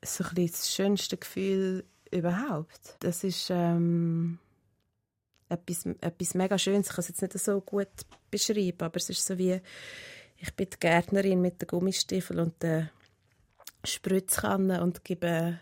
So 0.06 0.24
ein 0.24 0.48
das 0.48 0.74
schönste 0.74 1.18
Gefühl 1.18 1.84
überhaupt. 2.12 2.98
Das 3.00 3.24
ist 3.24 3.50
ähm, 3.50 4.40
etwas, 5.50 5.86
etwas 6.02 6.34
mega 6.34 6.58
Schönes. 6.58 6.88
Ich 6.88 6.94
kann 6.94 7.02
es 7.02 7.08
jetzt 7.10 7.22
nicht 7.22 7.40
so 7.40 7.62
gut 7.62 7.88
beschreiben, 8.32 8.82
aber 8.82 8.98
es 8.98 9.10
ist 9.10 9.26
so 9.26 9.38
wie, 9.38 9.60
ich 10.38 10.54
bin 10.56 10.68
die 10.72 10.80
Gärtnerin 10.80 11.42
mit 11.42 11.62
den 11.62 11.68
Gummistiefeln 11.68 12.40
und 12.40 12.62
der 12.62 12.90
Spritzkanne 13.84 14.82
und 14.82 15.04
gebe 15.04 15.60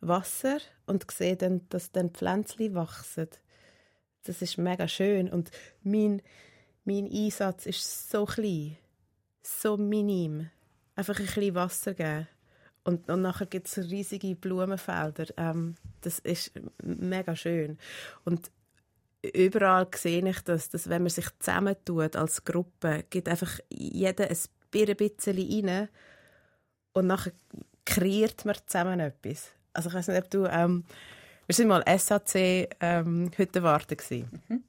Wasser 0.00 0.58
und 0.86 1.10
sehe 1.10 1.36
dann, 1.36 1.68
dass 1.68 1.92
dann 1.92 2.10
Pflänzchen 2.10 2.74
wachsen. 2.74 3.28
Das 4.24 4.42
ist 4.42 4.58
mega 4.58 4.88
schön 4.88 5.28
und 5.28 5.50
mein, 5.82 6.22
mein 6.84 7.10
Einsatz 7.10 7.66
ist 7.66 8.10
so 8.10 8.24
klein, 8.24 8.76
so 9.42 9.76
minim. 9.76 10.50
Einfach 10.94 11.18
ein 11.18 11.26
bisschen 11.26 11.54
Wasser 11.54 11.94
geben. 11.94 12.28
Und, 12.86 13.10
und 13.10 13.20
nachher 13.20 13.46
gibt 13.46 13.66
es 13.66 13.78
riesige 13.78 14.36
Blumenfelder. 14.36 15.26
Ähm, 15.36 15.74
das 16.02 16.20
ist 16.20 16.52
mega 16.84 17.34
schön. 17.34 17.78
Und 18.24 18.52
überall 19.34 19.88
sehe 19.92 20.24
ich 20.28 20.40
das, 20.42 20.68
dass 20.68 20.88
wenn 20.88 21.02
man 21.02 21.10
sich 21.10 21.26
zusammentut 21.40 22.14
als 22.14 22.44
Gruppe, 22.44 23.04
gibt 23.10 23.28
einfach 23.28 23.58
jeder 23.70 24.30
ein 24.30 24.96
bisschen 24.96 25.66
rein 25.66 25.88
und 26.92 27.08
nachher 27.08 27.32
kreiert 27.84 28.44
man 28.44 28.54
zusammen 28.66 29.00
etwas. 29.00 29.48
Also 29.72 29.88
ich 29.88 29.94
weiß 29.96 30.06
nicht, 30.08 30.22
ob 30.22 30.30
du... 30.30 30.46
Ähm, 30.46 30.84
wir 31.46 31.54
sind 31.54 31.66
mal 31.66 31.82
SAC 31.98 32.68
ähm, 32.80 33.32
heute 33.36 33.62
warten 33.64 33.96
gewesen. 33.96 34.64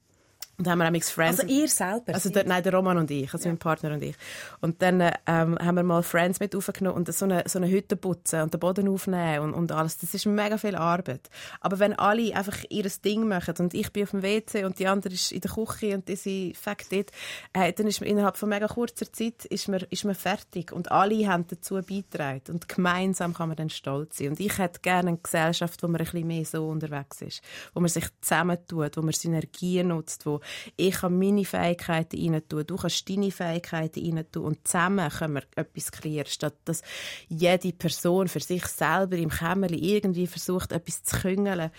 Und 0.58 0.66
da 0.66 0.72
haben 0.72 0.80
wir 0.80 0.88
auch 0.88 1.02
Friends... 1.04 1.38
Also 1.38 1.52
ihr 1.52 1.68
selber? 1.68 2.14
Also 2.14 2.30
dort, 2.30 2.48
nein, 2.48 2.64
der 2.64 2.74
Roman 2.74 2.98
und 2.98 3.08
ich, 3.12 3.32
also 3.32 3.48
mein 3.48 3.58
Partner 3.58 3.92
und 3.94 4.02
ich. 4.02 4.16
Und 4.60 4.82
dann 4.82 5.00
ähm, 5.00 5.56
haben 5.56 5.74
wir 5.76 5.84
mal 5.84 6.02
Friends 6.02 6.40
mit 6.40 6.56
aufgenommen 6.56 6.96
und 6.96 7.14
so 7.14 7.26
eine, 7.26 7.44
so 7.46 7.60
eine 7.60 7.68
Hütte 7.68 7.94
putzen 7.94 8.42
und 8.42 8.52
den 8.52 8.58
Boden 8.58 8.88
aufnehmen 8.88 9.38
und, 9.38 9.54
und 9.54 9.70
alles. 9.70 9.98
Das 9.98 10.14
ist 10.14 10.26
mega 10.26 10.58
viel 10.58 10.74
Arbeit. 10.74 11.30
Aber 11.60 11.78
wenn 11.78 11.96
alle 11.96 12.34
einfach 12.34 12.58
ihr 12.70 12.90
Ding 13.04 13.28
machen 13.28 13.54
und 13.60 13.72
ich 13.72 13.92
bin 13.92 14.02
auf 14.02 14.10
dem 14.10 14.22
WC 14.24 14.64
und 14.64 14.80
die 14.80 14.88
andere 14.88 15.14
ist 15.14 15.30
in 15.30 15.42
der 15.42 15.50
Küche 15.52 15.94
und 15.94 16.08
die 16.08 16.16
sind 16.16 16.56
fakt 16.56 16.90
dort, 16.90 17.12
äh, 17.52 17.72
dann 17.72 17.86
ist 17.86 18.00
man 18.00 18.10
innerhalb 18.10 18.36
von 18.36 18.48
mega 18.48 18.66
kurzer 18.66 19.12
Zeit 19.12 19.44
ist 19.44 19.68
man, 19.68 19.84
ist 19.90 20.04
man 20.04 20.16
fertig 20.16 20.72
und 20.72 20.90
alle 20.90 21.28
haben 21.28 21.46
dazu 21.46 21.74
beigetragen 21.76 22.42
und 22.48 22.68
gemeinsam 22.68 23.32
kann 23.32 23.46
man 23.46 23.56
dann 23.56 23.70
stolz 23.70 24.18
sein. 24.18 24.30
Und 24.30 24.40
ich 24.40 24.58
hätte 24.58 24.80
gerne 24.80 25.10
eine 25.10 25.18
Gesellschaft, 25.18 25.84
wo 25.84 25.86
man 25.86 26.00
ein 26.00 26.04
bisschen 26.04 26.26
mehr 26.26 26.44
so 26.44 26.66
unterwegs 26.66 27.22
ist, 27.22 27.42
wo 27.74 27.80
man 27.80 27.90
sich 27.90 28.06
zusammentut, 28.20 28.96
wo 28.96 29.02
man 29.02 29.12
Synergien 29.12 29.88
nutzt, 29.88 30.26
wo 30.26 30.40
ich 30.76 30.94
kann 30.96 31.18
meine 31.18 31.44
Fähigkeiten 31.44 32.34
rein 32.34 32.42
tun, 32.48 32.64
du 32.66 32.76
kannst 32.76 33.08
deine 33.08 33.30
Fähigkeiten 33.30 34.16
rein 34.16 34.24
tun 34.30 34.44
und 34.44 34.66
zusammen 34.66 35.08
können 35.10 35.34
wir 35.34 35.42
etwas 35.56 35.90
kreieren, 35.92 36.26
statt 36.28 36.54
dass 36.64 36.82
jede 37.28 37.72
Person 37.72 38.28
für 38.28 38.40
sich 38.40 38.64
selber 38.66 39.16
im 39.16 39.30
Kämmerchen 39.30 39.78
irgendwie 39.78 40.26
versucht, 40.26 40.72
etwas 40.72 41.02
zu 41.02 41.18
küngeln. 41.18 41.70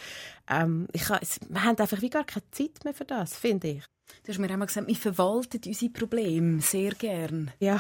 Ähm, 0.49 0.87
es- 0.93 1.39
wir 1.49 1.63
haben 1.63 1.77
einfach 1.77 2.01
wie 2.01 2.09
gar 2.09 2.23
keine 2.23 2.49
Zeit 2.51 2.83
mehr 2.83 2.93
für 2.93 3.05
das, 3.05 3.35
finde 3.37 3.67
ich. 3.67 3.83
Du 4.23 4.31
hast 4.31 4.39
mir 4.39 4.49
einmal 4.49 4.67
gesagt, 4.67 4.87
wir 4.87 4.95
verwalten 4.95 5.61
unsere 5.65 5.91
Probleme 5.91 6.61
sehr 6.61 6.91
gern. 6.91 7.51
Ja, 7.59 7.79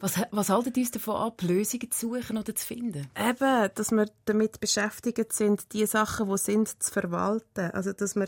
Was, 0.00 0.20
was 0.32 0.48
haltet 0.48 0.76
uns 0.76 0.90
davon 0.90 1.14
ab, 1.14 1.40
Lösungen 1.42 1.88
zu 1.92 2.08
suchen 2.08 2.36
oder 2.36 2.52
zu 2.56 2.66
finden? 2.66 3.06
Eben, 3.16 3.70
dass 3.76 3.92
wir 3.92 4.06
damit 4.24 4.58
beschäftigt 4.58 5.32
sind, 5.32 5.72
die 5.72 5.86
Sachen, 5.86 6.28
die 6.28 6.38
sind, 6.38 6.82
zu 6.82 6.90
verwalten. 6.92 7.70
Also, 7.70 7.92
dass 7.92 8.16
wir 8.16 8.26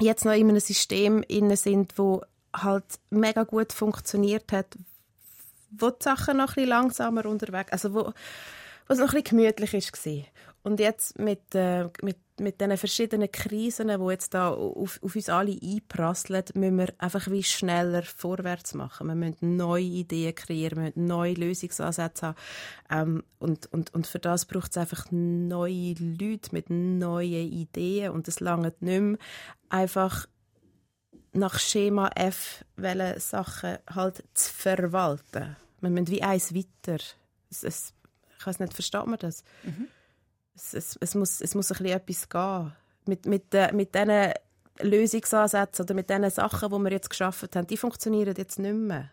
jetzt 0.00 0.24
noch 0.24 0.32
in 0.32 0.48
einem 0.48 0.60
System 0.60 1.22
inne 1.28 1.56
sind, 1.56 1.98
wo 1.98 2.22
halt 2.54 2.84
mega 3.10 3.44
gut 3.44 3.72
funktioniert 3.72 4.52
hat, 4.52 4.66
wo 5.70 5.90
die 5.90 6.02
Sachen 6.02 6.36
noch 6.36 6.50
ein 6.50 6.54
bisschen 6.54 6.68
langsamer 6.68 7.26
unterwegs, 7.26 7.72
also 7.72 7.94
wo, 7.94 8.04
wo 8.04 8.12
es 8.88 8.98
noch 8.98 9.12
ein 9.12 9.22
bisschen 9.22 9.38
gemütlich 9.38 9.72
war. 9.72 10.24
Und 10.62 10.80
jetzt 10.80 11.18
mit, 11.18 11.54
äh, 11.54 11.88
mit, 12.02 12.16
mit 12.40 12.60
diesen 12.60 12.76
verschiedenen 12.76 13.30
Krisen, 13.30 13.88
die 13.88 14.10
jetzt 14.10 14.34
da 14.34 14.50
auf, 14.50 15.00
auf 15.02 15.14
uns 15.14 15.28
alle 15.28 15.56
einprasseln, 15.62 16.44
müssen 16.54 16.78
wir 16.78 16.92
einfach 16.98 17.30
wie 17.30 17.42
schneller 17.42 18.02
vorwärts 18.02 18.74
machen. 18.74 19.06
Wir 19.06 19.14
müssen 19.14 19.56
neue 19.56 19.84
Ideen 19.84 20.34
kreieren, 20.34 20.78
wir 20.78 20.84
müssen 20.86 21.06
neue 21.06 21.34
Lösungsansätze 21.34 22.28
haben. 22.28 22.36
Ähm, 22.90 23.24
und, 23.38 23.72
und, 23.72 23.94
und 23.94 24.06
für 24.06 24.18
das 24.18 24.46
braucht 24.46 24.72
es 24.72 24.78
einfach 24.78 25.06
neue 25.10 25.94
Leute 25.98 26.50
mit 26.52 26.70
neuen 26.70 27.52
Ideen. 27.52 28.10
Und 28.10 28.26
es 28.26 28.40
langt 28.40 28.82
nicht 28.82 29.00
mehr 29.00 29.18
einfach 29.68 30.26
nach 31.32 31.58
Schema 31.58 32.10
F 32.14 32.64
welche 32.76 33.20
Sachen 33.20 33.78
halt 33.92 34.24
zu 34.34 34.52
verwalten. 34.52 35.56
Wir 35.80 35.90
müssen 35.90 36.08
wie 36.08 36.22
eins 36.22 36.54
weiter. 36.54 37.02
Es, 37.50 37.62
es, 37.62 37.94
ich 38.38 38.46
weiß 38.46 38.58
nicht, 38.58 38.74
versteht 38.74 39.06
man 39.06 39.18
das? 39.18 39.44
Es, 40.54 40.74
es, 40.74 40.96
es, 41.00 41.14
muss, 41.14 41.40
es 41.40 41.54
muss 41.54 41.72
ein 41.72 41.78
bisschen 41.78 41.96
etwas 41.96 42.28
gehen. 42.28 42.72
Mit, 43.06 43.26
mit, 43.26 43.54
äh, 43.54 43.72
mit 43.72 43.94
diesen 43.94 44.32
Lösungsansätzen 44.80 45.84
oder 45.84 45.94
mit 45.94 46.10
diesen 46.10 46.30
Sachen, 46.30 46.70
die 46.70 46.78
wir 46.78 46.92
jetzt 46.92 47.10
geschaffen 47.10 47.48
haben, 47.54 47.66
die 47.66 47.76
funktionieren 47.76 48.34
jetzt 48.36 48.58
nicht 48.58 48.74
mehr. 48.74 49.10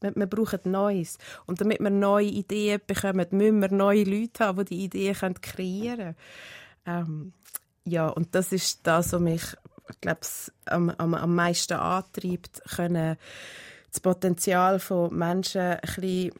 Wir, 0.00 0.26
brauchen 0.26 0.60
Neues. 0.64 1.18
Und 1.46 1.60
damit 1.60 1.80
wir 1.80 1.90
neue 1.90 2.26
Ideen 2.26 2.80
bekommen, 2.86 3.26
müssen 3.32 3.60
wir 3.60 3.72
neue 3.72 4.04
Leute 4.04 4.44
haben, 4.44 4.64
die 4.64 4.88
die 4.90 5.08
Ideen 5.08 5.40
kreieren 5.40 6.14
können. 6.84 7.02
Ähm, 7.06 7.32
ja, 7.84 8.08
und 8.08 8.34
das 8.34 8.52
ist 8.52 8.86
das, 8.86 9.12
was 9.12 9.20
mich, 9.20 9.42
ich 9.90 10.00
glaube, 10.00 10.20
am, 10.66 10.90
am, 10.90 11.14
am 11.14 11.34
meisten 11.34 11.74
antreibt, 11.74 12.62
können 12.76 13.16
das 13.90 14.00
Potenzial 14.00 14.78
von 14.78 15.16
Menschen 15.16 15.60
ein 15.60 15.80
bisschen 15.80 16.32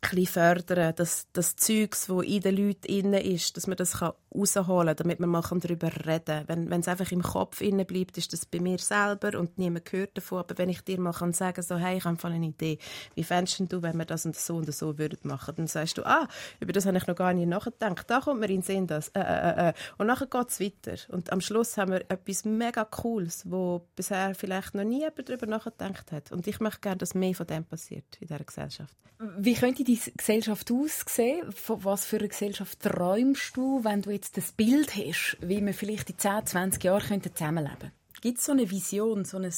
bisschen 0.00 0.26
fördern, 0.26 0.94
dass 0.94 1.26
das 1.32 1.56
Zeugs, 1.56 2.08
das 2.08 2.22
in 2.22 2.40
den 2.42 2.56
Leuten 2.56 2.86
inne 2.86 3.22
ist, 3.22 3.56
dass 3.56 3.66
man 3.66 3.76
das 3.76 3.98
kann 3.98 4.12
rausholen 4.34 4.94
damit 4.96 5.20
man 5.20 5.30
mal 5.30 5.42
darüber 5.42 5.90
reden 6.06 6.46
kann. 6.46 6.70
Wenn, 6.70 6.80
es 6.80 6.88
einfach 6.88 7.10
im 7.12 7.22
Kopf 7.22 7.60
inne 7.60 7.84
bleibt, 7.84 8.18
ist 8.18 8.32
das 8.32 8.46
bei 8.46 8.60
mir 8.60 8.78
selber 8.78 9.38
und 9.38 9.58
niemand 9.58 9.90
hört 9.92 10.16
davon. 10.16 10.40
Aber 10.40 10.58
wenn 10.58 10.68
ich 10.68 10.82
dir 10.82 11.00
mal 11.00 11.12
kann 11.12 11.32
sagen 11.32 11.62
so, 11.62 11.76
hey, 11.76 11.98
ich 11.98 12.04
habe 12.04 12.28
eine 12.28 12.46
Idee, 12.46 12.78
wie 13.14 13.24
fändest 13.24 13.72
du, 13.72 13.82
wenn 13.82 13.96
wir 13.96 14.04
das 14.04 14.26
und 14.26 14.36
so 14.36 14.56
und 14.56 14.72
so 14.72 14.98
würden 14.98 15.18
machen? 15.22 15.54
Dann 15.56 15.66
sagst 15.66 15.98
du, 15.98 16.06
ah, 16.06 16.28
über 16.60 16.72
das 16.72 16.86
habe 16.86 16.96
ich 16.96 17.06
noch 17.06 17.16
gar 17.16 17.32
nicht 17.32 17.48
nachgedacht. 17.48 18.08
Da 18.08 18.20
kommt 18.20 18.40
mir 18.40 18.50
in 18.50 18.56
den 18.56 18.62
Sinn 18.62 18.86
das. 18.86 19.08
Äh, 19.08 19.20
äh, 19.20 19.68
äh. 19.68 19.72
Und 19.96 20.06
nachher 20.06 20.26
geht 20.26 20.48
es 20.48 20.60
weiter. 20.60 20.96
Und 21.08 21.32
am 21.32 21.40
Schluss 21.40 21.76
haben 21.76 21.92
wir 21.92 22.00
etwas 22.10 22.44
mega 22.44 22.84
Cooles, 22.84 23.50
wo 23.50 23.86
bisher 23.96 24.34
vielleicht 24.34 24.74
noch 24.74 24.84
nie 24.84 25.00
jemand 25.00 25.28
darüber 25.28 25.46
nachgedacht 25.46 26.12
hat. 26.12 26.32
Und 26.32 26.46
ich 26.46 26.60
möchte 26.60 26.80
gerne, 26.80 26.98
dass 26.98 27.14
mehr 27.14 27.34
von 27.34 27.46
dem 27.46 27.64
passiert 27.64 28.16
in 28.20 28.28
dieser 28.28 28.44
Gesellschaft. 28.44 28.96
Wie 29.36 29.54
könnte 29.54 29.82
die 29.82 29.98
Gesellschaft 30.16 30.70
aussehen? 30.70 31.44
Was 31.66 32.04
für 32.04 32.18
eine 32.18 32.28
Gesellschaft 32.28 32.78
träumst 32.80 33.56
du, 33.56 33.82
wenn 33.82 34.00
du 34.00 34.10
jetzt 34.10 34.27
das 34.32 34.52
Bild 34.52 34.96
hast, 34.96 35.38
wie 35.40 35.64
wir 35.64 35.74
vielleicht 35.74 36.10
in 36.10 36.18
10, 36.18 36.46
20 36.46 36.84
Jahren 36.84 37.06
könnten 37.06 37.34
zusammenleben 37.34 37.92
Gibt 38.20 38.38
es 38.38 38.44
so 38.44 38.52
eine 38.52 38.70
Vision, 38.70 39.24
so 39.24 39.38
ein 39.38 39.52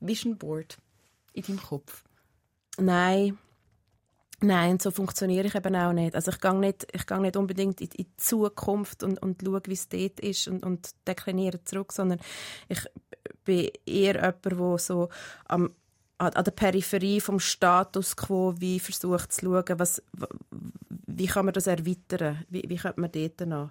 Vision 0.00 0.38
Board 0.38 0.78
in 1.34 1.42
deinem 1.42 1.62
Kopf? 1.62 2.04
Nein. 2.78 3.38
Nein, 4.40 4.78
so 4.78 4.92
funktioniere 4.92 5.48
ich 5.48 5.54
eben 5.56 5.74
auch 5.74 5.92
nicht. 5.92 6.14
Also 6.14 6.30
ich 6.30 6.40
gehe 6.40 6.54
nicht, 6.54 6.86
ich 6.92 7.06
gehe 7.06 7.20
nicht 7.20 7.36
unbedingt 7.36 7.80
in, 7.80 7.88
in 7.88 8.04
die 8.04 8.16
Zukunft 8.16 9.02
und, 9.02 9.20
und 9.20 9.42
schaue, 9.42 9.60
wie 9.66 9.72
es 9.72 9.88
dort 9.88 10.20
ist 10.20 10.46
und, 10.46 10.64
und 10.64 10.90
dekliniere 11.06 11.62
zurück, 11.64 11.92
sondern 11.92 12.20
ich 12.68 12.80
bin 13.44 13.70
eher 13.84 14.14
jemand, 14.14 14.44
der 14.44 14.78
so 14.78 15.08
am, 15.46 15.74
an 16.18 16.44
der 16.44 16.50
Peripherie 16.50 17.20
vom 17.20 17.38
Status 17.38 18.16
quo 18.16 18.54
wie 18.58 18.80
versucht 18.80 19.32
zu 19.32 19.46
schauen, 19.46 19.78
was, 19.78 20.02
wie 21.06 21.26
kann 21.26 21.44
man 21.44 21.54
das 21.54 21.68
erweitern, 21.68 22.44
wie, 22.48 22.64
wie 22.66 22.76
könnte 22.76 23.00
man 23.00 23.12
dort 23.12 23.40
noch. 23.46 23.70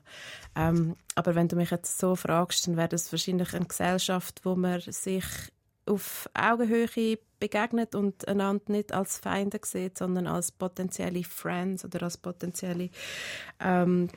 Ähm, 0.56 0.96
aber 1.16 1.36
wenn 1.36 1.50
du 1.50 1.58
mich 1.58 1.72
jetzt 1.72 2.00
so 2.00 2.16
fragst, 2.16 2.68
dann 2.68 2.78
wäre 2.78 2.88
das 2.88 3.12
wahrscheinlich 3.12 3.54
eine 3.54 3.66
Gesellschaft, 3.66 4.42
wo 4.44 4.56
man 4.56 4.80
sich 4.82 5.26
auf 5.86 6.30
Augenhöhe 6.34 7.20
begegnet 7.40 7.96
und 7.96 8.28
einander 8.28 8.72
nicht 8.72 8.94
als 8.94 9.18
Feinde 9.18 9.60
sieht, 9.64 9.98
sondern 9.98 10.28
als 10.28 10.52
potenzielle 10.52 11.24
Friends 11.24 11.86
oder 11.86 12.04
als 12.04 12.18
potenzielle 12.18 12.90
ähm, 13.60 14.10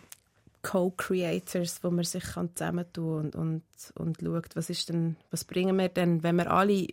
Co-Creators, 0.63 1.83
wo 1.83 1.91
man 1.91 2.05
sich 2.05 2.25
kann 2.25 2.55
zusammentun 2.55 3.31
und, 3.31 3.37
und, 3.37 3.63
und 3.95 4.19
schaut, 4.21 4.57
was, 4.57 4.71
ist 4.71 4.89
denn, 4.89 5.17
was 5.31 5.45
bringen 5.45 5.77
wir 5.79 5.89
denn, 5.89 6.23
wenn 6.23 6.37
wir 6.37 6.51
alle 6.51 6.87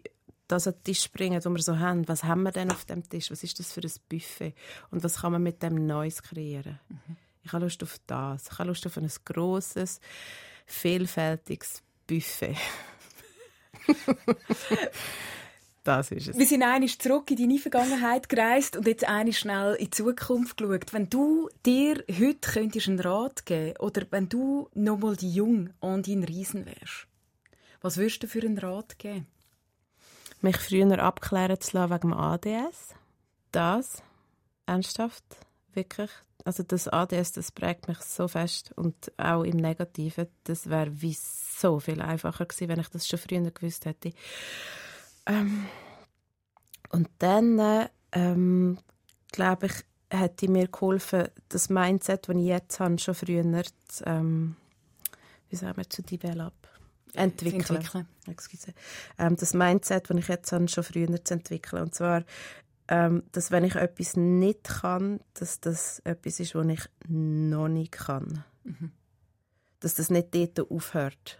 das 0.47 0.67
an 0.67 0.73
den 0.73 0.83
Tisch 0.83 1.11
bringen, 1.11 1.43
wo 1.43 1.49
wir 1.49 1.61
so 1.61 1.79
haben, 1.79 2.07
was 2.07 2.23
haben 2.23 2.43
wir 2.43 2.51
denn 2.51 2.71
auf 2.71 2.85
dem 2.85 3.07
Tisch, 3.07 3.31
was 3.31 3.43
ist 3.43 3.59
das 3.59 3.73
für 3.73 3.81
ein 3.81 3.91
Buffet 4.09 4.53
und 4.91 5.03
was 5.03 5.21
kann 5.21 5.33
man 5.33 5.43
mit 5.43 5.61
dem 5.61 5.85
Neues 5.85 6.23
kreieren. 6.23 6.79
Ich 7.43 7.53
habe 7.53 7.63
Lust 7.63 7.81
auf 7.83 7.97
das. 8.07 8.49
Ich 8.51 8.59
habe 8.59 8.69
Lust 8.69 8.85
auf 8.85 8.97
ein 8.97 9.09
grosses, 9.25 9.99
vielfältiges 10.65 11.81
Buffet. 12.05 12.57
Das 15.87 16.11
ist 16.11 16.27
es. 16.27 16.37
Wir 16.37 16.45
sind 16.45 16.63
einig 16.63 16.99
zurück 16.99 17.31
in 17.31 17.37
deine 17.37 17.59
Vergangenheit 17.59 18.27
gereist 18.27 18.75
und 18.75 18.85
jetzt 18.87 19.07
einig 19.07 19.39
schnell 19.39 19.73
in 19.75 19.85
die 19.85 19.91
Zukunft 19.91 20.57
geschaut. 20.57 20.91
Wenn 20.91 21.09
du 21.09 21.47
dir 21.65 22.03
heute 22.09 22.51
könntest 22.51 22.89
einen 22.89 22.99
Rat 22.99 23.45
geben 23.45 23.77
oder 23.79 24.05
wenn 24.09 24.27
du 24.27 24.67
nochmal 24.73 25.15
die 25.15 25.31
Jung 25.31 25.69
und 25.79 26.05
dein 26.05 26.25
Riesen 26.25 26.65
wärst, 26.65 27.07
was 27.79 27.95
würdest 27.95 28.21
du 28.21 28.27
für 28.27 28.41
einen 28.41 28.57
Rat 28.57 28.99
geben? 28.99 29.27
Mich 30.41 30.57
früher 30.57 30.99
abklären 30.99 31.59
zu 31.59 31.77
lassen 31.77 31.91
wegen 31.93 32.11
dem 32.11 32.13
ADS. 32.13 32.95
Das, 33.51 34.03
ernsthaft, 34.65 35.23
wirklich. 35.73 36.11
Also 36.45 36.63
das 36.63 36.87
ADS, 36.87 37.33
das 37.33 37.51
prägt 37.51 37.87
mich 37.87 37.99
so 37.99 38.27
fest 38.27 38.71
und 38.75 39.11
auch 39.17 39.43
im 39.43 39.57
Negativen. 39.57 40.27
Das 40.45 40.69
wäre 40.69 41.01
wie 41.01 41.17
so 41.17 41.79
viel 41.79 42.01
einfacher 42.01 42.45
gewesen, 42.45 42.69
wenn 42.69 42.79
ich 42.79 42.89
das 42.89 43.07
schon 43.07 43.19
früher 43.19 43.51
gewusst 43.51 43.85
hätte. 43.85 44.13
Ähm, 45.25 45.65
und 46.89 47.09
dann, 47.19 47.89
ähm, 48.13 48.77
glaube 49.31 49.65
ich, 49.65 49.73
hätte 50.09 50.49
mir 50.49 50.67
geholfen, 50.67 51.27
das 51.49 51.69
Mindset, 51.69 52.29
das 52.29 52.35
ich 52.35 52.43
jetzt 52.43 52.79
habe, 52.79 52.97
schon 52.97 53.15
früher 53.15 53.63
zu, 53.87 54.05
ähm, 54.05 54.55
wie 55.49 55.55
sagen 55.55 55.77
wir, 55.77 55.89
zu 55.89 56.01
develop, 56.01 56.53
entwickeln. 57.13 58.07
entwickeln. 58.25 58.75
Ähm, 59.17 59.35
das 59.35 59.53
Mindset, 59.53 60.09
das 60.09 60.17
ich 60.17 60.27
jetzt 60.27 60.51
habe, 60.51 60.67
schon 60.67 60.83
früher 60.83 61.23
zu 61.23 61.33
entwickeln. 61.33 61.83
Und 61.83 61.95
zwar, 61.95 62.23
ähm, 62.87 63.23
dass 63.31 63.51
wenn 63.51 63.63
ich 63.63 63.75
etwas 63.75 64.15
nicht 64.15 64.63
kann, 64.63 65.19
dass 65.33 65.59
das 65.59 65.99
etwas 65.99 66.39
ist, 66.39 66.55
was 66.55 66.67
ich 66.67 66.81
noch 67.07 67.67
nicht 67.67 67.91
kann. 67.91 68.43
Dass 69.79 69.95
das 69.95 70.09
nicht 70.09 70.33
dort 70.33 70.71
aufhört. 70.71 71.39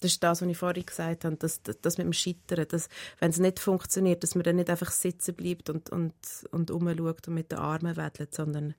Das 0.00 0.12
ist 0.12 0.22
das, 0.22 0.42
was 0.42 0.48
ich 0.48 0.58
vorhin 0.58 0.84
gesagt 0.84 1.24
habe, 1.24 1.36
das, 1.36 1.62
das, 1.62 1.96
mit 1.96 2.06
dem 2.06 2.12
Scheitern, 2.12 2.66
dass, 2.68 2.88
wenn 3.20 3.30
es 3.30 3.38
nicht 3.38 3.60
funktioniert, 3.60 4.22
dass 4.24 4.34
man 4.34 4.42
dann 4.42 4.56
nicht 4.56 4.68
einfach 4.68 4.90
sitzen 4.90 5.34
bleibt 5.34 5.70
und, 5.70 5.90
und, 5.90 6.14
und 6.50 6.70
rumschaut 6.72 7.28
und 7.28 7.34
mit 7.34 7.52
den 7.52 7.60
Armen 7.60 7.96
wedelt, 7.96 8.34
sondern 8.34 8.74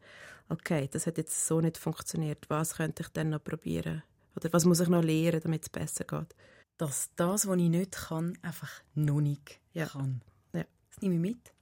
okay, 0.50 0.90
das 0.92 1.08
hat 1.08 1.18
jetzt 1.18 1.48
so 1.48 1.62
nicht 1.62 1.78
funktioniert, 1.78 2.50
was 2.50 2.76
könnte 2.76 3.04
ich 3.04 3.10
dann 3.10 3.30
noch 3.30 3.44
probieren? 3.44 4.04
Oder 4.36 4.52
was 4.52 4.66
muss 4.66 4.80
ich 4.80 4.88
noch 4.90 5.04
lernen, 5.04 5.42
damit 5.42 5.64
es 5.64 5.70
besser 5.70 6.04
geht? 6.06 6.36
Dass 6.78 7.12
das, 7.16 7.48
was 7.48 7.58
ich 7.58 7.70
nicht 7.70 7.92
kann, 7.92 8.38
einfach 8.42 8.72
noch 8.96 9.22
nicht 9.22 9.60
Ja. 9.74 9.86
kann. 9.88 10.22
Ja. 10.54 10.66
Das 10.90 11.02
nehme 11.02 11.16
ich 11.16 11.22
mit. 11.22 11.54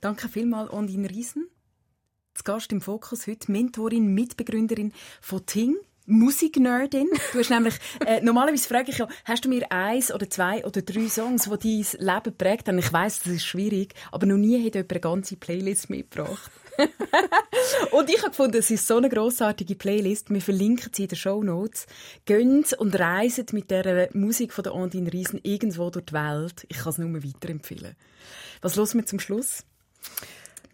Danke 0.00 0.28
vielmals 0.28 0.70
an 0.70 0.86
deinen 0.86 1.06
Riesen. 1.06 1.48
Zu 2.34 2.44
Gast 2.44 2.72
im 2.72 2.80
Fokus 2.80 3.26
heute 3.26 3.50
Mentorin, 3.52 4.14
Mitbegründerin 4.14 4.92
von 5.20 5.44
Ting. 5.46 5.76
Musiknerdin. 6.06 7.06
Du 7.32 7.38
hast 7.38 7.50
nämlich, 7.50 7.74
äh, 8.04 8.20
normalerweise 8.20 8.66
frage 8.68 8.90
ich 8.90 8.98
ja, 8.98 9.06
hast 9.24 9.44
du 9.44 9.48
mir 9.48 9.70
eins 9.70 10.12
oder 10.12 10.28
zwei 10.28 10.64
oder 10.64 10.82
drei 10.82 11.08
Songs, 11.08 11.48
die 11.60 11.84
dein 11.98 12.06
Leben 12.14 12.36
prägt 12.36 12.68
haben? 12.68 12.78
Ich 12.78 12.92
weiß, 12.92 13.20
das 13.20 13.32
ist 13.34 13.44
schwierig, 13.44 13.94
aber 14.10 14.26
noch 14.26 14.36
nie 14.38 14.56
hat 14.64 14.74
jemand 14.74 14.90
eine 14.92 15.00
ganze 15.00 15.36
Playlist 15.36 15.88
mitgebracht. 15.90 16.50
und 17.92 18.10
ich 18.10 18.18
habe 18.18 18.30
gefunden, 18.30 18.56
es 18.56 18.70
ist 18.70 18.86
so 18.86 18.96
eine 18.96 19.08
grossartige 19.08 19.74
Playlist. 19.74 20.30
Wir 20.30 20.40
verlinken 20.40 20.90
sie 20.94 21.02
in 21.02 21.08
den 21.08 21.16
Show 21.16 21.42
Notes. 21.42 21.86
Gönnt 22.26 22.72
und 22.74 22.98
reisen 22.98 23.46
mit 23.52 23.70
der 23.70 24.08
Musik 24.14 24.52
von 24.52 24.64
der 24.64 24.74
Andine 24.74 25.12
Riesen 25.12 25.40
irgendwo 25.42 25.90
durch 25.90 26.06
die 26.06 26.14
Welt. 26.14 26.66
Ich 26.68 26.78
kann 26.78 26.90
es 26.90 26.98
nur 26.98 27.22
weiterempfehlen. 27.22 27.96
Was 28.62 28.76
los 28.76 28.94
wir 28.94 29.06
zum 29.06 29.20
Schluss? 29.20 29.64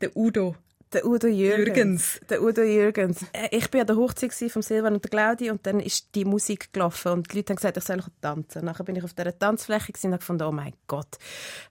Der 0.00 0.16
Udo. 0.16 0.56
Der 0.92 1.04
Udo 1.04 1.26
Jürgens. 1.26 1.66
Jürgens. 1.76 2.20
Der 2.30 2.42
Udo 2.42 2.62
Jürgens. 2.62 3.22
Äh, 3.32 3.48
Ich 3.50 3.72
war 3.72 3.80
an 3.80 3.86
der 3.88 3.96
Hochzeit 3.96 4.32
von 4.52 4.62
Silvan 4.62 4.94
und 4.94 5.02
der 5.02 5.10
Claudi 5.10 5.50
und 5.50 5.66
dann 5.66 5.80
ist 5.80 6.14
die 6.14 6.24
Musik 6.24 6.72
gelaufen 6.72 7.10
und 7.10 7.32
die 7.32 7.38
Leute 7.38 7.50
haben 7.50 7.56
gesagt, 7.56 7.76
ich 7.76 7.82
soll 7.82 8.00
tanzen. 8.20 8.64
Nachher 8.64 8.84
bin 8.84 8.94
ich 8.94 9.02
auf 9.02 9.12
dieser 9.12 9.36
Tanzfläche 9.36 9.92
und 10.04 10.12
habe 10.12 10.18
gefunden, 10.18 10.44
oh 10.44 10.52
mein 10.52 10.74
Gott, 10.86 11.18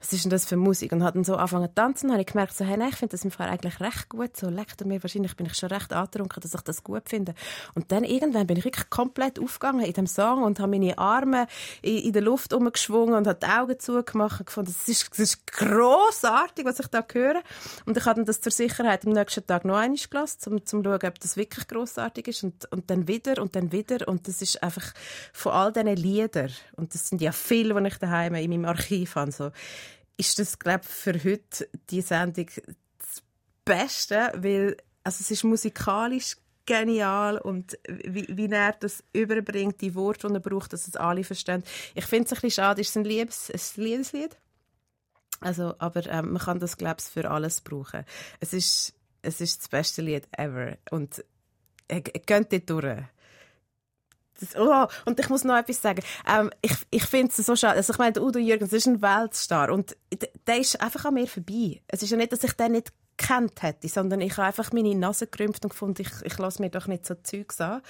was 0.02 0.12
ist 0.12 0.26
denn 0.26 0.32
das 0.32 0.46
für 0.46 0.58
Musik? 0.58 0.92
Und 0.92 1.02
habe 1.02 1.14
dann 1.14 1.24
so 1.24 1.36
angefangen 1.36 1.70
zu 1.70 1.76
tanzen 1.76 2.08
und 2.08 2.12
habe 2.12 2.22
ich 2.24 2.28
gemerkt, 2.28 2.56
so, 2.56 2.66
hey, 2.66 2.76
nein, 2.76 2.90
ich 2.90 2.98
finde 2.98 3.14
das 3.14 3.24
im 3.24 3.32
Fall 3.32 3.48
eigentlich 3.48 3.80
recht 3.80 4.10
gut. 4.10 4.36
So 4.36 4.50
leckt 4.50 4.86
mir 4.86 5.02
wahrscheinlich 5.02 5.36
bin 5.38 5.46
ich 5.46 5.56
schon 5.56 5.70
recht 5.70 5.94
angetrunken, 5.94 6.42
dass 6.42 6.54
ich 6.54 6.62
das 6.62 6.84
gut 6.84 7.08
finde. 7.08 7.36
Und 7.74 7.94
dann 7.94 8.04
irgendwann 8.04 8.48
bin 8.48 8.58
ich 8.58 8.66
wirklich 8.66 8.90
komplett 8.90 9.40
aufgegangen 9.40 9.86
in 9.86 9.94
dem 9.94 10.08
Song 10.08 10.44
und 10.44 10.60
habe 10.60 10.72
meine 10.72 10.98
Arme 10.98 11.48
in, 11.82 12.00
in 12.00 12.12
der 12.12 12.22
Luft 12.22 12.52
umgeschwungen 12.52 13.16
und 13.16 13.28
habe 13.28 13.40
die 13.42 13.48
Augen 13.48 13.80
zugemacht 13.80 14.42
und 14.42 14.48
gefunden, 14.48 14.76
das 14.78 14.90
ist, 14.90 15.10
das 15.12 15.20
ist 15.20 15.48
grossartig, 15.48 16.66
was 16.66 16.80
ich 16.80 16.88
da 16.88 17.04
höre. 17.14 17.42
Und 17.86 17.96
ich 17.96 18.06
habe 18.06 18.16
dann 18.16 18.26
das 18.26 18.42
zur 18.42 18.52
Sicherheit 18.52 19.05
am 19.06 19.14
nächsten 19.14 19.46
Tag 19.46 19.66
noch 19.66 19.76
einmal 19.76 19.98
gelassen, 19.98 20.54
um 20.54 20.66
zu 20.66 20.84
schauen, 20.84 21.04
ob 21.04 21.20
das 21.20 21.38
wirklich 21.38 21.68
grossartig 21.68 22.28
ist. 22.28 22.44
Und, 22.44 22.72
und 22.72 22.90
dann 22.90 23.08
wieder 23.08 23.42
und 23.42 23.56
dann 23.56 23.72
wieder. 23.72 24.08
Und 24.08 24.28
das 24.28 24.42
ist 24.42 24.62
einfach 24.62 24.94
von 25.34 25.52
all 25.52 25.72
diesen 25.72 25.96
Liedern, 25.96 26.52
und 26.76 26.94
das 26.94 27.10
sind 27.10 27.22
ja 27.22 27.32
viele, 27.32 27.80
die 27.82 27.88
ich 27.88 27.98
daheim 27.98 28.36
in 28.36 28.50
meinem 28.50 28.66
Archiv 28.66 29.16
habe, 29.16 29.32
so, 29.32 29.52
ist 30.18 30.40
das, 30.40 30.60
glaube 30.60 30.82
ich, 30.84 30.90
für 30.90 31.14
heute 31.24 31.68
die 31.90 32.02
Sendung 32.02 32.48
das 32.56 33.24
Beste, 33.64 34.32
weil 34.36 34.78
also 35.04 35.22
es 35.22 35.30
ist 35.30 35.44
musikalisch 35.44 36.38
genial 36.66 37.38
und 37.38 37.78
wie, 37.88 38.26
wie 38.30 38.50
er 38.50 38.74
das 38.74 39.04
überbringt, 39.14 39.82
die 39.82 39.94
Worte, 39.94 40.28
die 40.28 40.34
er 40.34 40.40
braucht, 40.40 40.74
dass 40.74 40.88
es 40.88 40.96
alle 40.96 41.24
verstehen. 41.24 41.64
Ich 41.94 42.06
finde 42.06 42.26
es 42.26 42.32
ein 42.32 42.36
bisschen 42.36 42.52
schade, 42.52 42.82
es 42.82 42.90
ist 42.90 42.98
ein 42.98 43.04
Liebes, 43.04 43.52
ein 43.52 43.84
Liebeslied. 43.84 44.36
Also, 45.42 45.76
aber 45.78 46.08
ähm, 46.08 46.34
man 46.34 46.42
kann 46.42 46.60
das, 46.60 46.78
glaube 46.78 46.98
ich, 47.00 47.06
für 47.06 47.30
alles 47.30 47.62
brauchen. 47.62 48.04
Es 48.40 48.54
ist, 48.54 48.95
es 49.26 49.42
ist 49.42 49.62
das 49.62 49.70
beste 49.70 50.02
Lied 50.02 50.28
ever. 50.38 50.78
Und 50.92 51.24
äh, 51.88 52.02
geht 52.02 52.30
dort 52.52 52.70
durch. 52.70 52.98
Das, 54.40 54.56
oh, 54.58 54.86
und 55.06 55.20
ich 55.20 55.30
muss 55.30 55.46
noch 55.46 55.56
etwas 55.58 55.82
sagen. 55.82 56.04
Ähm, 56.28 56.52
ich 56.62 56.74
ich 56.92 57.06
finde 57.06 57.30
es 57.36 57.46
so 57.46 57.56
schade. 57.56 57.78
Also 57.78 57.94
ich 57.94 58.00
meine, 58.00 58.14
der 58.14 58.24
Udo 58.24 58.38
Jürgens 58.38 58.74
ist 58.74 58.86
ein 58.88 59.02
Weltstar 59.02 59.72
und 59.72 59.96
d- 60.14 60.30
der 60.46 60.60
ist 60.60 60.82
einfach 60.82 61.06
an 61.06 61.14
mir 61.14 61.28
vorbei. 61.28 61.82
Es 61.88 62.04
ist 62.04 62.10
ja 62.10 62.18
nicht, 62.18 62.34
dass 62.34 62.44
ich 62.44 62.52
den 62.54 62.74
nicht 62.74 62.92
kennt 63.18 63.64
hätte, 63.64 63.88
sondern 63.88 64.20
ich 64.20 64.34
habe 64.36 64.48
einfach 64.48 64.74
meine 64.74 64.94
Nase 64.94 65.28
gerümpft 65.28 65.64
und 65.64 65.70
gefunden, 65.70 66.02
ich, 66.02 66.12
ich 66.26 66.38
lasse 66.38 66.62
mir 66.62 66.70
doch 66.70 66.88
nicht 66.88 67.06
so 67.06 67.16
Zeugs 67.16 67.62
an. 67.62 67.82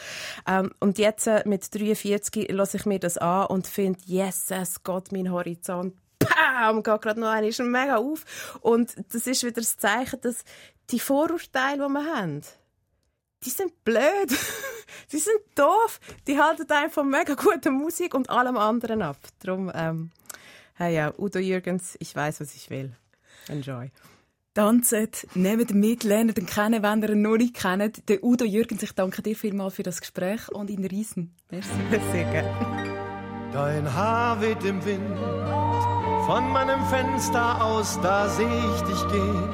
Ähm, 0.47 0.71
und 0.79 0.99
jetzt 0.99 1.25
äh, 1.25 1.41
mit 1.47 1.73
43 1.73 2.51
lasse 2.51 2.77
ich 2.77 2.85
mir 2.85 2.99
das 2.99 3.17
an 3.17 3.47
und 3.47 3.65
finde, 3.65 3.97
yes, 4.05 4.51
es 4.51 4.83
geht 4.83 5.11
mein 5.11 5.31
Horizont 5.31 5.95
Bam, 6.29 6.83
geht 6.83 7.01
gerade 7.01 7.19
noch 7.19 7.29
einmal 7.29 7.51
mega 7.67 7.97
auf. 7.97 8.57
Und 8.61 8.95
das 9.13 9.27
ist 9.27 9.43
wieder 9.43 9.61
das 9.61 9.77
Zeichen, 9.77 10.21
dass 10.21 10.43
die 10.89 10.99
Vorurteile, 10.99 11.87
die 11.87 11.93
wir 11.93 12.15
haben, 12.15 12.41
die 13.43 13.49
sind 13.49 13.83
blöd. 13.83 14.29
die 15.11 15.17
sind 15.17 15.39
doof. 15.55 15.99
Die 16.27 16.39
halten 16.39 16.69
einen 16.71 16.91
von 16.91 17.09
mega 17.09 17.35
guter 17.35 17.71
Musik 17.71 18.13
und 18.13 18.29
allem 18.29 18.57
anderen 18.57 19.01
ab. 19.01 19.17
Darum, 19.39 19.71
ähm, 19.73 20.11
hey 20.75 20.95
ja, 20.95 21.13
Udo 21.17 21.39
Jürgens, 21.39 21.95
ich 21.99 22.15
weiß, 22.15 22.41
was 22.41 22.55
ich 22.55 22.69
will. 22.69 22.95
Enjoy. 23.47 23.91
Tanzet, 24.55 25.27
nehmt 25.35 25.73
mit, 25.73 26.05
lernt 26.05 26.37
ihn 26.37 26.45
kennen, 26.45 26.81
wenn 26.81 27.03
ihr 27.03 27.09
ihn 27.09 27.21
noch 27.21 27.35
nicht 27.35 27.55
kennt. 27.55 28.07
Der 28.07 28.23
Udo 28.23 28.45
Jürgens, 28.45 28.83
ich 28.83 28.93
danke 28.93 29.21
dir 29.21 29.35
vielmals 29.35 29.75
für 29.75 29.83
das 29.83 29.99
Gespräch 29.99 30.47
und 30.49 30.69
in 30.69 30.85
Riesen. 30.85 31.35
Merci. 31.51 31.71
Sehr 32.11 32.31
gerne. 32.31 33.51
Dein 33.51 33.93
Haar 33.93 34.41
weht 34.41 34.63
im 34.63 34.83
Wind, 34.85 35.17
von 36.25 36.51
meinem 36.51 36.83
Fenster 36.87 37.63
aus, 37.63 37.99
da 38.01 38.27
seh 38.27 38.43
ich 38.43 38.81
dich 38.81 39.07
gehen. 39.09 39.49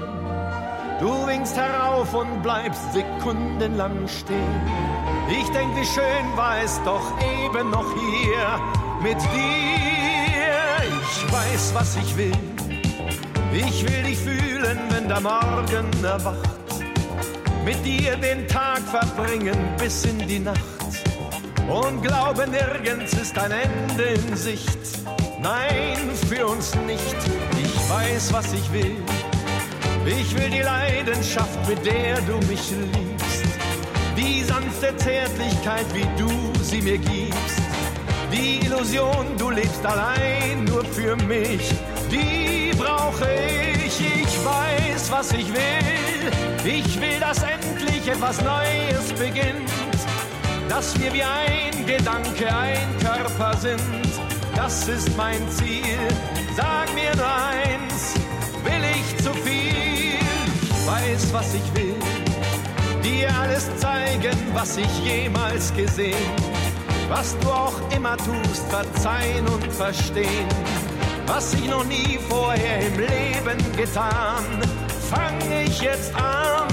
Du 1.00 1.28
winkst 1.28 1.58
herauf 1.58 2.14
und 2.14 2.42
bleibst 2.44 2.94
sekundenlang 2.94 4.08
stehen. 4.08 4.62
Ich 5.30 5.50
denk, 5.50 5.76
wie 5.76 5.86
schön 5.86 6.38
war 6.38 6.62
es 6.64 6.80
doch 6.84 7.02
eben 7.22 7.70
noch 7.72 7.86
hier 7.94 8.60
mit 9.02 9.22
dir. 9.22 9.72
Ich 11.02 11.32
weiß, 11.32 11.74
was 11.74 11.98
ich 11.98 12.16
will. 12.18 12.32
Ich 13.54 13.84
will 13.84 14.04
dich 14.04 14.18
fühlen, 14.18 14.80
wenn 14.92 15.08
der 15.10 15.20
Morgen 15.20 16.04
erwacht. 16.04 16.38
Mit 17.66 17.84
dir 17.86 18.16
den 18.18 18.48
Tag 18.48 18.80
verbringen 18.80 19.58
bis 19.78 20.06
in 20.06 20.20
die 20.20 20.40
Nacht. 20.40 20.62
Und 21.68 22.02
glaube, 22.02 22.48
nirgends 22.48 23.14
ist 23.14 23.38
ein 23.38 23.52
Ende 23.52 24.04
in 24.04 24.36
Sicht. 24.36 24.80
Nein, 25.42 25.98
für 26.30 26.46
uns 26.46 26.76
nicht. 26.86 27.18
Ich 27.62 27.90
weiß, 27.90 28.32
was 28.32 28.54
ich 28.54 28.72
will. 28.72 28.96
Ich 30.06 30.36
will 30.36 30.50
die 30.50 30.62
Leidenschaft, 30.62 31.68
mit 31.68 31.84
der 31.86 32.22
du 32.22 32.38
mich 32.48 32.72
liebst. 32.72 33.44
Die 34.16 34.44
sanfte 34.44 34.96
Zärtlichkeit, 34.98 35.86
wie 35.94 36.08
du 36.18 36.30
sie 36.64 36.82
mir 36.82 36.98
gibst. 36.98 37.62
Die 38.32 38.66
Illusion, 38.66 39.26
du 39.38 39.50
lebst 39.50 39.86
allein 39.86 40.64
nur 40.66 40.86
für 40.86 41.16
mich. 41.16 41.74
Die 42.12 42.72
brauche 42.78 43.28
ich. 43.84 44.00
Ich 44.00 44.46
weiß, 44.46 45.12
was 45.12 45.32
ich 45.32 45.48
will. 45.52 46.32
Ich 46.64 47.02
will, 47.02 47.20
dass 47.20 47.42
endlich 47.42 48.08
etwas 48.08 48.38
Neues 48.42 49.12
beginnt 49.18 49.70
dass 50.72 50.98
wir 51.02 51.12
wie 51.12 51.22
ein 51.22 51.86
Gedanke, 51.86 52.48
ein 52.48 52.98
Körper 52.98 53.58
sind. 53.58 54.31
Das 54.56 54.88
ist 54.88 55.16
mein 55.18 55.50
Ziel. 55.52 55.98
Sag 56.56 56.94
mir 56.94 57.16
nur 57.16 57.26
eins, 57.26 58.14
will 58.64 58.84
ich 58.96 59.24
zu 59.24 59.34
viel? 59.34 60.20
Ich 60.64 60.88
weiß, 60.88 61.34
was 61.34 61.54
ich 61.54 61.76
will. 61.76 61.96
Dir 63.04 63.30
alles 63.40 63.70
zeigen, 63.78 64.38
was 64.54 64.78
ich 64.78 65.00
jemals 65.04 65.74
gesehen. 65.76 66.32
Was 67.10 67.38
du 67.40 67.50
auch 67.50 67.80
immer 67.96 68.16
tust, 68.18 68.64
verzeihen 68.70 69.48
und 69.48 69.72
verstehen. 69.72 70.48
was 71.34 71.54
ich 71.54 71.68
noch 71.68 71.86
nie 71.86 72.20
vorher 72.30 72.80
im 72.88 73.00
Leben 73.00 73.76
getan, 73.78 74.44
fange 75.10 75.64
ich 75.64 75.82
jetzt 75.82 76.14
an. 76.16 76.68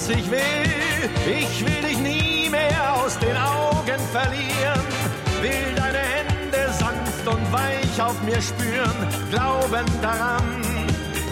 Was 0.00 0.08
ich 0.08 0.30
will. 0.30 0.40
Ich 1.26 1.60
will 1.64 1.82
dich 1.82 1.98
nie 1.98 2.48
mehr 2.48 2.94
aus 2.94 3.18
den 3.18 3.36
Augen 3.36 4.00
verlieren. 4.12 4.80
Will 5.42 5.74
deine 5.76 5.98
Hände 5.98 6.72
sanft 6.72 7.26
und 7.26 7.52
weich 7.52 8.02
auf 8.02 8.20
mir 8.22 8.40
spüren. 8.40 8.96
Glauben 9.30 9.86
daran, 10.00 10.62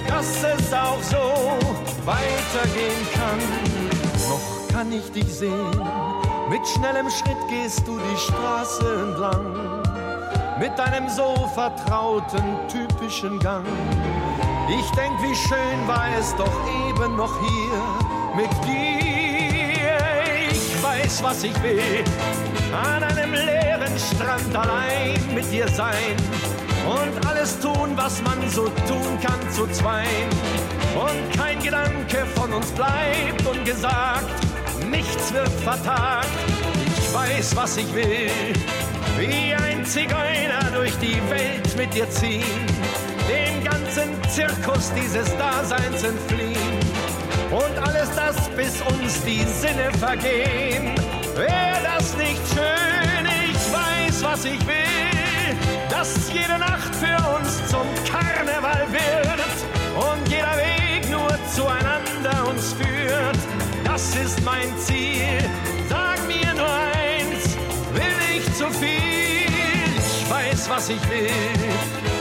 dass 0.07 0.43
es 0.43 0.73
auch 0.73 1.03
so 1.03 1.59
weitergehen 2.05 3.05
kann. 3.15 3.41
Noch 4.29 4.69
kann 4.73 4.93
ich 4.93 5.11
dich 5.13 5.33
sehen. 5.35 5.83
Mit 6.51 6.67
schnellem 6.67 7.09
Schritt 7.11 7.49
gehst 7.49 7.87
du 7.87 7.99
die 7.99 8.17
Straße 8.17 9.07
entlang. 9.09 9.83
Mit 10.59 10.79
deinem 10.79 11.09
so 11.09 11.49
vertrauten, 11.55 12.45
typischen 12.69 13.39
Gang. 13.39 13.65
Ich 14.69 14.91
denk, 14.91 15.15
wie 15.23 15.35
schön 15.35 15.87
war 15.87 16.09
es 16.19 16.35
doch 16.37 16.53
eben 16.89 17.17
noch 17.17 17.33
hier 17.41 17.98
mit 18.39 18.53
dir. 18.65 19.99
Ich 20.51 20.83
weiß, 20.83 21.23
was 21.23 21.43
ich 21.43 21.63
will. 21.63 22.05
An 22.73 23.03
einem 23.03 23.33
leeren 23.33 23.97
Strand 23.99 24.55
allein 24.55 25.19
mit 25.35 25.51
dir 25.51 25.69
sein. 25.69 26.15
Und 26.87 27.27
alles 27.27 27.59
tun, 27.59 27.91
was 27.97 28.23
man 28.23 28.39
so 28.49 28.65
tun 28.87 29.19
kann 29.21 29.41
zu 29.51 29.67
zweien. 29.69 30.31
Und 30.95 31.37
kein 31.37 31.61
Gedanke 31.61 32.25
von 32.37 32.53
uns 32.53 32.71
bleibt 32.73 33.45
ungesagt. 33.45 34.39
Nichts 34.89 35.33
wird 35.33 35.55
vertagt. 35.65 36.29
Ich 36.97 37.13
weiß, 37.13 37.57
was 37.57 37.77
ich 37.77 37.93
will. 37.95 38.31
Wie 39.19 39.53
ein 39.55 39.85
Zigeuner 39.85 40.71
durch 40.75 40.97
die 40.99 41.21
Welt 41.29 41.77
mit 41.77 41.93
dir 41.93 42.09
ziehen 42.11 42.67
dem 43.29 43.63
ganzen 43.63 44.09
Zirkus 44.31 44.91
dieses 44.95 45.37
Daseins 45.37 46.03
entfliehen. 46.03 46.78
Und 47.51 47.79
alles 47.79 48.11
das, 48.15 48.37
bis 48.51 48.83
uns 48.83 49.23
die 49.25 49.43
Sinne 49.45 49.91
vergehen. 49.99 50.95
Wäre 51.35 51.81
das 51.83 52.15
nicht 52.17 52.43
schön? 52.53 53.27
Ich 53.51 53.73
weiß, 53.73 54.23
was 54.23 54.45
ich 54.45 54.61
will. 54.67 55.57
Dass 55.89 56.31
jede 56.31 56.59
Nacht 56.59 56.95
für 56.95 57.17
uns 57.37 57.67
zum 57.69 57.87
Karneval 58.05 58.87
wird. 58.93 59.49
Und 59.97 60.29
jeder 60.29 60.57
Weg 60.59 61.11
nur 61.11 61.29
zueinander 61.55 62.49
uns 62.49 62.75
führt. 62.75 63.39
Das 63.83 64.15
ist 64.15 64.45
mein 64.45 64.77
Ziel. 64.77 65.39
Sag 65.89 66.19
mir 66.27 66.53
nur 66.55 66.69
eins, 66.69 67.57
will 67.95 68.37
ich 68.37 68.45
zu 68.55 68.69
viel? 68.71 68.99
Ich 69.97 70.31
weiß, 70.31 70.69
was 70.69 70.91
ich 70.91 71.01
will. 71.09 71.31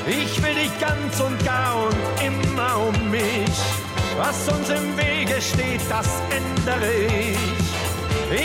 Ich 0.07 0.41
will 0.41 0.55
dich 0.55 0.79
ganz 0.79 1.19
und 1.19 1.43
gar 1.43 1.83
und 1.83 1.95
immer 2.25 2.77
um 2.87 3.11
mich. 3.11 3.86
Was 4.17 4.49
uns 4.49 4.69
im 4.69 4.97
Wege 4.97 5.39
steht, 5.39 5.81
das 5.89 6.07
ändere 6.31 6.91
ich. 6.91 7.37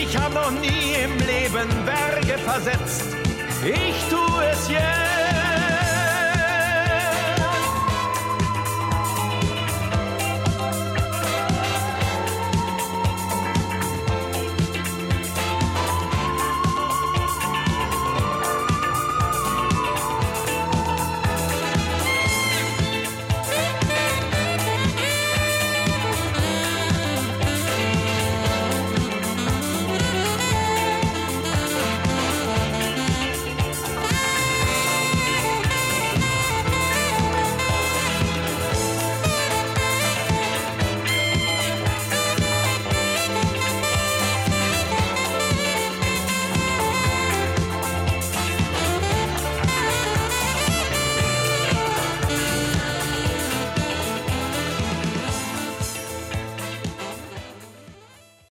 Ich 0.03 0.19
habe 0.19 0.35
noch 0.35 0.51
nie 0.51 0.95
im 1.03 1.17
Leben 1.27 1.69
Berge 1.87 2.39
versetzt. 2.39 3.17
Ich 3.65 4.09
tue 4.11 4.45
es 4.51 4.69
jetzt. 4.69 5.42